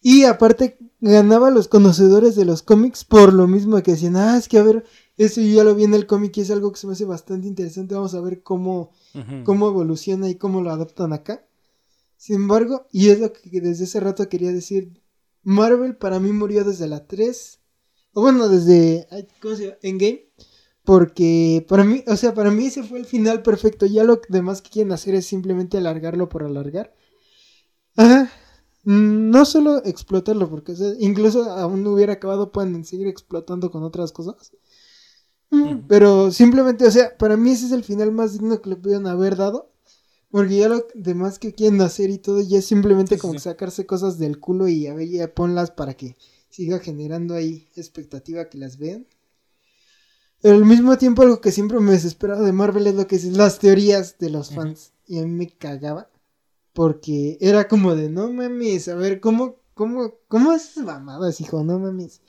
Y 0.02 0.26
aparte 0.26 0.78
ganaba 1.00 1.48
a 1.48 1.52
los 1.52 1.70
conocedores 1.70 2.36
de 2.36 2.44
los 2.44 2.64
cómics 2.64 3.06
por 3.06 3.32
lo 3.32 3.48
mismo 3.48 3.82
que 3.82 3.92
decían, 3.92 4.18
ah, 4.18 4.38
es 4.38 4.50
que 4.50 4.58
a 4.58 4.64
ver, 4.64 4.84
eso 5.16 5.40
yo 5.40 5.48
ya 5.48 5.64
lo 5.64 5.74
vi 5.74 5.86
en 5.86 5.94
el 5.94 6.06
cómic 6.06 6.36
y 6.36 6.42
es 6.42 6.52
algo 6.52 6.74
que 6.74 6.80
se 6.80 6.86
me 6.86 6.92
hace 6.92 7.06
bastante 7.06 7.48
interesante, 7.48 7.96
vamos 7.96 8.14
a 8.14 8.20
ver 8.20 8.44
cómo, 8.44 8.92
cómo 9.46 9.70
evoluciona 9.70 10.28
y 10.28 10.36
cómo 10.36 10.62
lo 10.62 10.72
adaptan 10.72 11.14
acá. 11.14 11.46
Sin 12.18 12.36
embargo, 12.36 12.88
y 12.92 13.08
es 13.08 13.22
lo 13.22 13.32
que 13.32 13.62
desde 13.62 13.86
ese 13.86 14.02
rato 14.02 14.28
quería 14.28 14.52
decir, 14.52 15.02
Marvel 15.44 15.96
para 15.96 16.20
mí 16.20 16.34
murió 16.34 16.66
desde 16.66 16.86
la 16.86 17.08
3, 17.08 17.59
o 18.20 18.22
bueno, 18.22 18.50
desde, 18.50 19.08
¿cómo 19.42 19.56
se 19.56 19.64
llama? 19.66 19.78
Endgame, 19.82 20.26
porque 20.84 21.66
para 21.70 21.84
mí, 21.84 22.04
o 22.08 22.18
sea, 22.18 22.34
para 22.34 22.52
mí 22.52 22.66
ese 22.66 22.84
fue 22.84 23.00
el 23.00 23.06
final 23.06 23.42
perfecto, 23.44 23.86
ya 23.86 24.04
lo 24.04 24.20
demás 24.30 24.62
que 24.62 24.70
quieren 24.70 24.92
hacer 24.92 25.16
es 25.16 25.26
simplemente 25.26 25.78
alargarlo 25.78 26.30
por 26.30 26.44
alargar. 26.44 26.94
Ajá. 27.96 28.32
Mm, 28.84 29.30
No 29.30 29.46
solo 29.46 29.84
explotarlo, 29.86 30.50
porque 30.50 30.74
o 30.74 30.76
sea, 30.76 30.94
incluso 31.00 31.44
aún 31.52 31.84
no 31.84 31.94
hubiera 31.94 32.14
acabado, 32.14 32.52
pueden 32.52 32.84
seguir 32.86 33.08
explotando 33.08 33.72
con 33.72 33.84
otras 33.84 34.12
cosas. 34.12 34.52
Mm. 35.52 35.88
Pero 35.88 36.32
simplemente, 36.32 36.86
o 36.86 36.92
sea, 36.92 37.18
para 37.18 37.38
mí 37.38 37.52
ese 37.52 37.68
es 37.68 37.72
el 37.72 37.84
final 37.84 38.12
más 38.12 38.34
digno 38.34 38.62
que 38.62 38.70
le 38.70 38.76
pudieron 38.76 39.08
haber 39.08 39.36
dado. 39.36 39.72
Porque 40.32 40.58
ya 40.58 40.70
lo 40.70 40.86
demás 40.94 41.40
que 41.40 41.56
quieren 41.56 41.82
hacer 41.82 42.12
y 42.12 42.20
todo 42.20 42.40
ya 42.42 42.60
es 42.60 42.66
simplemente 42.66 43.16
sí, 43.16 43.22
como 43.22 43.40
sacarse 43.40 43.88
cosas 43.88 44.20
del 44.20 44.40
culo 44.40 44.68
y 44.68 44.86
a 44.86 44.94
ver, 44.94 45.10
ya 45.10 45.34
ponlas 45.34 45.72
para 45.72 45.96
que 45.96 46.18
siga 46.50 46.80
generando 46.80 47.36
ahí 47.36 47.68
expectativa 47.76 48.50
que 48.50 48.58
las 48.58 48.78
vean. 48.78 49.06
Pero 50.42 50.56
al 50.56 50.66
mismo 50.66 50.98
tiempo 50.98 51.22
algo 51.22 51.42
que 51.42 51.52
siempre 51.52 51.80
me 51.80 51.92
desesperaba 51.92 52.42
de 52.42 52.54
Marvel 52.54 52.88
es 52.88 52.96
lo 52.96 53.08
que 53.08 53.18
es 53.18 53.26
las 53.26 53.60
teorías 53.60 54.18
de 54.20 54.30
los 54.30 54.52
fans. 54.52 54.94
Y 55.06 55.20
a 55.20 55.24
mí 55.24 55.32
me 55.32 55.50
cagaba. 55.50 56.10
Porque 56.74 57.38
era 57.42 57.68
como 57.68 57.96
de, 57.96 58.10
no 58.10 58.32
mames, 58.32 58.88
a 58.88 58.96
ver, 58.96 59.20
¿cómo, 59.20 59.58
cómo, 59.74 60.14
cómo 60.28 60.54
esas 60.54 60.86
mamadas, 60.86 61.42
hijo? 61.42 61.64
No 61.64 61.78
mames. 61.78 62.22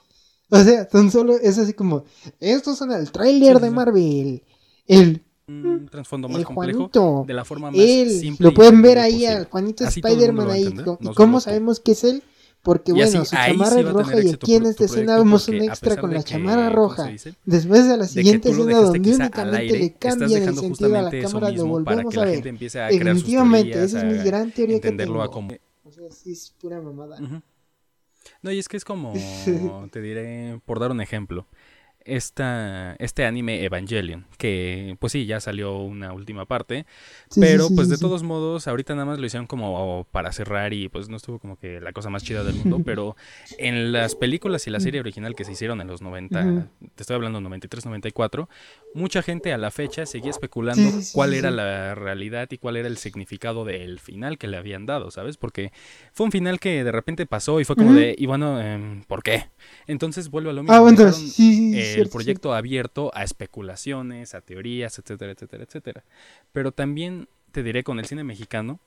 O 0.50 0.58
sea, 0.64 0.88
tan 0.88 1.10
solo 1.12 1.36
es 1.36 1.58
así 1.58 1.72
como, 1.74 2.04
estos 2.40 2.78
son 2.78 2.90
el 2.90 3.12
tráiler 3.12 3.58
Sí, 3.58 3.62
de. 3.62 3.70
Marvel. 3.70 4.42
El, 4.86 5.22
Un 5.46 5.88
trasfondo 5.88 6.28
más 6.28 6.38
el 6.38 6.44
complejo 6.44 6.78
Juanito. 6.78 7.24
de 7.28 7.34
la 7.34 7.44
forma 7.44 7.70
más 7.70 7.78
Él, 7.78 8.10
simple 8.10 8.48
lo 8.48 8.54
pueden 8.54 8.82
ver 8.82 8.98
ahí 8.98 9.26
al 9.26 9.44
Juanito 9.44 9.84
Spider-Man 9.84 10.50
ahí. 10.50 10.74
¿Y 11.00 11.14
cómo 11.14 11.40
sabemos 11.40 11.78
que 11.78 11.92
es 11.92 12.02
él? 12.02 12.24
Porque 12.62 12.92
bueno, 12.92 13.22
así, 13.22 13.30
su 13.30 13.36
chamarra 13.36 13.80
es 13.80 13.90
roja 13.90 14.22
y 14.22 14.30
aquí 14.30 14.54
en 14.54 14.66
esta 14.66 14.84
escena 14.84 15.16
vemos 15.16 15.48
un 15.48 15.62
extra 15.62 15.96
con 15.96 16.12
la 16.12 16.22
chamarra 16.22 16.66
¿cómo 16.66 16.76
roja. 16.76 17.04
dice? 17.06 17.34
Después 17.44 17.88
de 17.88 17.96
la 17.96 18.06
siguiente 18.06 18.50
escena 18.50 18.80
donde 18.80 18.98
únicamente 18.98 19.56
aire, 19.56 19.78
le 19.78 19.94
cambian 19.94 20.42
el 20.42 20.56
sentido 20.56 20.98
a 20.98 21.02
la 21.02 21.10
cámara, 21.10 21.50
lo 21.50 21.66
volvemos 21.66 22.16
a 22.18 22.24
ver. 22.24 22.42
Definitivamente, 22.42 23.82
esa 23.82 24.00
es 24.00 24.04
mi 24.04 24.22
gran 24.22 24.50
teoría 24.50 24.80
que 24.80 24.88
a 24.88 25.28
como... 25.28 25.54
O 25.84 25.92
sea, 25.92 26.10
sí 26.10 26.32
es 26.32 26.54
pura 26.60 26.80
mamada. 26.80 27.18
No, 28.42 28.50
y 28.50 28.58
es 28.58 28.68
que 28.68 28.76
es 28.76 28.84
como, 28.84 29.12
te 29.92 30.00
diré, 30.00 30.60
por 30.64 30.78
dar 30.78 30.90
un 30.90 31.00
ejemplo, 31.00 31.46
esta, 32.04 32.96
este 32.98 33.24
anime 33.24 33.64
Evangelion, 33.64 34.26
que 34.38 34.96
pues 35.00 35.12
sí, 35.12 35.26
ya 35.26 35.40
salió 35.40 35.76
una 35.78 36.12
última 36.12 36.46
parte, 36.46 36.86
Sí, 37.30 37.40
pero 37.40 37.68
sí, 37.68 37.74
pues 37.74 37.88
sí, 37.88 37.94
de 37.94 37.98
todos 37.98 38.22
modos, 38.22 38.66
ahorita 38.68 38.94
nada 38.94 39.06
más 39.06 39.18
lo 39.18 39.26
hicieron 39.26 39.46
como 39.46 40.06
para 40.10 40.32
cerrar 40.32 40.72
y 40.72 40.88
pues 40.88 41.08
no 41.08 41.16
estuvo 41.16 41.38
como 41.38 41.56
que 41.56 41.80
la 41.80 41.92
cosa 41.92 42.10
más 42.10 42.22
chida 42.24 42.44
del 42.44 42.54
mundo, 42.56 42.80
pero 42.84 43.16
en 43.58 43.92
las 43.92 44.14
películas 44.14 44.66
y 44.66 44.70
la 44.70 44.80
serie 44.80 45.00
original 45.00 45.34
que 45.34 45.44
se 45.44 45.52
hicieron 45.52 45.80
en 45.80 45.86
los 45.86 46.02
90, 46.02 46.42
Ujú. 46.44 46.64
te 46.94 47.02
estoy 47.02 47.16
hablando 47.16 47.40
93, 47.40 47.84
94, 47.86 48.48
mucha 48.92 49.22
gente 49.22 49.52
a 49.52 49.58
la 49.58 49.70
fecha 49.70 50.06
seguía 50.06 50.30
especulando 50.30 50.90
cuál 51.12 51.34
era 51.34 51.50
la 51.50 51.94
realidad 51.94 52.48
y 52.50 52.58
cuál 52.58 52.76
era 52.76 52.88
el 52.88 52.96
significado 52.96 53.64
del 53.64 54.00
final 54.00 54.38
que 54.38 54.48
le 54.48 54.56
habían 54.56 54.86
dado, 54.86 55.10
¿sabes? 55.10 55.36
Porque 55.36 55.72
fue 56.12 56.26
un 56.26 56.32
final 56.32 56.58
que 56.60 56.84
de 56.84 56.92
repente 56.92 57.26
pasó 57.26 57.60
y 57.60 57.64
fue 57.64 57.76
como 57.76 57.94
de, 57.94 58.14
y 58.18 58.26
bueno, 58.26 58.60
em, 58.60 59.02
¿por 59.04 59.22
qué? 59.22 59.50
Entonces 59.86 60.30
vuelve 60.30 60.50
a 60.50 60.52
lo 60.52 60.62
mismo. 60.62 60.76
Ah, 60.76 60.80
bueno, 60.80 60.98
sí, 60.98 61.04
dejaron 61.04 61.30
sí, 61.30 61.82
sí, 61.84 61.99
el 62.00 62.08
proyecto 62.08 62.54
abierto 62.54 63.10
a 63.14 63.22
especulaciones, 63.24 64.34
a 64.34 64.40
teorías, 64.40 64.98
etcétera, 64.98 65.32
etcétera, 65.32 65.64
etcétera. 65.64 66.04
Pero 66.52 66.72
también 66.72 67.28
te 67.52 67.62
diré 67.62 67.82
con 67.84 67.98
el 67.98 68.06
cine 68.06 68.24
mexicano, 68.24 68.80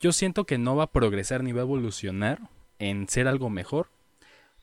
yo 0.00 0.12
siento 0.12 0.44
que 0.44 0.58
no 0.58 0.76
va 0.76 0.84
a 0.84 0.92
progresar 0.92 1.42
ni 1.42 1.52
va 1.52 1.60
a 1.60 1.64
evolucionar 1.64 2.40
en 2.78 3.08
ser 3.08 3.28
algo 3.28 3.48
mejor 3.50 3.88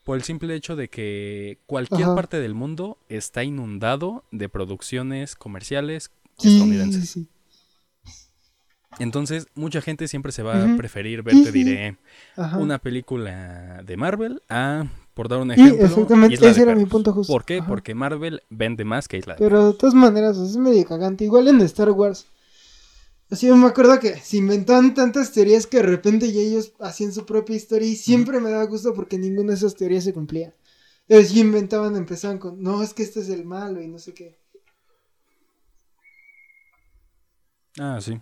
por 0.03 0.17
el 0.17 0.23
simple 0.23 0.53
hecho 0.53 0.75
de 0.75 0.89
que 0.89 1.59
cualquier 1.65 2.03
Ajá. 2.03 2.15
parte 2.15 2.39
del 2.39 2.53
mundo 2.53 2.97
está 3.09 3.43
inundado 3.43 4.23
de 4.31 4.49
producciones 4.49 5.35
comerciales 5.35 6.11
Sí, 6.37 6.47
estadounidenses. 6.49 7.09
sí, 7.09 7.21
sí. 7.21 7.27
Entonces, 8.99 9.47
mucha 9.55 9.81
gente 9.81 10.07
siempre 10.07 10.31
se 10.31 10.43
va 10.43 10.63
a 10.65 10.77
preferir 10.77 11.23
ver, 11.23 11.41
te 11.41 11.51
diré, 11.51 11.97
Ajá. 12.35 12.57
una 12.57 12.77
película 12.77 13.81
de 13.83 13.97
Marvel 13.97 14.43
a, 14.49 14.85
por 15.13 15.29
dar 15.29 15.39
un 15.39 15.51
ejemplo, 15.51 15.85
exactamente, 15.85 16.35
Isla 16.35 16.49
ese 16.49 16.61
era 16.63 16.75
mi 16.75 16.85
punto 16.85 17.13
justo. 17.13 17.31
¿Por 17.31 17.45
qué? 17.45 17.59
Ajá. 17.59 17.67
Porque 17.67 17.93
Marvel 17.93 18.41
vende 18.49 18.83
más 18.83 19.07
que 19.07 19.17
Isla 19.17 19.33
de 19.35 19.39
Pero 19.39 19.71
de 19.71 19.77
todas 19.77 19.93
maneras, 19.93 20.37
es 20.37 20.57
medio 20.57 20.85
cagante. 20.85 21.23
Igual 21.23 21.47
en 21.47 21.61
Star 21.61 21.91
Wars. 21.91 22.25
Así 23.29 23.47
yo 23.47 23.55
me 23.55 23.67
acuerdo 23.67 23.99
que 23.99 24.15
se 24.17 24.37
inventaban 24.37 24.93
tantas 24.93 25.31
teorías 25.31 25.65
que 25.65 25.77
de 25.77 25.83
repente 25.83 26.31
ya 26.31 26.41
ellos 26.41 26.73
hacían 26.79 27.11
su 27.11 27.25
propia 27.25 27.55
historia 27.55 27.87
y 27.87 27.95
siempre 27.95 28.39
me 28.39 28.51
daba 28.51 28.65
gusto 28.65 28.93
porque 28.93 29.17
ninguna 29.17 29.49
de 29.49 29.57
esas 29.57 29.75
teorías 29.75 30.03
se 30.03 30.13
cumplía. 30.13 30.53
Ellos 31.07 31.33
ya 31.33 31.41
inventaban, 31.41 31.95
empezaban 31.95 32.37
con, 32.37 32.61
no, 32.61 32.83
es 32.83 32.93
que 32.93 33.03
este 33.03 33.21
es 33.21 33.29
el 33.29 33.45
malo 33.45 33.81
y 33.81 33.87
no 33.87 33.97
sé 33.99 34.13
qué. 34.13 34.37
Ah, 37.79 37.99
sí. 38.01 38.19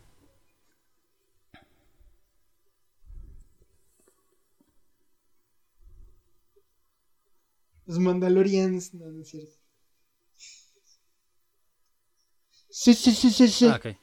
Los 7.91 7.99
Mandalorians, 7.99 8.93
no, 8.93 9.05
no 9.07 9.21
es 9.21 9.27
cierto. 9.27 9.53
Sí, 12.69 12.93
sí, 12.93 13.11
sí, 13.11 13.29
sí, 13.29 13.49
sí. 13.49 13.67
Ah, 13.67 13.75
ok. 13.75 13.97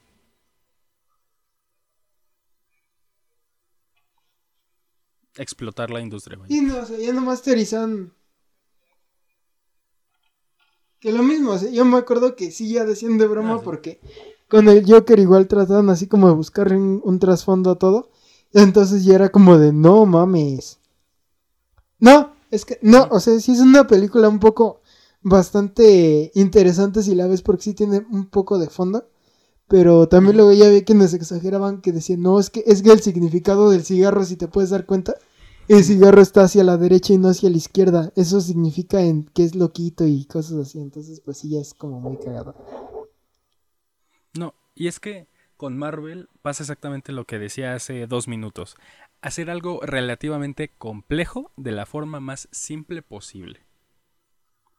Explotar 5.39 5.89
la 5.89 6.03
industria, 6.03 6.37
güey. 6.37 6.53
Y 6.55 6.61
no, 6.61 6.81
o 6.81 6.85
sea, 6.85 6.99
ya 6.99 7.15
nomás 7.15 7.41
teorizaban. 7.41 8.13
Que 11.01 11.11
lo 11.11 11.23
mismo, 11.23 11.53
o 11.53 11.59
sea, 11.59 11.71
yo 11.71 11.87
me 11.87 11.97
acuerdo 11.97 12.37
que 12.37 12.51
sí 12.51 12.71
ya 12.75 12.85
decían 12.85 13.17
de 13.17 13.27
broma 13.27 13.55
Ah, 13.55 13.59
sí. 13.59 13.65
porque 13.65 14.01
con 14.49 14.69
el 14.69 14.85
Joker 14.87 15.19
igual 15.19 15.49
trataban 15.49 15.89
así 15.89 16.09
como 16.09 16.29
de 16.29 16.35
buscar 16.35 16.75
un, 16.75 17.01
un 17.03 17.19
trasfondo 17.19 17.71
a 17.71 17.79
todo. 17.79 18.11
Entonces 18.53 19.07
ya 19.07 19.15
era 19.15 19.31
como 19.31 19.57
de 19.57 19.73
no 19.73 20.05
mames. 20.05 20.79
No, 21.99 22.35
es 22.51 22.65
que 22.65 22.79
no, 22.83 23.09
o 23.11 23.21
sea, 23.21 23.39
sí 23.41 23.53
es 23.53 23.61
una 23.61 23.87
película 23.87 24.29
un 24.29 24.39
poco 24.39 24.81
bastante 25.23 26.31
interesante 26.35 27.03
si 27.03 27.15
la 27.15 27.27
ves 27.27 27.43
porque 27.43 27.63
sí 27.63 27.75
tiene 27.75 28.07
un 28.11 28.27
poco 28.27 28.59
de 28.59 28.69
fondo. 28.69 29.09
Pero 29.69 30.09
también 30.09 30.37
luego 30.37 30.53
ya 30.55 30.71
vi 30.71 30.83
quienes 30.83 31.13
exageraban 31.13 31.83
que 31.83 31.93
decían, 31.93 32.23
no, 32.23 32.41
es 32.41 32.49
que 32.49 32.65
es 32.67 32.83
que 32.83 32.91
el 32.91 33.03
significado 33.03 33.71
del 33.71 33.85
cigarro, 33.85 34.25
si 34.25 34.37
te 34.37 34.49
puedes 34.49 34.71
dar 34.71 34.87
cuenta, 34.87 35.15
el 35.69 35.85
cigarro 35.85 36.23
está 36.23 36.45
hacia 36.45 36.65
la 36.65 36.79
derecha 36.79 37.13
y 37.13 37.19
no 37.19 37.29
hacia 37.29 37.51
la 37.51 37.59
izquierda. 37.59 38.11
Eso 38.17 38.41
significa 38.41 39.03
en 39.03 39.27
que 39.27 39.45
es 39.45 39.55
loquito 39.55 40.07
y 40.07 40.25
cosas 40.25 40.57
así. 40.57 40.81
Entonces, 40.81 41.21
pues 41.21 41.37
sí, 41.37 41.51
ya 41.51 41.61
es 41.61 41.75
como 41.75 42.01
muy 42.01 42.17
cagado. 42.17 42.55
No, 44.39 44.55
y 44.75 44.89
es 44.89 44.99
que 45.01 45.29
con 45.59 45.77
Marvel 45.77 46.31
pasa 46.41 46.63
exactamente 46.63 47.13
lo 47.13 47.27
que 47.27 47.39
decía 47.39 47.75
hace 47.75 48.07
dos 48.07 48.27
minutos. 48.27 48.77
Hacer 49.21 49.51
algo 49.51 49.81
relativamente 49.83 50.69
complejo 50.69 51.53
de 51.57 51.73
la 51.73 51.87
forma 51.87 52.21
más 52.21 52.49
simple 52.53 53.03
posible. 53.03 53.61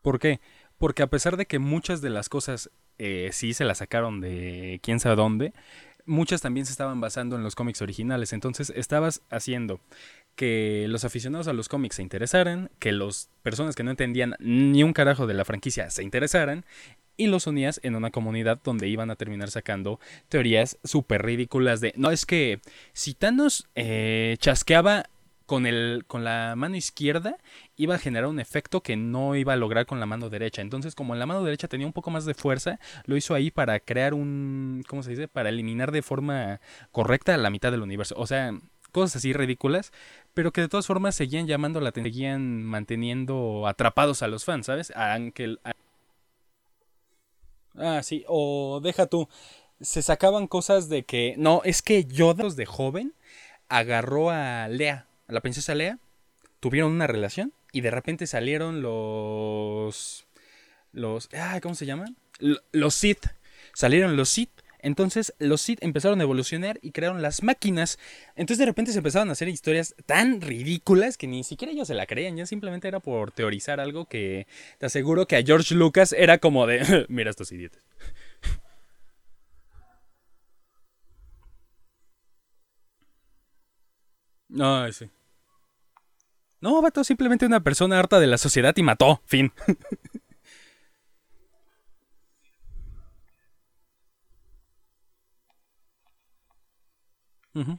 ¿Por 0.01 0.19
qué? 0.19 0.39
Porque 0.77 1.03
a 1.03 1.07
pesar 1.07 1.35
de 1.35 1.45
que 1.45 1.59
muchas 1.59 2.01
de 2.01 2.09
las 2.09 2.29
cosas 2.29 2.71
eh, 2.97 3.29
sí 3.33 3.53
se 3.53 3.65
las 3.65 3.79
sacaron 3.79 4.21
de 4.21 4.79
quién 4.81 4.99
sabe 4.99 5.17
dónde, 5.17 5.53
muchas 6.05 6.41
también 6.41 6.65
se 6.65 6.71
estaban 6.71 6.99
basando 6.99 7.35
en 7.35 7.43
los 7.43 7.55
cómics 7.55 7.81
originales. 7.81 8.33
Entonces 8.33 8.71
estabas 8.75 9.21
haciendo 9.29 9.79
que 10.35 10.85
los 10.87 11.03
aficionados 11.05 11.47
a 11.47 11.53
los 11.53 11.69
cómics 11.69 11.97
se 11.97 12.01
interesaran, 12.01 12.71
que 12.79 12.91
las 12.91 13.29
personas 13.43 13.75
que 13.75 13.83
no 13.83 13.91
entendían 13.91 14.35
ni 14.39 14.83
un 14.83 14.93
carajo 14.93 15.27
de 15.27 15.33
la 15.33 15.45
franquicia 15.45 15.89
se 15.89 16.03
interesaran, 16.03 16.65
y 17.19 17.27
los 17.27 17.45
unías 17.47 17.79
en 17.83 17.95
una 17.95 18.11
comunidad 18.11 18.59
donde 18.63 18.87
iban 18.87 19.11
a 19.11 19.15
terminar 19.15 19.51
sacando 19.51 19.99
teorías 20.29 20.79
súper 20.83 21.21
ridículas 21.23 21.81
de, 21.81 21.93
no, 21.97 22.11
es 22.11 22.25
que 22.25 22.61
si 22.93 23.13
Thanos 23.13 23.67
eh, 23.75 24.37
chasqueaba 24.39 25.09
con, 25.45 25.65
el, 25.65 26.05
con 26.07 26.23
la 26.23 26.53
mano 26.55 26.77
izquierda, 26.77 27.37
iba 27.75 27.95
a 27.95 27.99
generar 27.99 28.29
un 28.29 28.39
efecto 28.39 28.81
que 28.81 28.95
no 28.95 29.35
iba 29.35 29.51
a 29.51 29.57
lograr 29.57 29.85
con 29.85 29.99
la 29.99 30.05
mano 30.05 30.29
derecha. 30.29 30.61
Entonces, 30.61 30.93
como 30.95 31.15
la 31.15 31.25
mano 31.25 31.43
derecha 31.43 31.67
tenía 31.67 31.87
un 31.87 31.93
poco 31.93 32.11
más 32.11 32.23
de 32.23 32.35
fuerza, 32.35 32.79
lo 33.05 33.17
hizo 33.17 33.33
ahí 33.33 33.49
para 33.49 33.79
crear 33.79 34.13
un, 34.13 34.83
¿cómo 34.87 35.03
se 35.03 35.09
dice? 35.09 35.27
Para 35.27 35.49
eliminar 35.49 35.91
de 35.91 36.03
forma 36.03 36.61
correcta 36.91 37.35
la 37.35 37.49
mitad 37.49 37.71
del 37.71 37.81
universo. 37.81 38.13
O 38.17 38.27
sea, 38.27 38.53
cosas 38.91 39.17
así 39.17 39.33
ridículas, 39.33 39.91
pero 40.35 40.51
que 40.51 40.61
de 40.61 40.69
todas 40.69 40.87
formas 40.87 41.15
seguían 41.15 41.47
llamando 41.47 41.81
la 41.81 41.89
atención, 41.89 42.13
seguían 42.13 42.63
manteniendo 42.63 43.67
atrapados 43.67 44.21
a 44.21 44.27
los 44.27 44.45
fans, 44.45 44.67
¿sabes? 44.67 44.93
Aunque... 44.95 45.57
Ah, 47.79 48.01
sí, 48.03 48.23
o 48.27 48.81
deja 48.83 49.07
tú. 49.07 49.27
Se 49.81 50.01
sacaban 50.01 50.47
cosas 50.47 50.89
de 50.89 51.03
que, 51.03 51.35
no, 51.37 51.61
es 51.63 51.81
que 51.81 52.03
Yoda 52.03 52.49
de 52.49 52.65
joven 52.65 53.13
agarró 53.69 54.29
a 54.29 54.67
Lea, 54.67 55.07
a 55.27 55.33
la 55.33 55.41
princesa 55.41 55.73
Lea, 55.75 55.99
tuvieron 56.59 56.91
una 56.91 57.07
relación 57.07 57.53
y 57.71 57.81
de 57.81 57.91
repente 57.91 58.27
salieron 58.27 58.81
los 58.81 60.25
los 60.91 61.29
¿cómo 61.61 61.75
se 61.75 61.85
llaman? 61.85 62.17
Los 62.71 62.95
Sith. 62.95 63.27
Salieron 63.73 64.17
los 64.17 64.29
Sith. 64.29 64.49
Entonces 64.81 65.33
los 65.39 65.61
Sith 65.61 65.83
empezaron 65.83 66.19
a 66.19 66.23
evolucionar 66.23 66.79
y 66.81 66.91
crearon 66.91 67.21
las 67.21 67.43
máquinas. 67.43 67.99
Entonces 68.35 68.59
de 68.59 68.65
repente 68.65 68.91
se 68.91 68.99
empezaron 68.99 69.29
a 69.29 69.33
hacer 69.33 69.47
historias 69.47 69.95
tan 70.05 70.41
ridículas 70.41 71.17
que 71.17 71.27
ni 71.27 71.43
siquiera 71.43 71.73
ellos 71.73 71.87
se 71.87 71.93
la 71.93 72.05
creían. 72.05 72.37
Ya 72.37 72.45
simplemente 72.45 72.87
era 72.87 72.99
por 72.99 73.31
teorizar 73.31 73.79
algo 73.79 74.05
que 74.05 74.47
te 74.77 74.85
aseguro 74.85 75.27
que 75.27 75.35
a 75.35 75.43
George 75.43 75.75
Lucas 75.75 76.13
era 76.13 76.37
como 76.37 76.65
de, 76.67 77.05
mira 77.09 77.29
estos 77.29 77.51
idiotas. 77.51 77.83
Ay, 84.59 84.91
sí. 84.93 85.09
No, 86.61 86.81
vato, 86.81 87.03
simplemente 87.03 87.45
una 87.45 87.61
persona 87.61 87.97
harta 87.99 88.19
de 88.19 88.27
la 88.27 88.37
sociedad 88.37 88.75
y 88.75 88.83
mató. 88.83 89.21
Fin. 89.25 89.53
Ujú. 97.61 97.77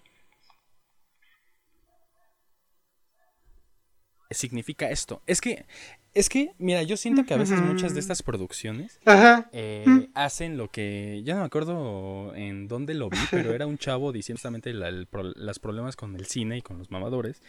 Significa 4.33 4.89
esto. 4.91 5.23
Es 5.27 5.41
que, 5.41 5.67
es 6.15 6.29
que, 6.29 6.53
mira, 6.59 6.85
yo 6.85 6.97
siento 6.97 7.25
que 7.25 7.35
a 7.35 7.37
veces 7.37 7.61
muchas 7.63 7.95
de 7.95 8.01
estas 8.01 8.23
producciones 8.23 9.01
eh, 9.53 10.09
hacen 10.15 10.57
lo 10.57 10.69
que 10.71 11.23
ya 11.25 11.35
no 11.35 11.41
me 11.41 11.47
acuerdo 11.47 12.33
en 12.37 12.69
dónde 12.69 12.95
lo 12.95 13.11
vi, 13.11 13.19
pero 13.33 13.53
era 13.53 13.67
un 13.67 13.77
chavo 13.77 14.13
diciendo 14.13 14.39
justamente 14.39 14.73
la- 14.73 14.89
el 14.89 15.09
los 15.35 15.59
problemas 15.59 15.97
con 15.97 16.15
el 16.15 16.27
cine 16.27 16.59
y 16.59 16.63
con 16.63 16.79
los 16.79 16.93
mamadores. 16.93 17.43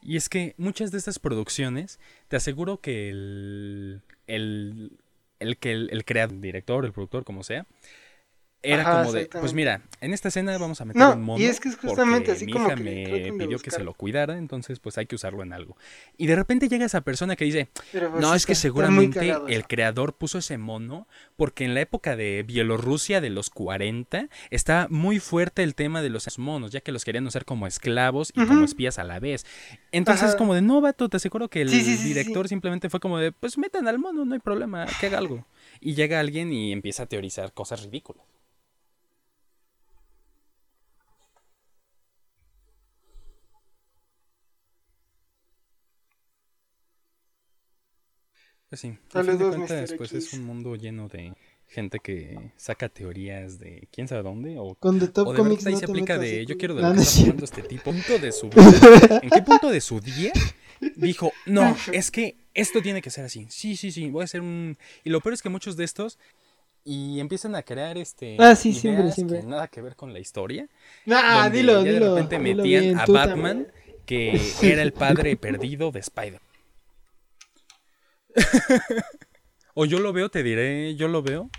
Y 0.00 0.16
es 0.16 0.30
que 0.30 0.54
muchas 0.56 0.90
de 0.90 0.96
estas 0.98 1.18
producciones, 1.18 2.00
te 2.28 2.36
aseguro 2.36 2.80
que 2.80 3.10
el, 3.10 4.00
el, 4.26 4.98
el 5.38 5.58
que 5.58 5.72
el, 5.72 5.90
el 5.92 6.04
creador, 6.06 6.34
el 6.36 6.40
director, 6.40 6.86
el 6.86 6.92
productor, 6.92 7.24
como 7.24 7.42
sea, 7.44 7.66
era 8.62 8.82
Ajá, 8.82 9.00
como 9.00 9.12
de, 9.12 9.26
pues 9.26 9.54
mira, 9.54 9.82
en 10.00 10.12
esta 10.12 10.28
escena 10.28 10.56
vamos 10.56 10.80
a 10.80 10.84
meter 10.84 11.00
No, 11.00 11.12
un 11.14 11.22
mono 11.22 11.42
y 11.42 11.46
es 11.46 11.60
que 11.60 11.68
es 11.68 11.76
justamente 11.76 12.32
así 12.32 12.46
mi 12.46 12.52
como 12.52 12.66
hija 12.66 12.76
que 12.76 12.82
me 12.82 13.32
pidió 13.38 13.58
que 13.58 13.70
se 13.70 13.82
lo 13.82 13.94
cuidara, 13.94 14.38
entonces 14.38 14.78
pues 14.78 14.98
hay 14.98 15.06
que 15.06 15.16
usarlo 15.16 15.42
en 15.42 15.52
algo. 15.52 15.76
Y 16.16 16.26
de 16.26 16.36
repente 16.36 16.68
llega 16.68 16.84
esa 16.86 17.00
persona 17.00 17.36
que 17.36 17.44
dice, 17.44 17.68
pues, 17.90 18.10
no, 18.14 18.34
es 18.34 18.46
que 18.46 18.54
seguramente 18.54 19.18
cagado 19.20 19.48
el 19.48 19.66
creador 19.66 20.14
puso 20.14 20.38
ese 20.38 20.58
mono 20.58 21.08
porque 21.36 21.64
en 21.64 21.74
la 21.74 21.80
época 21.80 22.16
de 22.16 22.42
Bielorrusia 22.44 23.20
de 23.20 23.30
los 23.30 23.50
40 23.50 24.28
está 24.50 24.86
muy 24.90 25.18
fuerte 25.18 25.62
el 25.62 25.74
tema 25.74 26.02
de 26.02 26.10
los 26.10 26.22
monos, 26.38 26.70
ya 26.72 26.80
que 26.80 26.92
los 26.92 27.04
querían 27.04 27.26
usar 27.26 27.44
como 27.44 27.66
esclavos 27.66 28.30
y 28.34 28.44
como 28.46 28.64
espías 28.64 28.98
a 28.98 29.04
la 29.04 29.18
vez. 29.18 29.44
Entonces 29.90 30.22
Ajá. 30.22 30.32
es 30.32 30.36
como 30.36 30.54
de, 30.54 30.62
no, 30.62 30.80
vato, 30.80 31.08
te 31.08 31.16
aseguro 31.16 31.48
que 31.48 31.62
el 31.62 31.68
Sí, 31.68 31.80
sí, 31.82 31.96
sí, 31.96 32.02
sí, 32.02 32.08
director 32.08 32.48
simplemente 32.48 32.88
fue 32.90 33.00
como 33.00 33.18
de, 33.18 33.32
pues 33.32 33.58
metan 33.58 33.88
al 33.88 33.98
mono, 33.98 34.24
no 34.24 34.34
hay 34.34 34.40
problema, 34.40 34.86
que 35.00 35.06
haga 35.06 35.18
algo. 35.18 35.46
Y 35.80 35.94
llega 35.94 36.20
alguien 36.20 36.52
y 36.52 36.72
empieza 36.72 37.04
a 37.04 37.06
teorizar 37.06 37.52
cosas 37.52 37.82
ridículas. 37.82 38.24
Pues 48.72 48.80
sí, 48.80 48.88
de 48.88 48.96
Saludos, 49.12 49.58
Mr. 49.58 49.98
pues 49.98 50.14
es 50.14 50.32
un 50.32 50.46
mundo 50.46 50.76
lleno 50.76 51.06
de 51.06 51.34
gente 51.68 51.98
que 51.98 52.38
saca 52.56 52.88
teorías 52.88 53.58
de 53.58 53.86
quién 53.92 54.08
sabe 54.08 54.22
dónde 54.22 54.56
o, 54.58 54.76
Con 54.76 54.98
The 54.98 55.08
Top 55.08 55.28
o 55.28 55.32
de 55.32 55.36
Comics 55.36 55.66
no 55.66 55.76
se 55.76 55.84
aplica 55.84 56.16
de 56.16 56.38
de 56.38 56.46
yo 56.46 56.56
quiero 56.56 56.74
de 56.76 56.80
No, 56.80 56.88
lo 56.88 56.94
que 56.94 57.00
está 57.02 57.44
este 57.44 57.62
tipo. 57.64 57.90
Punto 57.92 58.18
de 58.18 58.32
su 58.32 58.48
vida. 58.48 59.20
¿En 59.22 59.28
qué 59.28 59.42
punto 59.42 59.68
de 59.68 59.78
su 59.82 60.00
día 60.00 60.32
dijo, 60.96 61.32
no, 61.44 61.76
es 61.92 62.10
que 62.10 62.38
esto 62.54 62.80
tiene 62.80 63.02
que 63.02 63.10
ser 63.10 63.26
así? 63.26 63.46
Sí, 63.50 63.76
sí, 63.76 63.92
sí, 63.92 64.08
voy 64.08 64.22
a 64.22 64.24
hacer 64.24 64.40
un... 64.40 64.78
Y 65.04 65.10
lo 65.10 65.20
peor 65.20 65.34
es 65.34 65.42
que 65.42 65.50
muchos 65.50 65.76
de 65.76 65.84
estos 65.84 66.18
y 66.82 67.20
empiezan 67.20 67.54
a 67.54 67.62
crear 67.64 67.98
este 67.98 68.38
Ah, 68.38 68.56
sí, 68.56 68.72
siempre, 68.72 69.12
siempre. 69.12 69.40
que 69.40 69.46
nada 69.46 69.68
que 69.68 69.82
ver 69.82 69.96
con 69.96 70.14
la 70.14 70.18
historia. 70.18 70.66
Donde 71.04 71.50
dilo, 71.58 71.72
ya 71.74 71.82
de 71.82 71.92
dilo. 71.92 72.14
repente 72.14 72.38
dilo 72.38 72.62
metían 72.62 72.84
bien, 72.84 72.98
a 72.98 73.04
Batman 73.04 73.66
también. 73.66 74.02
que 74.06 74.40
era 74.62 74.80
el 74.80 74.94
padre 74.94 75.36
perdido 75.36 75.90
de 75.92 76.00
Spider. 76.00 76.40
o 79.74 79.84
yo 79.84 79.98
lo 79.98 80.12
veo, 80.12 80.28
te 80.28 80.42
diré, 80.42 80.94
yo 80.96 81.08
lo 81.08 81.22
veo 81.22 81.50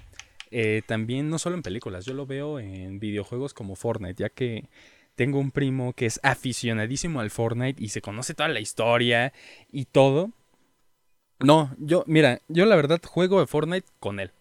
eh, 0.55 0.83
también 0.85 1.31
no 1.31 1.39
solo 1.39 1.55
en 1.55 1.63
películas, 1.63 2.05
yo 2.05 2.13
lo 2.13 2.27
veo 2.27 2.59
en 2.59 2.99
videojuegos 2.99 3.55
como 3.55 3.75
Fortnite, 3.75 4.21
ya 4.21 4.29
que 4.29 4.69
tengo 5.15 5.39
un 5.39 5.49
primo 5.49 5.93
que 5.93 6.05
es 6.05 6.19
aficionadísimo 6.21 7.21
al 7.21 7.31
Fortnite 7.31 7.83
y 7.83 7.89
se 7.89 8.01
conoce 8.01 8.35
toda 8.35 8.49
la 8.49 8.59
historia 8.59 9.33
y 9.71 9.85
todo. 9.85 10.31
No, 11.39 11.75
yo, 11.79 12.03
mira, 12.05 12.39
yo 12.49 12.67
la 12.67 12.75
verdad 12.75 13.01
juego 13.03 13.39
de 13.39 13.47
Fortnite 13.47 13.87
con 13.99 14.19
él 14.19 14.31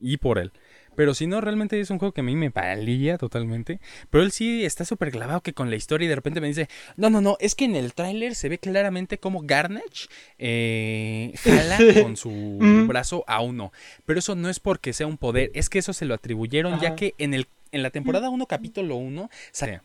y 0.00 0.16
por 0.16 0.38
él. 0.38 0.50
Pero 0.96 1.14
si 1.14 1.26
no, 1.26 1.40
realmente 1.40 1.78
es 1.78 1.90
un 1.90 1.98
juego 1.98 2.12
que 2.12 2.22
a 2.22 2.24
mí 2.24 2.34
me 2.34 2.48
valía 2.48 3.18
totalmente. 3.18 3.80
Pero 4.10 4.24
él 4.24 4.32
sí 4.32 4.64
está 4.64 4.84
súper 4.84 5.10
clavado 5.10 5.42
que 5.42 5.52
con 5.52 5.70
la 5.70 5.76
historia 5.76 6.06
y 6.06 6.08
de 6.08 6.16
repente 6.16 6.40
me 6.40 6.48
dice, 6.48 6.68
no, 6.96 7.10
no, 7.10 7.20
no, 7.20 7.36
es 7.38 7.54
que 7.54 7.66
en 7.66 7.76
el 7.76 7.94
tráiler 7.94 8.34
se 8.34 8.48
ve 8.48 8.58
claramente 8.58 9.18
como 9.18 9.42
Garnage 9.42 10.08
eh, 10.38 11.32
jala 11.44 11.78
con 12.02 12.16
su 12.16 12.58
brazo 12.88 13.24
a 13.26 13.40
uno. 13.42 13.72
Pero 14.04 14.18
eso 14.18 14.34
no 14.34 14.48
es 14.48 14.58
porque 14.58 14.92
sea 14.92 15.06
un 15.06 15.18
poder, 15.18 15.50
es 15.54 15.68
que 15.68 15.78
eso 15.78 15.92
se 15.92 16.06
lo 16.06 16.14
atribuyeron 16.14 16.80
ya 16.80 16.96
que 16.96 17.14
en, 17.18 17.34
el, 17.34 17.46
en 17.72 17.82
la 17.82 17.90
temporada 17.90 18.30
1, 18.30 18.46
capítulo 18.46 18.96
1, 18.96 19.30
sale... 19.52 19.80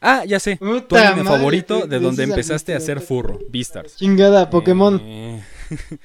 Ah, 0.00 0.24
ya 0.24 0.38
sé. 0.38 0.56
Tu 0.56 0.96
anime 0.96 1.24
madre, 1.24 1.38
favorito 1.38 1.86
de 1.86 1.98
donde 1.98 2.22
empezaste 2.22 2.74
a 2.74 2.76
hacer 2.76 3.00
furro, 3.00 3.38
Beastars. 3.50 3.96
Chingada, 3.96 4.48
Pokémon. 4.50 5.00
Eh, 5.02 5.42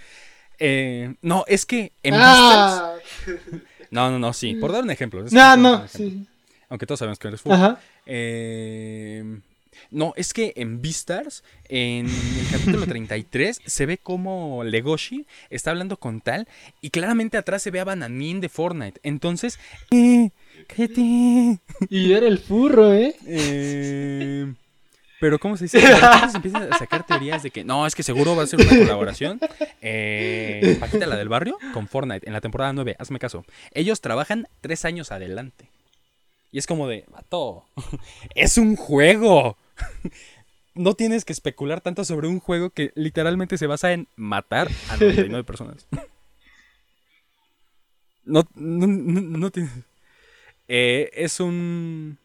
eh, 0.59 1.13
no, 1.21 1.43
es 1.47 1.65
que 1.65 1.91
en 2.03 2.13
Beastars. 2.13 2.81
ah, 2.81 2.95
No, 3.91 4.11
no, 4.11 4.19
no, 4.19 4.33
sí. 4.33 4.55
Por 4.55 4.71
dar 4.71 4.83
un 4.83 4.91
ejemplo. 4.91 5.25
es 5.25 5.31
no, 5.31 5.55
no, 5.55 5.75
ejemplo. 5.85 5.87
sí. 5.97 6.25
Aunque 6.69 6.85
todos 6.85 6.99
sabemos 6.99 7.19
que 7.19 7.27
eres 7.29 7.41
furro. 7.41 7.55
Ajá. 7.55 7.79
Eh, 8.05 9.39
No, 9.91 10.13
es 10.17 10.33
que 10.33 10.53
en 10.55 10.81
Beastars, 10.81 11.43
en 11.69 12.07
el 12.07 12.47
capítulo 12.51 12.85
33, 12.87 13.61
se 13.65 13.85
ve 13.85 13.97
como 13.97 14.63
Legoshi 14.63 15.25
está 15.49 15.69
hablando 15.71 15.97
con 15.97 16.21
tal 16.21 16.47
y 16.81 16.89
claramente 16.89 17.37
atrás 17.37 17.61
se 17.61 17.71
ve 17.71 17.79
a 17.79 17.83
Bananín 17.85 18.41
de 18.41 18.49
Fortnite. 18.49 18.99
Entonces, 19.03 19.59
eh, 19.91 20.31
cállate. 20.67 21.59
Y 21.89 22.11
era 22.13 22.27
el 22.27 22.39
furro, 22.39 22.93
¿eh? 22.93 23.15
Eh, 23.27 24.53
pero, 25.25 25.39
¿cómo 25.39 25.57
se 25.57 25.65
dice? 25.65 25.79
Empiezan 26.35 26.71
a 26.71 26.77
sacar 26.77 27.03
teorías 27.03 27.41
de 27.41 27.49
que 27.49 27.63
no, 27.63 27.87
es 27.87 27.95
que 27.95 28.03
seguro 28.03 28.35
va 28.35 28.43
a 28.43 28.45
ser 28.45 28.61
una 28.61 28.77
colaboración. 28.77 29.39
Eh, 29.81 30.77
Paquita, 30.79 31.07
la 31.07 31.15
del 31.15 31.29
barrio, 31.29 31.57
con 31.73 31.87
Fortnite 31.87 32.27
en 32.27 32.33
la 32.33 32.41
temporada 32.41 32.73
9. 32.73 32.95
Hazme 32.99 33.17
caso. 33.17 33.43
Ellos 33.71 34.01
trabajan 34.01 34.47
tres 34.61 34.85
años 34.85 35.11
adelante. 35.11 35.71
Y 36.51 36.59
es 36.59 36.67
como 36.67 36.87
de, 36.87 37.05
vato, 37.11 37.65
es 38.35 38.59
un 38.59 38.75
juego. 38.75 39.57
No 40.75 40.93
tienes 40.93 41.25
que 41.25 41.33
especular 41.33 41.81
tanto 41.81 42.05
sobre 42.05 42.27
un 42.27 42.39
juego 42.39 42.69
que 42.69 42.91
literalmente 42.93 43.57
se 43.57 43.65
basa 43.65 43.93
en 43.93 44.07
matar 44.15 44.69
a 44.89 44.97
99 44.97 45.43
personas. 45.43 45.87
No, 48.25 48.47
no, 48.53 48.85
no, 48.85 49.21
no 49.21 49.51
tienes... 49.51 49.71
Eh, 50.67 51.09
es 51.13 51.39
un... 51.39 52.19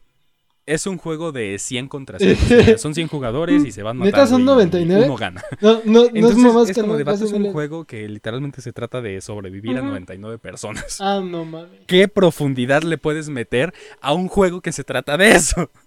Es 0.70 0.86
un 0.86 0.98
juego 0.98 1.32
de 1.32 1.58
100 1.58 1.88
contra 1.88 2.18
100. 2.20 2.32
O 2.32 2.36
sea, 2.36 2.78
son 2.78 2.94
100 2.94 3.08
jugadores 3.08 3.64
y 3.64 3.72
se 3.72 3.82
van 3.82 3.96
matando. 3.98 4.16
¿Neta 4.16 4.26
son 4.28 4.42
y 4.42 4.44
99? 4.44 5.04
Uno 5.04 5.16
gana. 5.16 5.42
No, 5.60 5.72
no, 5.72 5.80
no 5.84 6.00
es 6.04 6.10
Entonces, 6.14 6.70
es 6.70 6.76
que 6.76 6.80
como 6.82 6.96
no 6.96 7.10
es 7.12 7.22
un 7.32 7.52
juego 7.52 7.84
que 7.84 8.08
literalmente 8.08 8.62
se 8.62 8.72
trata 8.72 9.00
de 9.00 9.20
sobrevivir 9.20 9.76
a 9.76 9.80
Ujú. 9.80 9.90
99 9.90 10.38
personas. 10.38 11.00
Ah, 11.00 11.20
no 11.24 11.44
mames. 11.44 11.80
¿Qué 11.88 12.06
profundidad 12.06 12.84
le 12.84 12.98
puedes 12.98 13.28
meter 13.28 13.74
a 14.00 14.12
un 14.12 14.28
juego 14.28 14.60
que 14.60 14.70
se 14.70 14.84
trata 14.84 15.16
de 15.16 15.32
eso? 15.32 15.68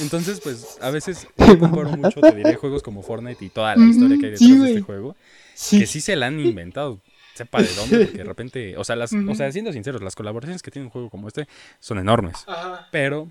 Entonces, 0.00 0.40
pues, 0.40 0.78
a 0.80 0.90
veces 0.90 1.26
yo 1.36 1.58
comparo 1.58 1.90
mucho, 1.96 2.20
te 2.20 2.34
diré, 2.34 2.54
juegos 2.56 2.82
como 2.82 3.02
Fortnite 3.02 3.44
y 3.44 3.48
toda 3.50 3.76
la 3.76 3.84
historia 3.84 4.18
que 4.18 4.26
hay 4.26 4.32
detrás 4.32 4.48
Sí, 4.48 4.58
de 4.58 4.68
este 4.68 4.80
juego, 4.82 5.16
Sí. 5.54 5.78
que 5.80 5.86
sí 5.86 6.00
se 6.00 6.16
la 6.16 6.26
han 6.26 6.40
inventado, 6.40 7.00
sepa 7.34 7.62
de 7.62 7.68
dónde, 7.74 7.98
porque 8.06 8.18
de 8.18 8.24
repente, 8.24 8.76
o 8.76 8.84
sea, 8.84 8.96
las, 8.96 9.12
o 9.12 9.34
sea, 9.34 9.50
siendo 9.52 9.72
sinceros, 9.72 10.02
las 10.02 10.14
colaboraciones 10.14 10.62
que 10.62 10.70
tiene 10.70 10.86
un 10.86 10.90
juego 10.90 11.10
como 11.10 11.28
este 11.28 11.46
son 11.80 11.98
enormes, 11.98 12.44
Ajá. 12.46 12.88
pero 12.90 13.30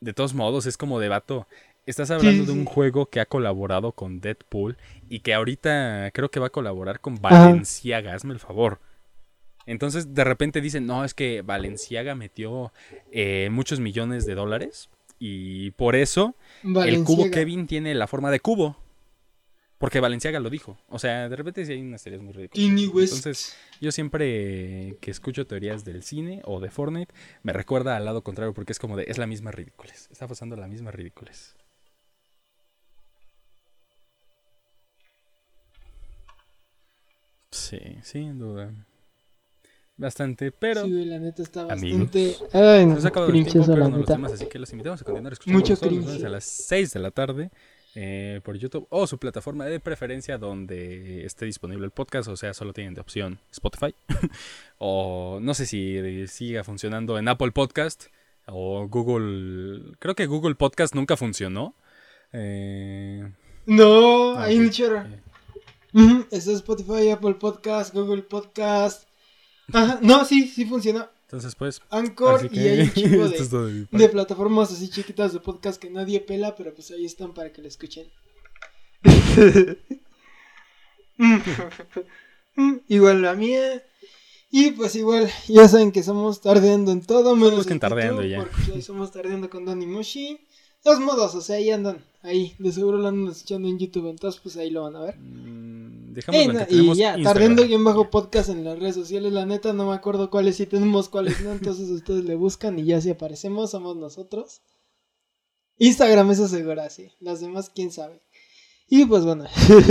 de 0.00 0.12
todos 0.12 0.34
modos 0.34 0.66
es 0.66 0.76
como 0.76 1.00
de 1.00 1.08
vato. 1.08 1.46
Estás 1.86 2.10
hablando 2.10 2.44
sí, 2.44 2.46
de 2.46 2.52
un 2.52 2.66
sí. 2.66 2.72
juego 2.72 3.06
que 3.06 3.20
ha 3.20 3.26
colaborado 3.26 3.92
con 3.92 4.20
Deadpool 4.20 4.78
y 5.10 5.20
que 5.20 5.34
ahorita 5.34 6.10
creo 6.14 6.30
que 6.30 6.40
va 6.40 6.46
a 6.46 6.50
colaborar 6.50 7.00
con. 7.00 7.20
Valenciaga, 7.20 8.14
hazme 8.14 8.32
el 8.32 8.40
favor. 8.40 8.80
Entonces 9.66 10.14
de 10.14 10.24
repente 10.24 10.60
dicen, 10.60 10.86
no, 10.86 11.04
es 11.04 11.14
que 11.14 11.42
Valenciaga 11.42 12.14
metió 12.14 12.72
eh, 13.12 13.48
muchos 13.50 13.80
millones 13.80 14.26
de 14.26 14.34
dólares 14.34 14.90
y 15.18 15.70
por 15.72 15.96
eso 15.96 16.34
el 16.62 17.04
cubo. 17.04 17.30
Kevin 17.30 17.66
tiene 17.66 17.94
la 17.94 18.06
forma 18.06 18.30
de 18.30 18.40
cubo. 18.40 18.76
Porque 19.78 20.00
Valenciaga 20.00 20.40
lo 20.40 20.50
dijo. 20.50 20.78
O 20.88 20.98
sea, 20.98 21.28
de 21.28 21.36
repente 21.36 21.64
sí 21.66 21.72
hay 21.72 21.80
unas 21.80 22.02
teorías 22.02 22.22
muy 22.22 22.32
ridículas. 22.32 22.94
West. 22.94 23.14
Entonces, 23.16 23.56
yo 23.80 23.92
siempre 23.92 24.96
que 25.00 25.10
escucho 25.10 25.46
teorías 25.46 25.84
del 25.84 26.02
cine 26.02 26.42
o 26.44 26.60
de 26.60 26.70
Fortnite, 26.70 27.12
me 27.42 27.52
recuerda 27.52 27.96
al 27.96 28.04
lado 28.04 28.22
contrario 28.22 28.54
porque 28.54 28.72
es 28.72 28.78
como 28.78 28.96
de, 28.96 29.04
es 29.08 29.18
la 29.18 29.26
misma 29.26 29.50
ridículas. 29.50 30.08
Está 30.10 30.28
pasando 30.28 30.56
la 30.56 30.68
misma 30.68 30.90
ridículas. 30.90 31.56
Sí, 37.50 37.78
sin 38.02 38.38
duda. 38.38 38.72
Bastante, 39.96 40.50
pero... 40.50 40.84
Sí, 40.84 41.04
la 41.04 41.18
neta 41.20 41.42
está 41.42 41.62
Amigos. 41.62 42.00
bastante. 42.00 42.36
Ay, 42.52 42.84
no, 42.84 42.94
Nos 42.94 43.04
ha 43.04 43.08
acabado 43.08 43.32
el 43.32 43.44
tiempo, 43.46 43.72
pero 43.72 43.88
no 43.88 43.98
los 43.98 44.06
temas, 44.06 44.32
así 44.32 44.46
que 44.46 44.58
los 44.58 44.72
invitamos 44.72 45.00
a 45.00 45.04
continuar 45.04 45.32
escuchando 45.32 45.60
Mucho 45.60 45.76
todos 45.76 45.92
los 45.92 46.24
a 46.24 46.28
las 46.28 46.44
6 46.44 46.92
de 46.94 47.00
la 47.00 47.10
tarde 47.12 47.50
eh, 47.94 48.40
por 48.44 48.56
YouTube 48.56 48.86
o 48.90 49.06
su 49.06 49.18
plataforma 49.18 49.66
de 49.66 49.78
preferencia 49.80 50.36
donde 50.38 51.24
esté 51.24 51.44
disponible 51.46 51.84
el 51.84 51.90
podcast, 51.92 52.28
o 52.28 52.36
sea, 52.36 52.52
solo 52.54 52.72
tienen 52.72 52.94
de 52.94 53.00
opción 53.00 53.38
Spotify 53.52 53.94
o 54.78 55.38
no 55.40 55.54
sé 55.54 55.66
si 55.66 56.26
siga 56.28 56.64
funcionando 56.64 57.18
en 57.18 57.28
Apple 57.28 57.52
Podcast 57.52 58.06
o 58.46 58.86
Google, 58.88 59.92
creo 60.00 60.14
que 60.14 60.26
Google 60.26 60.54
Podcast 60.56 60.94
nunca 60.94 61.16
funcionó. 61.16 61.74
Eh, 62.32 63.30
No, 63.66 64.36
Ah, 64.36 64.46
ok. 64.50 64.58
un 64.58 64.70
chorro. 64.70 65.04
eh, 65.94 66.24
Está 66.30 66.52
Spotify, 66.52 67.10
Apple 67.10 67.34
Podcast, 67.34 67.94
Google 67.94 68.22
Podcast. 68.22 69.08
Ajá, 69.72 69.98
no, 70.02 70.24
sí, 70.24 70.48
sí 70.48 70.66
funciona. 70.66 71.08
Entonces, 71.34 71.56
pues, 71.56 71.82
Anchor 71.90 72.48
y 72.52 72.58
hay 72.60 72.82
un 72.82 72.90
que 72.90 73.02
es 73.02 73.50
de, 73.50 73.86
de 73.90 74.08
plataformas 74.08 74.70
así 74.70 74.88
chiquitas 74.88 75.32
de 75.32 75.40
podcast 75.40 75.82
que 75.82 75.90
nadie 75.90 76.20
pela, 76.20 76.54
pero 76.54 76.72
pues 76.72 76.92
ahí 76.92 77.04
están 77.04 77.34
para 77.34 77.52
que 77.52 77.60
lo 77.60 77.66
escuchen. 77.66 78.06
Igual 82.88 83.22
la 83.22 83.34
mía. 83.34 83.82
Y 84.52 84.70
pues 84.70 84.94
igual, 84.94 85.28
ya 85.48 85.66
saben 85.66 85.90
que 85.90 86.04
somos 86.04 86.40
tardeando 86.40 86.92
en 86.92 87.04
todo, 87.04 87.34
menos 87.34 87.56
busquen 87.56 87.74
en 87.74 87.80
Tardeando 87.80 88.22
YouTube, 88.22 88.30
ya. 88.30 88.44
Porque 88.44 88.80
somos 88.82 89.10
tardeando 89.10 89.50
con 89.50 89.64
Donny 89.64 89.86
Moshi. 89.86 90.38
Dos 90.84 91.00
modos, 91.00 91.34
o 91.34 91.40
sea, 91.40 91.56
ahí 91.56 91.70
andan, 91.70 92.04
ahí, 92.20 92.54
de 92.58 92.70
seguro 92.70 92.98
lo 92.98 93.08
andan 93.08 93.32
escuchando 93.32 93.68
en 93.68 93.78
YouTube, 93.78 94.10
entonces 94.10 94.38
pues 94.42 94.56
ahí 94.58 94.68
lo 94.68 94.82
van 94.82 94.96
a 94.96 95.00
ver. 95.00 95.16
Mm, 95.18 96.12
Dejémoslo 96.12 96.42
en 96.44 96.52
no, 96.52 96.58
que 96.60 96.66
tenemos 96.66 96.98
y 96.98 97.00
ya, 97.00 97.22
tardeando 97.22 97.66
bien 97.66 97.82
bajo 97.84 98.10
podcast 98.10 98.50
en 98.50 98.64
las 98.64 98.78
redes 98.78 98.94
sociales, 98.94 99.32
la 99.32 99.46
neta 99.46 99.72
no 99.72 99.88
me 99.88 99.94
acuerdo 99.94 100.28
cuáles 100.28 100.56
sí 100.56 100.66
tenemos, 100.66 101.08
cuáles 101.08 101.40
no, 101.40 101.52
entonces 101.52 101.88
ustedes 101.90 102.24
le 102.24 102.34
buscan 102.34 102.78
y 102.78 102.84
ya 102.84 103.00
si 103.00 103.08
aparecemos 103.08 103.70
somos 103.70 103.96
nosotros. 103.96 104.60
Instagram 105.78 106.30
eso 106.30 106.48
segura, 106.48 106.90
sí, 106.90 107.10
las 107.18 107.40
demás 107.40 107.70
quién 107.74 107.90
sabe. 107.90 108.22
Y 108.86 109.06
pues 109.06 109.24
bueno, 109.24 109.46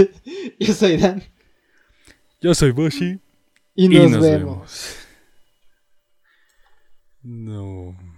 yo 0.60 0.74
soy 0.74 0.98
Dan 0.98 1.24
Yo 2.40 2.54
soy 2.54 2.72
Boshi. 2.72 3.20
y 3.74 3.90
nos 3.90 4.12
vemos. 4.12 4.22
vemos. 4.22 4.96
No. 7.24 8.13